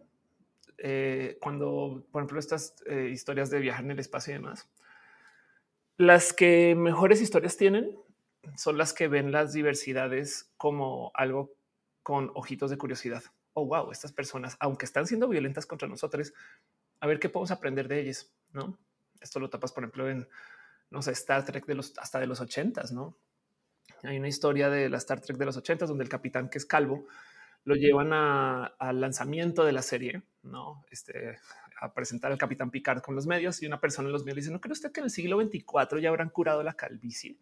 eh, 0.82 1.38
cuando, 1.42 2.06
por 2.12 2.22
ejemplo, 2.22 2.40
estas 2.40 2.76
eh, 2.86 3.10
historias 3.12 3.50
de 3.50 3.60
viajar 3.60 3.84
en 3.86 3.92
el 3.92 4.00
espacio 4.00 4.32
y 4.32 4.38
demás, 4.38 4.70
las 5.98 6.34
que 6.34 6.76
mejores 6.76 7.22
historias 7.22 7.58
tienen 7.58 7.98
son 8.56 8.78
las 8.78 8.94
que 8.94 9.08
ven 9.08 9.32
las 9.32 9.54
diversidades 9.54 10.52
como 10.58 11.12
algo 11.14 11.54
con 12.04 12.32
ojitos 12.34 12.70
de 12.70 12.78
curiosidad 12.78 13.24
oh, 13.60 13.66
wow, 13.66 13.92
estas 13.92 14.12
personas, 14.12 14.58
aunque 14.60 14.86
están 14.86 15.08
siendo 15.08 15.28
violentas 15.28 15.66
contra 15.66 15.88
nosotros, 15.88 16.34
a 17.00 17.08
ver 17.08 17.20
qué 17.20 17.30
podemos 17.30 17.52
aprender 17.52 17.88
de 17.88 18.02
ellas, 18.02 18.32
¿no? 18.54 18.78
Esto 19.22 19.40
lo 19.40 19.50
tapas, 19.50 19.72
por 19.72 19.84
ejemplo, 19.84 20.10
en, 20.10 20.28
no 20.90 21.02
sé, 21.02 21.12
Star 21.12 21.46
Trek 21.46 21.66
de 21.66 21.76
los, 21.76 21.98
hasta 21.98 22.20
de 22.20 22.28
los 22.28 22.40
ochentas, 22.40 22.92
¿no? 22.92 23.18
Hay 24.04 24.18
una 24.18 24.28
historia 24.28 24.70
de 24.70 24.90
la 24.90 24.98
Star 24.98 25.20
Trek 25.20 25.38
de 25.38 25.46
los 25.46 25.58
ochentas 25.58 25.90
donde 25.90 26.04
el 26.04 26.10
capitán 26.10 26.50
que 26.50 26.58
es 26.58 26.66
calvo 26.66 27.06
lo 27.66 27.76
llevan 27.76 28.14
al 28.14 29.02
lanzamiento 29.02 29.66
de 29.66 29.74
la 29.74 29.82
serie, 29.82 30.24
¿no? 30.44 30.86
Este, 30.90 31.38
a 31.80 31.94
presentar 31.94 32.32
al 32.32 32.38
capitán 32.38 32.72
Picard 32.72 33.02
con 33.02 33.16
los 33.16 33.28
medios 33.28 33.62
y 33.62 33.68
una 33.68 33.80
persona 33.80 34.08
en 34.08 34.14
los 34.14 34.24
medios 34.24 34.38
dice, 34.38 34.52
¿no 34.52 34.62
cree 34.62 34.74
usted 34.74 34.92
que 34.92 35.00
en 35.00 35.06
el 35.06 35.12
siglo 35.12 35.38
24 35.38 36.00
ya 36.00 36.10
habrán 36.10 36.30
curado 36.30 36.64
la 36.64 36.74
calvicie? 36.74 37.38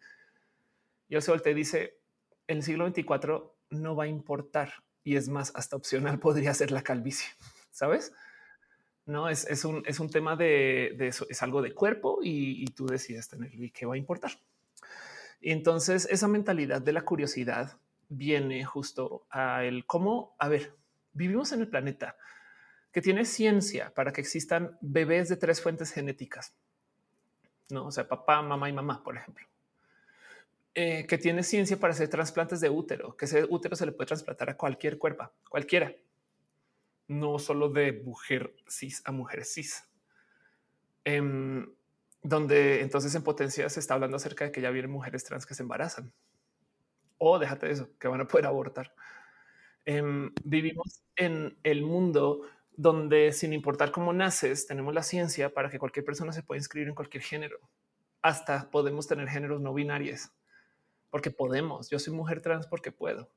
Y 1.10 1.16
él 1.16 1.22
se 1.22 1.32
voltea 1.32 1.52
y 1.52 1.56
dice, 1.56 2.00
en 2.48 2.58
el 2.58 2.64
siglo 2.64 2.84
24 2.86 3.56
no 3.72 3.96
va 3.96 4.06
a 4.06 4.08
importar 4.08 4.74
y 5.04 5.16
es 5.16 5.30
más, 5.30 5.54
hasta 5.56 5.78
opcional 5.78 6.20
podría 6.20 6.54
ser 6.54 6.72
la 6.72 6.82
calvicie, 6.82 7.30
¿sabes? 7.72 8.14
No, 9.06 9.30
es, 9.30 9.46
es, 9.46 9.64
un, 9.64 9.84
es 9.86 10.02
un 10.02 10.10
tema 10.10 10.36
de, 10.36 10.94
de, 10.98 11.08
eso, 11.08 11.26
es 11.30 11.42
algo 11.42 11.62
de 11.62 11.74
cuerpo 11.74 12.20
y, 12.22 12.66
tú 12.76 12.88
decides 12.88 13.30
tenerlo 13.30 13.64
y 13.64 13.72
qué 13.72 13.86
va 13.86 13.96
a 13.96 13.98
importar. 13.98 14.32
Y 15.40 15.52
entonces 15.52 16.10
esa 16.12 16.28
mentalidad 16.28 16.82
de 16.82 16.92
la 16.92 17.04
curiosidad 17.04 17.80
viene 18.10 18.66
justo 18.66 19.26
a 19.30 19.64
el 19.64 19.86
cómo, 19.86 20.36
a 20.40 20.50
ver, 20.50 20.76
vivimos 21.14 21.54
en 21.54 21.62
el 21.62 21.70
planeta 21.70 22.18
que 22.98 23.02
tiene 23.04 23.26
ciencia 23.26 23.94
para 23.94 24.12
que 24.12 24.22
existan 24.22 24.76
bebés 24.82 25.30
de 25.30 25.38
tres 25.38 25.62
fuentes 25.62 25.92
genéticas. 25.92 26.56
No, 27.70 27.86
o 27.86 27.92
sea, 27.92 28.08
papá, 28.08 28.42
mamá 28.42 28.70
y 28.70 28.74
mamá, 28.74 29.04
por 29.04 29.16
ejemplo. 29.16 29.46
Eh, 30.74 31.06
que 31.06 31.20
tiene 31.20 31.44
ciencia 31.44 31.78
para 31.78 31.94
hacer 31.94 32.10
trasplantes 32.10 32.60
de 32.60 32.72
útero, 32.72 33.16
que 33.16 33.26
ese 33.26 33.46
útero 33.48 33.76
se 33.76 33.86
le 33.86 33.92
puede 33.92 34.08
trasplantar 34.08 34.50
a 34.50 34.58
cualquier 34.58 34.98
cuerpo, 34.98 35.30
cualquiera, 35.48 35.94
no 37.08 37.38
solo 37.38 37.70
de 37.70 38.02
mujer 38.04 38.56
cis 38.68 39.04
a 39.06 39.12
mujer 39.12 39.46
cis. 39.46 39.88
Em, 41.06 41.72
donde 42.24 42.82
entonces 42.82 43.14
en 43.14 43.22
potencia 43.22 43.70
se 43.70 43.80
está 43.80 43.94
hablando 43.94 44.18
acerca 44.18 44.46
de 44.46 44.52
que 44.52 44.62
ya 44.62 44.72
vienen 44.72 44.90
mujeres 44.90 45.24
trans 45.24 45.46
que 45.46 45.54
se 45.54 45.62
embarazan. 45.62 46.12
O 47.20 47.38
déjate 47.38 47.68
de 47.68 47.74
eso, 47.74 47.90
que 48.00 48.08
van 48.08 48.22
a 48.22 48.28
poder 48.28 48.48
abortar. 48.48 48.92
Em, 49.86 50.34
vivimos 50.44 51.04
en 51.16 51.60
el 51.62 51.84
mundo 51.84 52.42
donde 52.78 53.34
sin 53.34 53.54
importar 53.54 53.92
cómo 53.92 54.14
naces, 54.14 54.68
tenemos 54.68 54.94
la 54.94 55.02
ciencia 55.02 55.54
para 55.54 55.70
que 55.70 55.80
cualquier 55.80 56.06
persona 56.06 56.32
se 56.32 56.44
pueda 56.44 56.60
inscribir 56.60 56.88
en 56.88 56.96
cualquier 56.96 57.24
género. 57.24 57.60
Hasta 58.22 58.70
podemos 58.70 59.08
tener 59.08 59.28
géneros 59.28 59.60
no 59.60 59.74
binarios, 59.74 60.32
porque 61.10 61.32
podemos. 61.32 61.90
Yo 61.90 61.98
soy 61.98 62.14
mujer 62.14 62.40
trans 62.40 62.68
porque 62.68 62.92
puedo. 62.92 63.32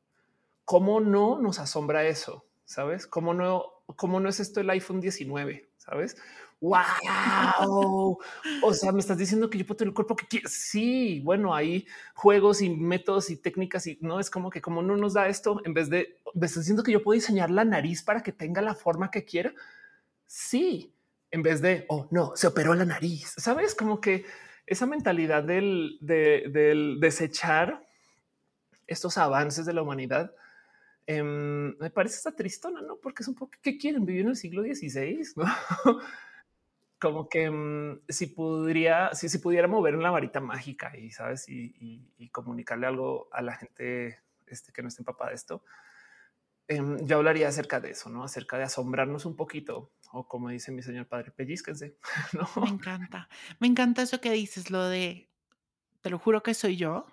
¿Cómo 0.66 1.00
no 1.00 1.40
nos 1.40 1.58
asombra 1.58 2.04
eso? 2.04 2.49
¿Sabes? 2.70 3.08
¿Cómo 3.08 3.34
no, 3.34 3.64
cómo 3.96 4.20
no 4.20 4.28
es 4.28 4.38
esto 4.38 4.60
el 4.60 4.70
iPhone 4.70 5.00
19? 5.00 5.68
¿Sabes? 5.76 6.16
wow. 6.60 8.16
O 8.62 8.72
sea, 8.72 8.92
me 8.92 9.00
estás 9.00 9.18
diciendo 9.18 9.50
que 9.50 9.58
yo 9.58 9.66
puedo 9.66 9.78
tener 9.78 9.88
el 9.88 9.94
cuerpo 9.94 10.14
que 10.14 10.28
quiero. 10.28 10.48
Sí, 10.48 11.20
bueno, 11.24 11.52
hay 11.52 11.84
juegos 12.14 12.62
y 12.62 12.70
métodos 12.70 13.28
y 13.30 13.38
técnicas 13.38 13.88
y 13.88 13.98
no 14.02 14.20
es 14.20 14.30
como 14.30 14.50
que 14.50 14.60
como 14.60 14.82
no 14.82 14.96
nos 14.96 15.14
da 15.14 15.26
esto 15.26 15.60
en 15.64 15.74
vez 15.74 15.90
de 15.90 16.20
me 16.32 16.46
estás 16.46 16.62
diciendo 16.62 16.84
que 16.84 16.92
yo 16.92 17.02
puedo 17.02 17.18
diseñar 17.18 17.50
la 17.50 17.64
nariz 17.64 18.04
para 18.04 18.22
que 18.22 18.30
tenga 18.30 18.62
la 18.62 18.76
forma 18.76 19.10
que 19.10 19.24
quiera. 19.24 19.52
Sí, 20.26 20.94
en 21.32 21.42
vez 21.42 21.60
de 21.60 21.86
oh 21.88 22.06
no, 22.12 22.36
se 22.36 22.46
operó 22.46 22.74
la 22.74 22.84
nariz. 22.84 23.34
Sabes 23.36 23.74
como 23.74 24.00
que 24.00 24.26
esa 24.64 24.86
mentalidad 24.86 25.42
del, 25.42 25.98
del 26.02 26.98
desechar 27.00 27.84
estos 28.86 29.18
avances 29.18 29.66
de 29.66 29.72
la 29.72 29.82
humanidad. 29.82 30.32
Em, 31.12 31.76
me 31.78 31.90
parece 31.90 32.18
esta 32.18 32.36
tristona, 32.36 32.80
¿no? 32.82 32.96
Porque 32.98 33.24
es 33.24 33.28
un 33.28 33.34
poco 33.34 33.58
que 33.60 33.76
quieren 33.76 34.04
vivir 34.04 34.22
en 34.22 34.28
el 34.28 34.36
siglo 34.36 34.62
XVI, 34.62 35.26
¿no? 35.36 35.44
como 37.00 37.28
que 37.28 37.50
mm, 37.50 38.02
si 38.08 38.28
pudiera, 38.28 39.12
si, 39.12 39.28
si 39.28 39.38
pudiera 39.38 39.66
mover 39.66 39.96
una 39.96 40.12
varita 40.12 40.38
mágica 40.38 40.96
y 40.96 41.10
sabes 41.10 41.48
y, 41.48 42.28
comunicarle 42.30 42.86
algo 42.86 43.28
a 43.32 43.42
la 43.42 43.56
gente 43.56 44.20
este, 44.46 44.72
que 44.72 44.82
no 44.82 44.88
esté 44.88 45.00
empapada 45.00 45.30
de 45.30 45.36
esto, 45.36 45.64
em, 46.68 47.04
yo 47.04 47.16
hablaría 47.16 47.48
acerca 47.48 47.80
de 47.80 47.90
eso, 47.90 48.08
no 48.08 48.22
acerca 48.22 48.56
de 48.56 48.64
asombrarnos 48.64 49.24
un 49.24 49.34
poquito 49.34 49.90
o 50.12 50.28
como 50.28 50.50
dice 50.50 50.70
mi 50.70 50.82
señor 50.82 51.06
padre, 51.08 51.32
pellizquense. 51.32 51.96
¿no? 52.34 52.48
Me 52.62 52.68
encanta, 52.68 53.28
me 53.58 53.66
encanta 53.66 54.02
eso 54.02 54.20
que 54.20 54.30
dices, 54.30 54.70
lo 54.70 54.84
de 54.84 55.28
te 56.02 56.10
lo 56.10 56.20
juro 56.20 56.44
que 56.44 56.54
soy 56.54 56.76
yo, 56.76 57.06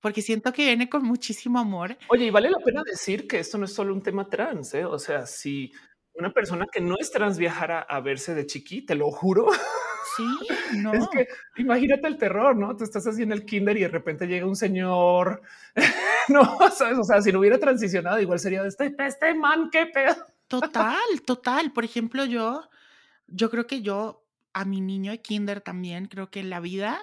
porque 0.00 0.22
siento 0.22 0.52
que 0.52 0.64
viene 0.64 0.88
con 0.88 1.04
muchísimo 1.04 1.58
amor. 1.58 1.96
Oye, 2.08 2.26
y 2.26 2.30
vale 2.30 2.50
la 2.50 2.58
pena 2.58 2.82
decir 2.84 3.26
que 3.26 3.38
esto 3.38 3.58
no 3.58 3.64
es 3.64 3.72
solo 3.72 3.92
un 3.92 4.02
tema 4.02 4.28
trans, 4.28 4.74
¿eh? 4.74 4.84
o 4.84 4.98
sea, 4.98 5.26
si 5.26 5.72
una 6.14 6.32
persona 6.32 6.66
que 6.70 6.80
no 6.80 6.96
es 6.98 7.10
trans 7.10 7.38
viajara 7.38 7.80
a 7.80 8.00
verse 8.00 8.34
de 8.34 8.46
chiqui, 8.46 8.82
te 8.82 8.94
lo 8.94 9.10
juro. 9.10 9.46
Sí, 10.16 10.24
no. 10.78 10.92
Es 10.92 11.08
que 11.08 11.28
imagínate 11.56 12.06
el 12.06 12.18
terror, 12.18 12.56
¿no? 12.56 12.76
Tú 12.76 12.84
estás 12.84 13.06
así 13.06 13.22
en 13.22 13.32
el 13.32 13.44
kinder 13.44 13.76
y 13.76 13.82
de 13.82 13.88
repente 13.88 14.26
llega 14.26 14.46
un 14.46 14.56
señor. 14.56 15.42
no, 16.28 16.42
sabes, 16.76 16.98
o 16.98 17.04
sea, 17.04 17.22
si 17.22 17.32
no 17.32 17.40
hubiera 17.40 17.58
transicionado, 17.58 18.20
igual 18.20 18.38
sería 18.38 18.62
de 18.62 18.68
este, 18.68 18.94
este 18.98 19.34
man, 19.34 19.70
qué 19.70 19.86
pedo. 19.86 20.16
Total, 20.48 21.22
total. 21.24 21.72
Por 21.72 21.84
ejemplo, 21.84 22.24
yo, 22.24 22.68
yo 23.26 23.50
creo 23.50 23.66
que 23.66 23.80
yo 23.80 24.24
a 24.52 24.64
mi 24.66 24.80
niño 24.80 25.12
de 25.12 25.22
kinder 25.22 25.62
también 25.62 26.06
creo 26.06 26.30
que 26.30 26.40
en 26.40 26.50
la 26.50 26.60
vida 26.60 27.00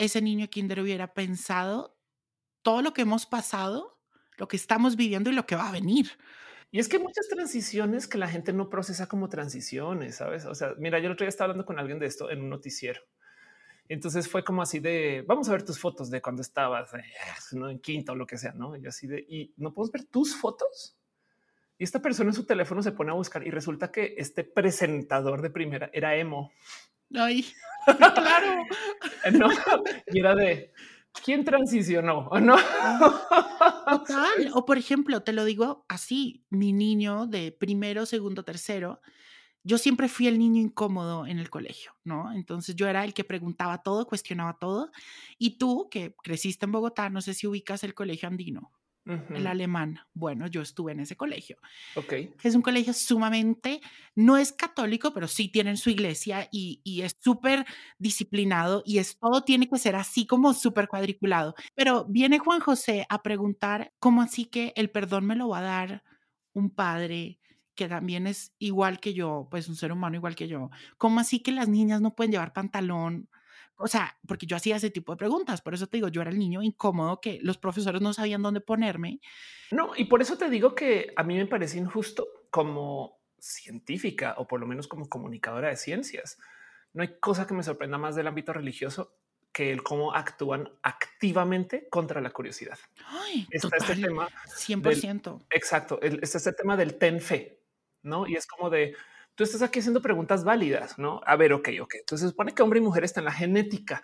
ese 0.00 0.22
niño 0.22 0.46
de 0.46 0.50
kinder 0.50 0.80
hubiera 0.80 1.12
pensado 1.12 1.96
todo 2.62 2.80
lo 2.82 2.92
que 2.94 3.02
hemos 3.02 3.26
pasado, 3.26 4.00
lo 4.38 4.48
que 4.48 4.56
estamos 4.56 4.96
viviendo 4.96 5.30
y 5.30 5.34
lo 5.34 5.46
que 5.46 5.56
va 5.56 5.68
a 5.68 5.72
venir. 5.72 6.10
Y 6.70 6.78
es 6.78 6.88
que 6.88 6.96
hay 6.96 7.02
muchas 7.02 7.28
transiciones 7.28 8.08
que 8.08 8.16
la 8.16 8.28
gente 8.28 8.52
no 8.52 8.70
procesa 8.70 9.08
como 9.08 9.28
transiciones, 9.28 10.16
¿sabes? 10.16 10.46
O 10.46 10.54
sea, 10.54 10.74
mira, 10.78 10.98
yo 10.98 11.06
el 11.06 11.12
otro 11.12 11.24
día 11.24 11.28
estaba 11.28 11.46
hablando 11.46 11.66
con 11.66 11.78
alguien 11.78 11.98
de 11.98 12.06
esto 12.06 12.30
en 12.30 12.40
un 12.40 12.48
noticiero. 12.48 13.02
Entonces 13.88 14.28
fue 14.28 14.42
como 14.42 14.62
así 14.62 14.78
de, 14.78 15.22
vamos 15.26 15.48
a 15.48 15.52
ver 15.52 15.64
tus 15.64 15.78
fotos 15.78 16.10
de 16.10 16.22
cuando 16.22 16.40
estabas 16.42 16.94
eh, 16.94 17.02
en 17.52 17.80
quinta 17.80 18.12
o 18.12 18.14
lo 18.14 18.26
que 18.26 18.38
sea, 18.38 18.52
¿no? 18.52 18.76
Y 18.76 18.86
así 18.86 19.06
de, 19.06 19.18
y 19.28 19.52
no 19.58 19.74
podemos 19.74 19.92
ver 19.92 20.04
tus 20.04 20.34
fotos. 20.34 20.96
Y 21.76 21.84
esta 21.84 22.00
persona 22.00 22.30
en 22.30 22.34
su 22.34 22.46
teléfono 22.46 22.82
se 22.82 22.92
pone 22.92 23.10
a 23.10 23.14
buscar 23.14 23.46
y 23.46 23.50
resulta 23.50 23.90
que 23.90 24.14
este 24.16 24.44
presentador 24.44 25.42
de 25.42 25.50
primera 25.50 25.90
era 25.92 26.14
emo. 26.14 26.52
Ay, 27.14 27.52
claro. 28.14 28.64
No, 29.32 29.48
y 30.06 30.20
de, 30.20 30.72
¿quién 31.24 31.44
transicionó 31.44 32.28
o 32.30 32.40
no? 32.40 32.56
Total. 33.86 34.50
O 34.54 34.64
por 34.64 34.78
ejemplo, 34.78 35.22
te 35.22 35.32
lo 35.32 35.44
digo 35.44 35.84
así, 35.88 36.44
mi 36.50 36.72
niño 36.72 37.26
de 37.26 37.52
primero, 37.52 38.06
segundo, 38.06 38.44
tercero, 38.44 39.00
yo 39.62 39.76
siempre 39.76 40.08
fui 40.08 40.26
el 40.26 40.38
niño 40.38 40.60
incómodo 40.60 41.26
en 41.26 41.38
el 41.38 41.50
colegio, 41.50 41.92
¿no? 42.04 42.32
Entonces 42.32 42.76
yo 42.76 42.88
era 42.88 43.04
el 43.04 43.12
que 43.12 43.24
preguntaba 43.24 43.82
todo, 43.82 44.06
cuestionaba 44.06 44.56
todo. 44.58 44.90
Y 45.38 45.58
tú, 45.58 45.88
que 45.90 46.14
creciste 46.22 46.64
en 46.64 46.72
Bogotá, 46.72 47.10
no 47.10 47.20
sé 47.20 47.34
si 47.34 47.46
ubicas 47.46 47.84
el 47.84 47.94
colegio 47.94 48.28
andino 48.28 48.72
el 49.06 49.46
alemán. 49.46 49.98
Bueno, 50.14 50.46
yo 50.46 50.62
estuve 50.62 50.92
en 50.92 51.00
ese 51.00 51.16
colegio. 51.16 51.56
Ok. 51.96 52.12
Es 52.42 52.54
un 52.54 52.62
colegio 52.62 52.92
sumamente, 52.92 53.80
no 54.14 54.36
es 54.36 54.52
católico, 54.52 55.12
pero 55.12 55.26
sí 55.26 55.48
tienen 55.48 55.76
su 55.76 55.90
iglesia 55.90 56.48
y, 56.52 56.80
y 56.84 57.02
es 57.02 57.16
súper 57.20 57.66
disciplinado 57.98 58.82
y 58.84 58.98
es 58.98 59.18
todo 59.18 59.42
tiene 59.42 59.68
que 59.68 59.78
ser 59.78 59.96
así 59.96 60.26
como 60.26 60.54
súper 60.54 60.88
cuadriculado. 60.88 61.54
Pero 61.74 62.04
viene 62.04 62.38
Juan 62.38 62.60
José 62.60 63.06
a 63.08 63.22
preguntar, 63.22 63.92
¿cómo 63.98 64.22
así 64.22 64.44
que 64.44 64.72
el 64.76 64.90
perdón 64.90 65.26
me 65.26 65.36
lo 65.36 65.48
va 65.48 65.58
a 65.58 65.62
dar 65.62 66.02
un 66.52 66.70
padre? 66.70 67.40
que 67.80 67.88
también 67.88 68.26
es 68.26 68.52
igual 68.58 69.00
que 69.00 69.14
yo, 69.14 69.48
pues 69.50 69.66
un 69.66 69.74
ser 69.74 69.90
humano 69.90 70.14
igual 70.14 70.34
que 70.34 70.48
yo. 70.48 70.68
¿Cómo 70.98 71.18
así 71.18 71.40
que 71.40 71.50
las 71.50 71.66
niñas 71.66 72.02
no 72.02 72.14
pueden 72.14 72.30
llevar 72.30 72.52
pantalón? 72.52 73.30
O 73.80 73.88
sea, 73.88 74.18
porque 74.26 74.46
yo 74.46 74.56
hacía 74.56 74.76
ese 74.76 74.90
tipo 74.90 75.12
de 75.12 75.16
preguntas, 75.16 75.62
por 75.62 75.72
eso 75.72 75.86
te 75.86 75.96
digo, 75.96 76.08
yo 76.08 76.20
era 76.20 76.30
el 76.30 76.38
niño 76.38 76.62
incómodo 76.62 77.20
que 77.20 77.38
los 77.42 77.56
profesores 77.56 78.02
no 78.02 78.12
sabían 78.12 78.42
dónde 78.42 78.60
ponerme. 78.60 79.20
No, 79.70 79.92
y 79.96 80.04
por 80.04 80.20
eso 80.20 80.36
te 80.36 80.50
digo 80.50 80.74
que 80.74 81.12
a 81.16 81.22
mí 81.22 81.36
me 81.36 81.46
parece 81.46 81.78
injusto 81.78 82.28
como 82.50 83.18
científica 83.38 84.34
o 84.36 84.46
por 84.46 84.60
lo 84.60 84.66
menos 84.66 84.86
como 84.86 85.08
comunicadora 85.08 85.68
de 85.68 85.76
ciencias. 85.76 86.38
No 86.92 87.02
hay 87.02 87.18
cosa 87.20 87.46
que 87.46 87.54
me 87.54 87.62
sorprenda 87.62 87.96
más 87.96 88.14
del 88.16 88.26
ámbito 88.26 88.52
religioso 88.52 89.16
que 89.52 89.72
el 89.72 89.82
cómo 89.82 90.14
actúan 90.14 90.68
activamente 90.82 91.88
contra 91.88 92.20
la 92.20 92.30
curiosidad. 92.30 92.78
Ay, 93.06 93.48
está 93.50 93.78
este 93.78 93.96
tema 93.96 94.28
100%. 94.46 95.46
exacto, 95.50 96.00
está 96.02 96.38
este 96.38 96.52
tema 96.52 96.76
del 96.76 96.98
ten 96.98 97.20
fe, 97.20 97.62
¿no? 98.02 98.26
Y 98.26 98.36
es 98.36 98.46
como 98.46 98.68
de 98.68 98.94
tú 99.40 99.44
estás 99.44 99.62
aquí 99.62 99.78
haciendo 99.78 100.02
preguntas 100.02 100.44
válidas, 100.44 100.98
¿no? 100.98 101.22
A 101.24 101.34
ver, 101.34 101.54
ok, 101.54 101.70
ok. 101.80 101.94
Entonces 102.00 102.28
supone 102.28 102.52
que 102.52 102.62
hombre 102.62 102.78
y 102.78 102.82
mujer 102.82 103.04
están 103.04 103.22
en 103.22 103.24
la 103.24 103.32
genética. 103.32 104.02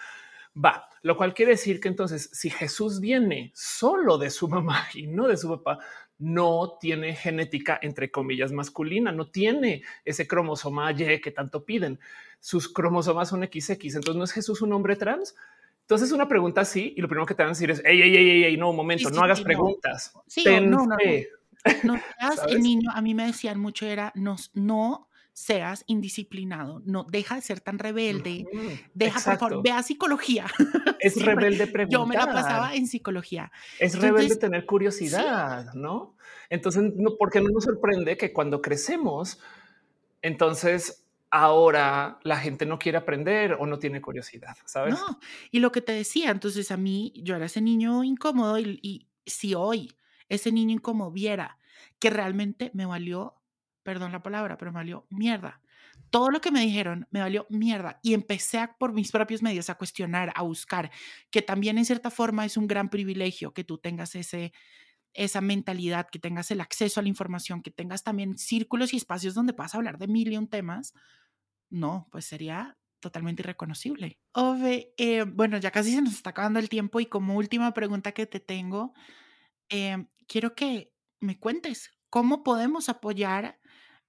Va, 0.57 0.89
lo 1.03 1.15
cual 1.15 1.35
quiere 1.35 1.53
decir 1.53 1.79
que 1.79 1.89
entonces 1.89 2.31
si 2.33 2.49
Jesús 2.49 3.01
viene 3.01 3.53
solo 3.55 4.17
de 4.17 4.31
su 4.31 4.49
mamá 4.49 4.89
y 4.95 5.07
no 5.09 5.29
de 5.29 5.37
su 5.37 5.51
papá, 5.51 5.79
no 6.17 6.79
tiene 6.81 7.15
genética 7.15 7.79
entre 7.83 8.11
comillas 8.11 8.51
masculina, 8.51 9.13
no 9.13 9.29
tiene 9.31 9.83
ese 10.07 10.27
cromosoma 10.27 10.91
Y 10.93 11.21
que 11.21 11.33
tanto 11.33 11.67
piden. 11.67 12.01
Sus 12.41 12.73
cromosomas 12.73 13.29
son 13.29 13.43
XX, 13.43 13.97
entonces 13.97 14.17
no 14.17 14.25
es 14.25 14.33
Jesús 14.33 14.63
un 14.63 14.73
hombre 14.73 14.97
trans. 14.97 15.37
Entonces 15.83 16.13
una 16.13 16.29
pregunta 16.29 16.63
así 16.63 16.95
y 16.97 17.03
lo 17.03 17.09
primero 17.09 17.27
que 17.27 17.35
te 17.35 17.43
van 17.43 17.51
a 17.51 17.53
decir 17.53 17.71
es, 17.71 17.85
ey, 17.85 18.01
ey, 18.01 18.17
ey, 18.17 18.45
ey, 18.45 18.57
no, 18.57 18.71
un 18.71 18.77
momento, 18.77 19.11
no 19.11 19.21
hagas 19.21 19.43
preguntas. 19.43 20.15
Sí, 20.27 20.45
Ten 20.45 20.71
no, 20.71 20.87
fe. 20.99 21.29
no 21.85 22.01
niño, 22.59 22.91
a 22.95 23.03
mí 23.03 23.13
me 23.13 23.27
decían 23.27 23.61
mucho 23.61 23.85
era, 23.85 24.13
no, 24.15 24.37
no 24.55 25.11
seas 25.37 25.85
indisciplinado, 25.87 26.81
no, 26.87 27.05
deja 27.11 27.35
de 27.35 27.43
ser 27.43 27.61
tan 27.61 27.79
rebelde, 27.79 28.47
deja, 28.95 29.21
por 29.21 29.39
favor, 29.39 29.63
ve 29.63 29.71
a 29.71 29.83
psicología. 29.83 30.47
Es 30.99 31.23
rebelde 31.23 31.67
preguntar. 31.67 32.01
Yo 32.01 32.07
me 32.07 32.15
la 32.17 32.25
pasaba 32.25 32.75
en 32.75 32.87
psicología. 32.87 33.53
Es 33.79 34.01
rebelde 34.01 34.37
tener 34.37 34.65
curiosidad, 34.65 35.75
¿no? 35.75 36.17
Entonces, 36.49 36.91
no, 36.97 37.17
¿por 37.17 37.31
qué 37.31 37.43
no 37.43 37.51
nos 37.51 37.65
sorprende 37.65 38.17
que 38.17 38.33
cuando 38.33 38.63
crecemos, 38.63 39.39
entonces 40.23 41.05
ahora 41.31 42.19
la 42.23 42.39
gente 42.39 42.65
no 42.65 42.79
quiere 42.79 42.97
aprender 42.97 43.59
o 43.61 43.67
no 43.67 43.79
tiene 43.79 44.01
curiosidad, 44.01 44.57
¿sabes? 44.65 44.95
No, 44.95 45.21
y 45.51 45.59
lo 45.59 45.71
que 45.71 45.83
te 45.83 45.93
decía, 45.93 46.31
entonces 46.31 46.71
a 46.71 46.79
mí, 46.79 47.13
yo 47.15 47.37
era 47.37 47.45
ese 47.45 47.61
niño 47.61 48.03
incómodo 48.05 48.59
y, 48.59 48.81
y 48.81 49.07
si 49.27 49.55
hoy 49.55 49.93
ese 50.31 50.51
niño 50.51 50.73
incómodo 50.73 51.11
viera 51.11 51.59
que 51.99 52.09
realmente 52.09 52.71
me 52.73 52.87
valió 52.87 53.36
perdón 53.87 54.11
la 54.11 54.23
palabra, 54.23 54.59
pero 54.59 54.73
me 54.73 54.81
valió 54.81 55.07
mierda. 55.11 55.63
Todo 56.11 56.31
lo 56.31 56.41
que 56.41 56.51
me 56.51 56.61
dijeron 56.61 57.07
me 57.13 57.21
valió 57.21 57.47
mierda 57.51 58.01
y 58.03 58.15
empecé 58.15 58.69
por 58.81 58.93
mis 58.93 59.13
propios 59.13 59.43
medios 59.43 59.71
a 59.71 59.77
cuestionar, 59.77 60.33
a 60.35 60.43
buscar, 60.43 60.91
que 61.31 61.41
también 61.41 61.79
en 61.79 61.85
cierta 61.85 62.11
forma 62.11 62.45
es 62.45 62.57
un 62.57 62.67
gran 62.67 62.91
privilegio 62.91 63.55
que 63.55 63.63
tú 63.63 63.79
tengas 63.79 64.17
ese, 64.17 64.53
esa 65.15 65.41
mentalidad, 65.41 66.09
que 66.11 66.19
tengas 66.19 66.51
el 66.51 66.61
acceso 66.61 66.99
a 66.99 67.05
la 67.05 67.09
información, 67.09 67.63
que 67.63 67.71
tengas 67.71 68.03
también 68.03 68.37
círculos 68.37 68.93
y 68.93 68.97
espacios 68.97 69.35
donde 69.35 69.53
puedas 69.53 69.77
hablar 69.77 69.99
de 69.99 70.09
mil 70.09 70.33
y 70.33 70.37
un 70.37 70.49
temas. 70.49 70.93
No, 71.71 72.09
pues 72.11 72.25
sería 72.25 72.77
totalmente 72.99 73.43
irreconocible. 73.43 74.19
Ove, 74.33 74.95
eh, 74.97 75.23
bueno, 75.23 75.59
ya 75.59 75.71
casi 75.71 75.93
se 75.93 76.03
nos 76.03 76.15
está 76.15 76.31
acabando 76.31 76.59
el 76.59 76.69
tiempo 76.69 76.99
y 76.99 77.07
como 77.07 77.37
última 77.37 77.73
pregunta 77.73 78.11
que 78.11 78.27
te 78.27 78.41
tengo, 78.41 78.95
eh, 79.69 80.07
quiero 80.27 80.57
que 80.57 80.93
me 81.21 81.39
cuentes 81.39 81.93
cómo 82.11 82.43
podemos 82.43 82.89
apoyar 82.89 83.61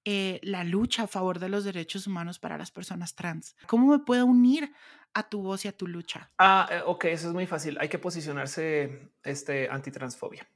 eh, 0.09 0.39
la 0.41 0.63
lucha 0.63 1.03
a 1.03 1.07
favor 1.07 1.37
de 1.37 1.49
los 1.49 1.65
derechos 1.65 2.07
humanos 2.07 2.39
para 2.39 2.57
las 2.57 2.71
personas 2.71 3.13
trans? 3.13 3.57
¿Cómo 3.65 3.91
me 3.91 3.99
puedo 3.99 4.25
unir 4.25 4.71
a 5.13 5.27
tu 5.27 5.41
voz 5.41 5.65
y 5.65 5.67
a 5.67 5.73
tu 5.73 5.85
lucha? 5.85 6.31
Ah, 6.37 6.65
eh, 6.71 6.81
ok, 6.85 7.05
eso 7.05 7.27
es 7.27 7.33
muy 7.33 7.45
fácil. 7.45 7.77
Hay 7.77 7.89
que 7.89 7.99
posicionarse 7.99 9.11
este 9.21 9.67
antitransfobia. 9.69 10.47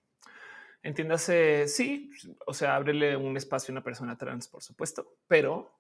Entiéndase, 0.82 1.68
sí, 1.68 2.12
o 2.48 2.54
sea, 2.54 2.78
ábrele 2.78 3.18
un 3.18 3.36
espacio 3.36 3.74
a 3.74 3.74
una 3.74 3.84
persona 3.84 4.18
trans, 4.18 4.48
por 4.48 4.64
supuesto, 4.64 5.18
pero 5.28 5.78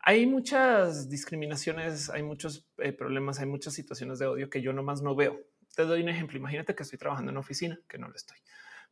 hay 0.00 0.26
muchas 0.26 1.08
discriminaciones, 1.08 2.10
hay 2.10 2.22
muchos 2.22 2.68
eh, 2.76 2.92
problemas, 2.92 3.40
hay 3.40 3.46
muchas 3.46 3.72
situaciones 3.72 4.18
de 4.18 4.26
odio 4.26 4.50
que 4.50 4.60
yo 4.60 4.74
nomás 4.74 5.00
no 5.00 5.14
veo. 5.14 5.40
Te 5.74 5.84
doy 5.84 6.02
un 6.02 6.10
ejemplo. 6.10 6.36
Imagínate 6.36 6.74
que 6.74 6.82
estoy 6.82 6.98
trabajando 6.98 7.30
en 7.30 7.38
una 7.38 7.40
oficina, 7.40 7.80
que 7.88 7.96
no 7.96 8.08
lo 8.08 8.14
estoy. 8.14 8.36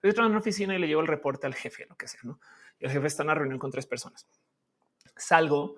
Trabajando 0.01 0.26
en 0.26 0.32
una 0.32 0.40
oficina 0.40 0.74
y 0.74 0.78
le 0.78 0.88
llevo 0.88 1.03
el 1.03 1.07
reporte 1.07 1.46
al 1.46 1.55
jefe, 1.55 1.86
lo 1.86 1.96
que 1.96 2.09
sea, 2.09 2.20
¿no? 2.22 2.40
el 2.80 2.90
jefe 2.90 3.07
está 3.07 3.22
en 3.22 3.28
una 3.28 3.34
reunión 3.34 3.59
con 3.59 3.70
tres 3.70 3.86
personas. 3.86 4.26
Salgo 5.16 5.76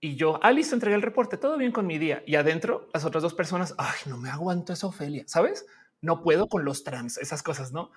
y 0.00 0.16
yo, 0.16 0.38
ah, 0.42 0.52
listo, 0.52 0.74
entregué 0.74 0.96
el 0.96 1.02
reporte, 1.02 1.36
todo 1.36 1.56
bien 1.58 1.72
con 1.72 1.86
mi 1.86 1.98
día. 1.98 2.22
Y 2.26 2.36
adentro, 2.36 2.88
las 2.92 3.04
otras 3.04 3.22
dos 3.22 3.34
personas, 3.34 3.74
ay, 3.78 3.98
no 4.06 4.16
me 4.18 4.30
aguanto 4.30 4.72
esa 4.72 4.86
Ofelia, 4.86 5.24
¿sabes? 5.26 5.66
No 6.00 6.22
puedo 6.22 6.48
con 6.48 6.64
los 6.64 6.84
trans, 6.84 7.18
esas 7.18 7.42
cosas, 7.42 7.72
¿no? 7.72 7.90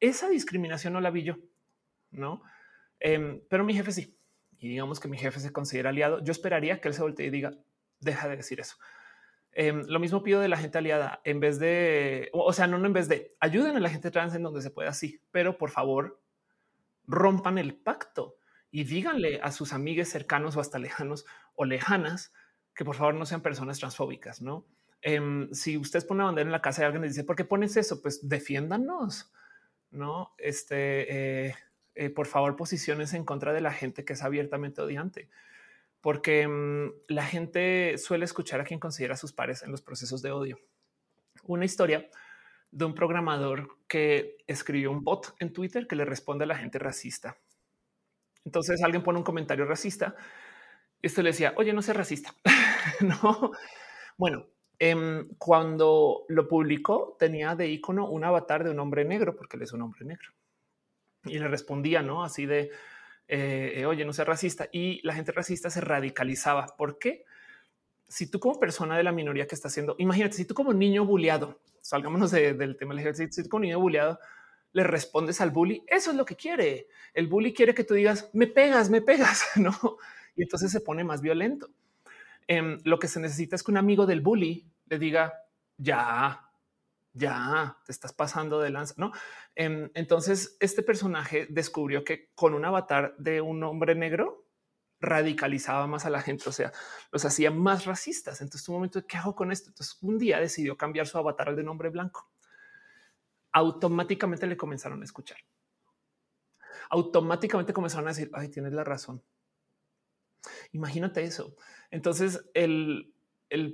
Esa 0.00 0.28
discriminación 0.28 0.92
no 0.92 1.00
la 1.00 1.10
vi 1.10 1.24
yo, 1.24 1.36
¿no? 2.10 2.42
Em, 2.98 3.42
pero 3.48 3.64
mi 3.64 3.74
jefe 3.74 3.92
sí. 3.92 4.16
Y 4.58 4.68
digamos 4.68 5.00
que 5.00 5.08
mi 5.08 5.18
jefe 5.18 5.40
se 5.40 5.52
considera 5.52 5.90
aliado. 5.90 6.22
Yo 6.22 6.32
esperaría 6.32 6.80
que 6.80 6.88
él 6.88 6.94
se 6.94 7.02
voltee 7.02 7.26
y 7.26 7.30
diga, 7.30 7.52
deja 8.00 8.28
de 8.28 8.36
decir 8.36 8.60
eso. 8.60 8.76
Em, 9.52 9.84
lo 9.86 9.98
mismo 9.98 10.22
pido 10.22 10.40
de 10.40 10.48
la 10.48 10.56
gente 10.56 10.78
aliada, 10.78 11.20
en 11.24 11.40
vez 11.40 11.58
de, 11.58 12.30
o 12.32 12.52
sea, 12.52 12.66
no, 12.66 12.78
no 12.78 12.86
en 12.86 12.92
vez 12.92 13.08
de, 13.08 13.34
ayuden 13.40 13.76
a 13.76 13.80
la 13.80 13.90
gente 13.90 14.10
trans 14.10 14.34
en 14.34 14.44
donde 14.44 14.62
se 14.62 14.70
pueda, 14.70 14.92
sí, 14.92 15.20
pero 15.32 15.58
por 15.58 15.70
favor, 15.70 16.20
rompan 17.06 17.58
el 17.58 17.74
pacto 17.74 18.36
y 18.70 18.84
díganle 18.84 19.40
a 19.42 19.50
sus 19.50 19.72
amigos 19.72 20.08
cercanos 20.08 20.56
o 20.56 20.60
hasta 20.60 20.78
lejanos 20.78 21.26
o 21.54 21.64
lejanas 21.64 22.32
que 22.74 22.84
por 22.84 22.94
favor 22.94 23.14
no 23.14 23.26
sean 23.26 23.42
personas 23.42 23.78
transfóbicas, 23.78 24.40
¿no? 24.40 24.66
Em, 25.02 25.52
si 25.52 25.76
ustedes 25.76 26.04
ponen 26.04 26.20
una 26.20 26.26
bandera 26.26 26.46
en 26.48 26.52
la 26.52 26.62
casa 26.62 26.82
y 26.82 26.84
alguien 26.84 27.02
les 27.02 27.14
dice, 27.14 27.24
¿por 27.24 27.34
qué 27.34 27.44
pones 27.44 27.76
eso? 27.76 28.00
Pues 28.00 28.28
defiéndanos, 28.28 29.32
¿no? 29.90 30.34
Este, 30.38 31.46
eh, 31.48 31.54
eh, 31.94 32.10
por 32.10 32.26
favor, 32.26 32.56
posiciones 32.56 33.14
en 33.14 33.24
contra 33.24 33.52
de 33.52 33.60
la 33.60 33.72
gente 33.72 34.04
que 34.04 34.12
es 34.12 34.22
abiertamente 34.22 34.80
odiante, 34.80 35.28
porque 36.00 36.42
em, 36.42 36.92
la 37.08 37.24
gente 37.24 37.98
suele 37.98 38.24
escuchar 38.24 38.60
a 38.60 38.64
quien 38.64 38.80
considera 38.80 39.14
a 39.14 39.18
sus 39.18 39.32
pares 39.32 39.62
en 39.62 39.70
los 39.70 39.82
procesos 39.82 40.22
de 40.22 40.32
odio. 40.32 40.58
Una 41.44 41.64
historia 41.64 42.08
de 42.70 42.84
un 42.84 42.94
programador 42.94 43.68
que 43.88 44.36
escribió 44.46 44.90
un 44.90 45.02
bot 45.02 45.34
en 45.40 45.52
Twitter 45.52 45.86
que 45.86 45.96
le 45.96 46.04
responde 46.04 46.44
a 46.44 46.46
la 46.46 46.56
gente 46.56 46.78
racista. 46.78 47.36
Entonces 48.44 48.82
alguien 48.82 49.02
pone 49.02 49.18
un 49.18 49.24
comentario 49.24 49.64
racista. 49.64 50.14
Esto 51.02 51.22
le 51.22 51.30
decía, 51.30 51.54
oye, 51.56 51.72
no 51.72 51.82
sé 51.82 51.92
racista. 51.92 52.34
no. 53.00 53.52
Bueno, 54.16 54.46
em, 54.78 55.28
cuando 55.36 56.24
lo 56.28 56.48
publicó, 56.48 57.16
tenía 57.18 57.54
de 57.54 57.68
icono 57.68 58.08
un 58.08 58.24
avatar 58.24 58.64
de 58.64 58.70
un 58.70 58.78
hombre 58.78 59.04
negro, 59.04 59.36
porque 59.36 59.56
él 59.56 59.62
es 59.64 59.72
un 59.72 59.82
hombre 59.82 60.04
negro. 60.04 60.30
Y 61.24 61.38
le 61.38 61.48
respondía, 61.48 62.02
no 62.02 62.24
así 62.24 62.46
de, 62.46 62.70
eh, 63.32 63.74
eh, 63.76 63.86
oye, 63.86 64.04
no 64.04 64.12
sé 64.12 64.24
racista. 64.24 64.68
Y 64.72 65.00
la 65.06 65.14
gente 65.14 65.30
racista 65.30 65.70
se 65.70 65.80
radicalizaba. 65.80 66.66
¿Por 66.76 66.98
qué? 66.98 67.24
Si 68.08 68.28
tú, 68.28 68.40
como 68.40 68.58
persona 68.58 68.96
de 68.96 69.04
la 69.04 69.12
minoría 69.12 69.46
que 69.46 69.54
está 69.54 69.68
haciendo, 69.68 69.94
imagínate, 69.98 70.34
si 70.34 70.44
tú, 70.44 70.52
como 70.52 70.74
niño 70.74 71.06
bulleado, 71.06 71.60
salgámonos 71.80 72.32
del 72.32 72.76
tema 72.76 72.92
del 72.92 72.98
ejercicio 72.98 73.48
con 73.48 73.62
niño 73.62 73.78
bulleado, 73.78 74.18
le 74.72 74.82
respondes 74.82 75.40
al 75.40 75.52
bully, 75.52 75.84
eso 75.86 76.10
es 76.10 76.16
lo 76.16 76.24
que 76.24 76.34
quiere. 76.34 76.88
El 77.14 77.28
bully 77.28 77.54
quiere 77.54 77.72
que 77.72 77.84
tú 77.84 77.94
digas, 77.94 78.30
me 78.32 78.48
pegas, 78.48 78.90
me 78.90 79.00
pegas, 79.00 79.44
¿no? 79.56 79.96
Y 80.34 80.42
entonces 80.42 80.72
se 80.72 80.80
pone 80.80 81.04
más 81.04 81.20
violento. 81.20 81.70
Em, 82.48 82.78
lo 82.82 82.98
que 82.98 83.06
se 83.06 83.20
necesita 83.20 83.54
es 83.54 83.62
que 83.62 83.70
un 83.70 83.76
amigo 83.76 84.06
del 84.06 84.22
bully 84.22 84.66
le 84.88 84.98
diga, 84.98 85.34
ya, 85.76 86.49
ya, 87.12 87.78
te 87.84 87.92
estás 87.92 88.12
pasando 88.12 88.60
de 88.60 88.70
lanza, 88.70 88.94
¿no? 88.96 89.12
Em, 89.54 89.90
entonces 89.94 90.56
este 90.60 90.82
personaje 90.82 91.46
descubrió 91.50 92.04
que 92.04 92.30
con 92.34 92.54
un 92.54 92.64
avatar 92.64 93.14
de 93.18 93.40
un 93.40 93.62
hombre 93.64 93.94
negro 93.94 94.46
radicalizaba 95.00 95.86
más 95.86 96.04
a 96.04 96.10
la 96.10 96.20
gente, 96.20 96.48
o 96.48 96.52
sea, 96.52 96.72
los 97.10 97.24
hacía 97.24 97.50
más 97.50 97.86
racistas. 97.86 98.40
Entonces, 98.42 98.68
un 98.68 98.76
momento 98.76 99.00
de 99.00 99.06
qué 99.06 99.16
hago 99.16 99.34
con 99.34 99.50
esto. 99.50 99.70
Entonces, 99.70 99.96
un 100.02 100.18
día 100.18 100.38
decidió 100.38 100.76
cambiar 100.76 101.06
su 101.06 101.16
avatar 101.16 101.48
al 101.48 101.56
de 101.56 101.62
nombre 101.62 101.88
blanco. 101.88 102.30
Automáticamente 103.52 104.46
le 104.46 104.56
comenzaron 104.56 105.00
a 105.00 105.04
escuchar. 105.04 105.38
Automáticamente 106.90 107.72
comenzaron 107.72 108.08
a 108.08 108.10
decir, 108.10 108.30
ay, 108.34 108.48
tienes 108.48 108.72
la 108.72 108.84
razón. 108.84 109.22
Imagínate 110.72 111.22
eso. 111.24 111.56
Entonces, 111.90 112.44
el, 112.52 113.14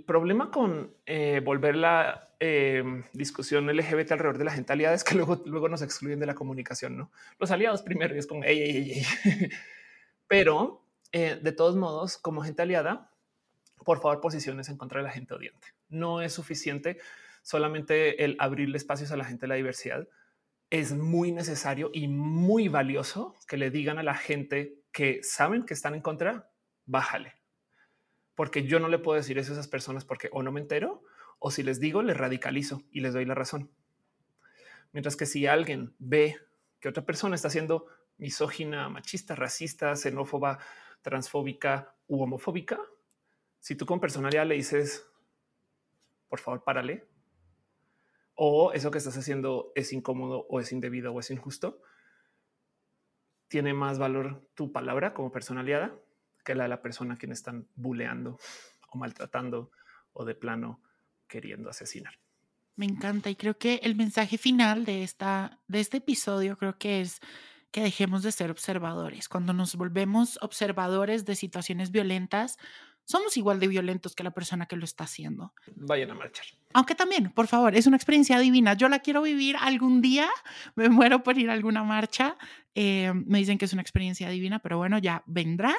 problema 0.05 0.51
con 0.51 0.95
eh, 1.05 1.41
volver 1.45 1.77
la 1.77 2.29
em, 2.41 3.05
discusión 3.13 3.67
LGBT 3.67 4.13
alrededor 4.13 4.39
de 4.39 4.45
la 4.45 4.53
gente 4.53 4.73
aliada 4.73 4.95
es 4.95 5.05
que 5.05 5.15
luego, 5.15 5.43
luego 5.45 5.69
nos 5.69 5.83
excluyen 5.83 6.19
de 6.19 6.27
la 6.27 6.35
comunicación, 6.35 6.97
¿no? 6.97 7.11
Los 7.39 7.51
aliados 7.51 7.83
primero 7.83 8.15
y 8.15 8.19
es 8.19 8.27
como, 8.27 8.43
Pero 10.29 10.83
eh, 11.13 11.39
de 11.41 11.53
todos 11.53 11.77
modos, 11.77 12.17
como 12.17 12.43
gente 12.43 12.63
aliada, 12.63 13.11
por 13.85 14.01
favor, 14.01 14.21
posiciones 14.21 14.69
en 14.69 14.77
contra 14.77 15.01
de 15.01 15.05
la 15.05 15.13
gente 15.13 15.35
odiante. 15.35 15.69
No 15.89 16.21
es 16.23 16.33
suficiente 16.33 16.99
solamente 17.43 18.25
el 18.25 18.37
abrirle 18.39 18.77
espacios 18.77 19.13
a 19.13 19.17
la 19.17 19.25
gente 19.25 19.43
de 19.43 19.49
la 19.49 19.55
diversidad. 19.55 20.09
Es 20.69 20.93
muy 20.93 21.31
necesario 21.31 21.91
y 21.93 22.09
muy 22.09 22.69
valioso 22.69 23.37
que 23.47 23.57
le 23.57 23.71
digan 23.71 23.99
a 23.99 24.03
la 24.03 24.15
gente 24.15 24.81
que 24.91 25.21
saben 25.23 25.65
que 25.65 25.75
están 25.75 25.95
en 25.95 26.01
contra, 26.01 26.51
bájale. 26.87 27.35
Porque 28.37 28.65
yo 28.65 28.79
no 28.79 28.87
le 28.87 29.01
puedo 29.01 29.17
decir 29.17 29.39
eso 29.39 29.51
a 29.51 29.55
esas 29.55 29.67
personas 29.67 30.05
porque 30.05 30.29
o 30.31 30.45
no 30.45 30.53
me 30.53 30.61
entero 30.61 31.03
o 31.39 31.51
si 31.51 31.63
les 31.63 31.81
digo, 31.81 32.03
les 32.03 32.17
radicalizo 32.17 32.83
y 32.91 33.01
les 33.01 33.13
doy 33.13 33.25
la 33.25 33.35
razón. 33.35 33.71
Mientras 34.93 35.17
que 35.17 35.27
si 35.27 35.47
alguien 35.47 35.95
ve 35.99 36.37
que 36.81 36.89
otra 36.89 37.05
persona 37.05 37.35
está 37.35 37.51
siendo 37.51 37.87
misógina, 38.19 38.89
machista, 38.89 39.35
racista, 39.35 39.97
xenófoba, 39.97 40.59
transfóbica 41.03 41.95
u 42.07 42.23
homofóbica, 42.23 42.79
si 43.59 43.75
tú 43.75 43.85
con 43.85 44.01
personalidad 44.01 44.47
le 44.47 44.55
dices, 44.55 45.07
por 46.29 46.41
favor, 46.41 46.63
párale, 46.63 47.07
o 48.35 48.73
eso 48.73 48.91
que 48.91 48.99
estás 48.99 49.17
haciendo 49.17 49.73
es 49.75 49.93
incómodo 49.93 50.47
o 50.49 50.61
es 50.61 50.73
indebido 50.73 51.13
o 51.13 51.21
es 51.21 51.31
injusto, 51.31 51.83
tiene 53.49 53.75
más 53.75 53.99
valor 53.99 54.47
tu 54.55 54.73
palabra 54.73 55.15
como 55.15 55.33
personalidad 55.33 55.93
que 56.47 56.55
la 56.55 56.63
de 56.63 56.71
la 56.71 56.81
persona 56.81 57.15
a 57.15 57.17
quien 57.19 57.33
están 57.33 57.67
buleando 57.75 58.39
o 58.89 58.97
maltratando 58.97 59.73
o 60.13 60.25
de 60.25 60.37
plano 60.37 60.81
queriendo 61.27 61.69
asesinar. 61.69 62.15
Me 62.77 62.87
encanta 62.87 63.29
y 63.29 63.37
creo 63.37 63.59
que 63.59 63.81
el 63.83 63.97
mensaje 63.97 64.39
final 64.39 64.85
de 64.85 65.03
esta 65.03 65.59
de 65.67 65.81
este 65.81 65.97
episodio 65.99 66.57
creo 66.57 66.79
que 66.79 67.01
es 67.01 67.21
que 67.73 67.83
dejemos 67.83 68.23
de 68.23 68.33
ser 68.33 68.51
observadores. 68.51 69.29
Cuando 69.29 69.53
nos 69.53 69.75
volvemos 69.75 70.39
observadores 70.41 71.25
de 71.25 71.35
situaciones 71.35 71.91
violentas, 71.91 72.59
somos 73.05 73.37
igual 73.37 73.61
de 73.61 73.69
violentos 73.69 74.15
que 74.15 74.25
la 74.25 74.31
persona 74.31 74.67
que 74.67 74.77
lo 74.77 74.85
está 74.85 75.05
haciendo. 75.05 75.53
Vayan 75.75 76.11
a 76.11 76.15
marchar. 76.15 76.47
Aunque 76.75 76.95
también, 76.95 77.31
por 77.33 77.49
favor, 77.49 77.75
es 77.75 77.87
una 77.87 77.97
experiencia 77.97 78.39
divina. 78.39 78.75
Yo 78.75 78.89
la 78.89 79.01
quiero 79.01 79.23
vivir 79.23 79.57
algún 79.59 80.01
día. 80.01 80.29
Me 80.75 80.89
muero 80.89 81.23
por 81.23 81.39
ir 81.39 81.51
a 81.51 81.55
alguna 81.55 81.83
marcha. 81.83 82.37
Eh, 82.75 83.13
me 83.15 83.39
dicen 83.39 83.59
que 83.59 83.65
es 83.65 83.73
una 83.73 83.83
experiencia 83.83 84.29
divina, 84.29 84.59
pero 84.59 84.79
bueno, 84.79 84.99
ya 84.99 85.23
vendrá. 85.27 85.75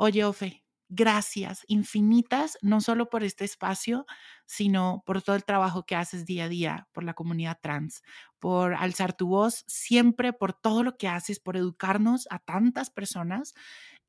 Oye, 0.00 0.24
Ofe, 0.24 0.64
gracias 0.88 1.64
infinitas, 1.66 2.56
no 2.62 2.80
solo 2.80 3.08
por 3.10 3.22
este 3.24 3.44
espacio, 3.44 4.06
sino 4.46 5.02
por 5.04 5.22
todo 5.22 5.36
el 5.36 5.44
trabajo 5.44 5.84
que 5.84 5.96
haces 5.96 6.24
día 6.24 6.44
a 6.44 6.48
día 6.48 6.88
por 6.92 7.02
la 7.04 7.14
comunidad 7.14 7.58
trans, 7.60 8.02
por 8.38 8.74
alzar 8.74 9.12
tu 9.12 9.26
voz, 9.28 9.64
siempre 9.66 10.32
por 10.32 10.52
todo 10.54 10.82
lo 10.84 10.96
que 10.96 11.08
haces, 11.08 11.40
por 11.40 11.56
educarnos 11.56 12.26
a 12.30 12.38
tantas 12.38 12.90
personas. 12.90 13.54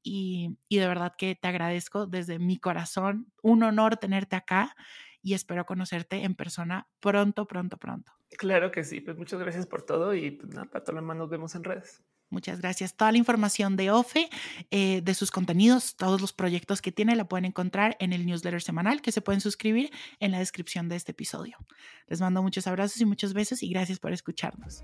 Y, 0.03 0.57
y 0.69 0.77
de 0.77 0.87
verdad 0.87 1.13
que 1.17 1.35
te 1.35 1.47
agradezco 1.49 2.07
desde 2.07 2.39
mi 2.39 2.57
corazón. 2.57 3.31
Un 3.43 3.63
honor 3.63 3.97
tenerte 3.97 4.35
acá 4.35 4.75
y 5.21 5.33
espero 5.33 5.65
conocerte 5.65 6.23
en 6.23 6.35
persona 6.35 6.87
pronto, 6.99 7.47
pronto, 7.47 7.77
pronto. 7.77 8.11
Claro 8.37 8.71
que 8.71 8.83
sí, 8.83 9.01
pues 9.01 9.17
muchas 9.17 9.39
gracias 9.39 9.65
por 9.65 9.81
todo 9.83 10.13
y 10.13 10.31
pues 10.31 10.53
nada, 10.53 10.65
para 10.65 10.83
todo 10.83 10.95
lo 10.95 11.01
demás 11.01 11.17
nos 11.17 11.29
vemos 11.29 11.55
en 11.55 11.63
redes. 11.63 12.03
Muchas 12.29 12.61
gracias. 12.61 12.95
Toda 12.95 13.11
la 13.11 13.17
información 13.17 13.75
de 13.75 13.89
OFE, 13.89 14.29
eh, 14.69 15.01
de 15.01 15.13
sus 15.15 15.31
contenidos, 15.31 15.95
todos 15.95 16.21
los 16.21 16.31
proyectos 16.31 16.81
que 16.81 16.91
tiene, 16.91 17.15
la 17.15 17.27
pueden 17.27 17.45
encontrar 17.45 17.97
en 17.99 18.13
el 18.13 18.25
newsletter 18.25 18.61
semanal 18.61 19.01
que 19.01 19.11
se 19.11 19.21
pueden 19.21 19.41
suscribir 19.41 19.89
en 20.19 20.31
la 20.31 20.39
descripción 20.39 20.89
de 20.89 20.95
este 20.95 21.11
episodio. 21.11 21.57
Les 22.07 22.21
mando 22.21 22.43
muchos 22.43 22.67
abrazos 22.67 23.01
y 23.01 23.05
muchos 23.05 23.33
besos 23.33 23.63
y 23.63 23.69
gracias 23.69 23.99
por 23.99 24.13
escucharnos. 24.13 24.83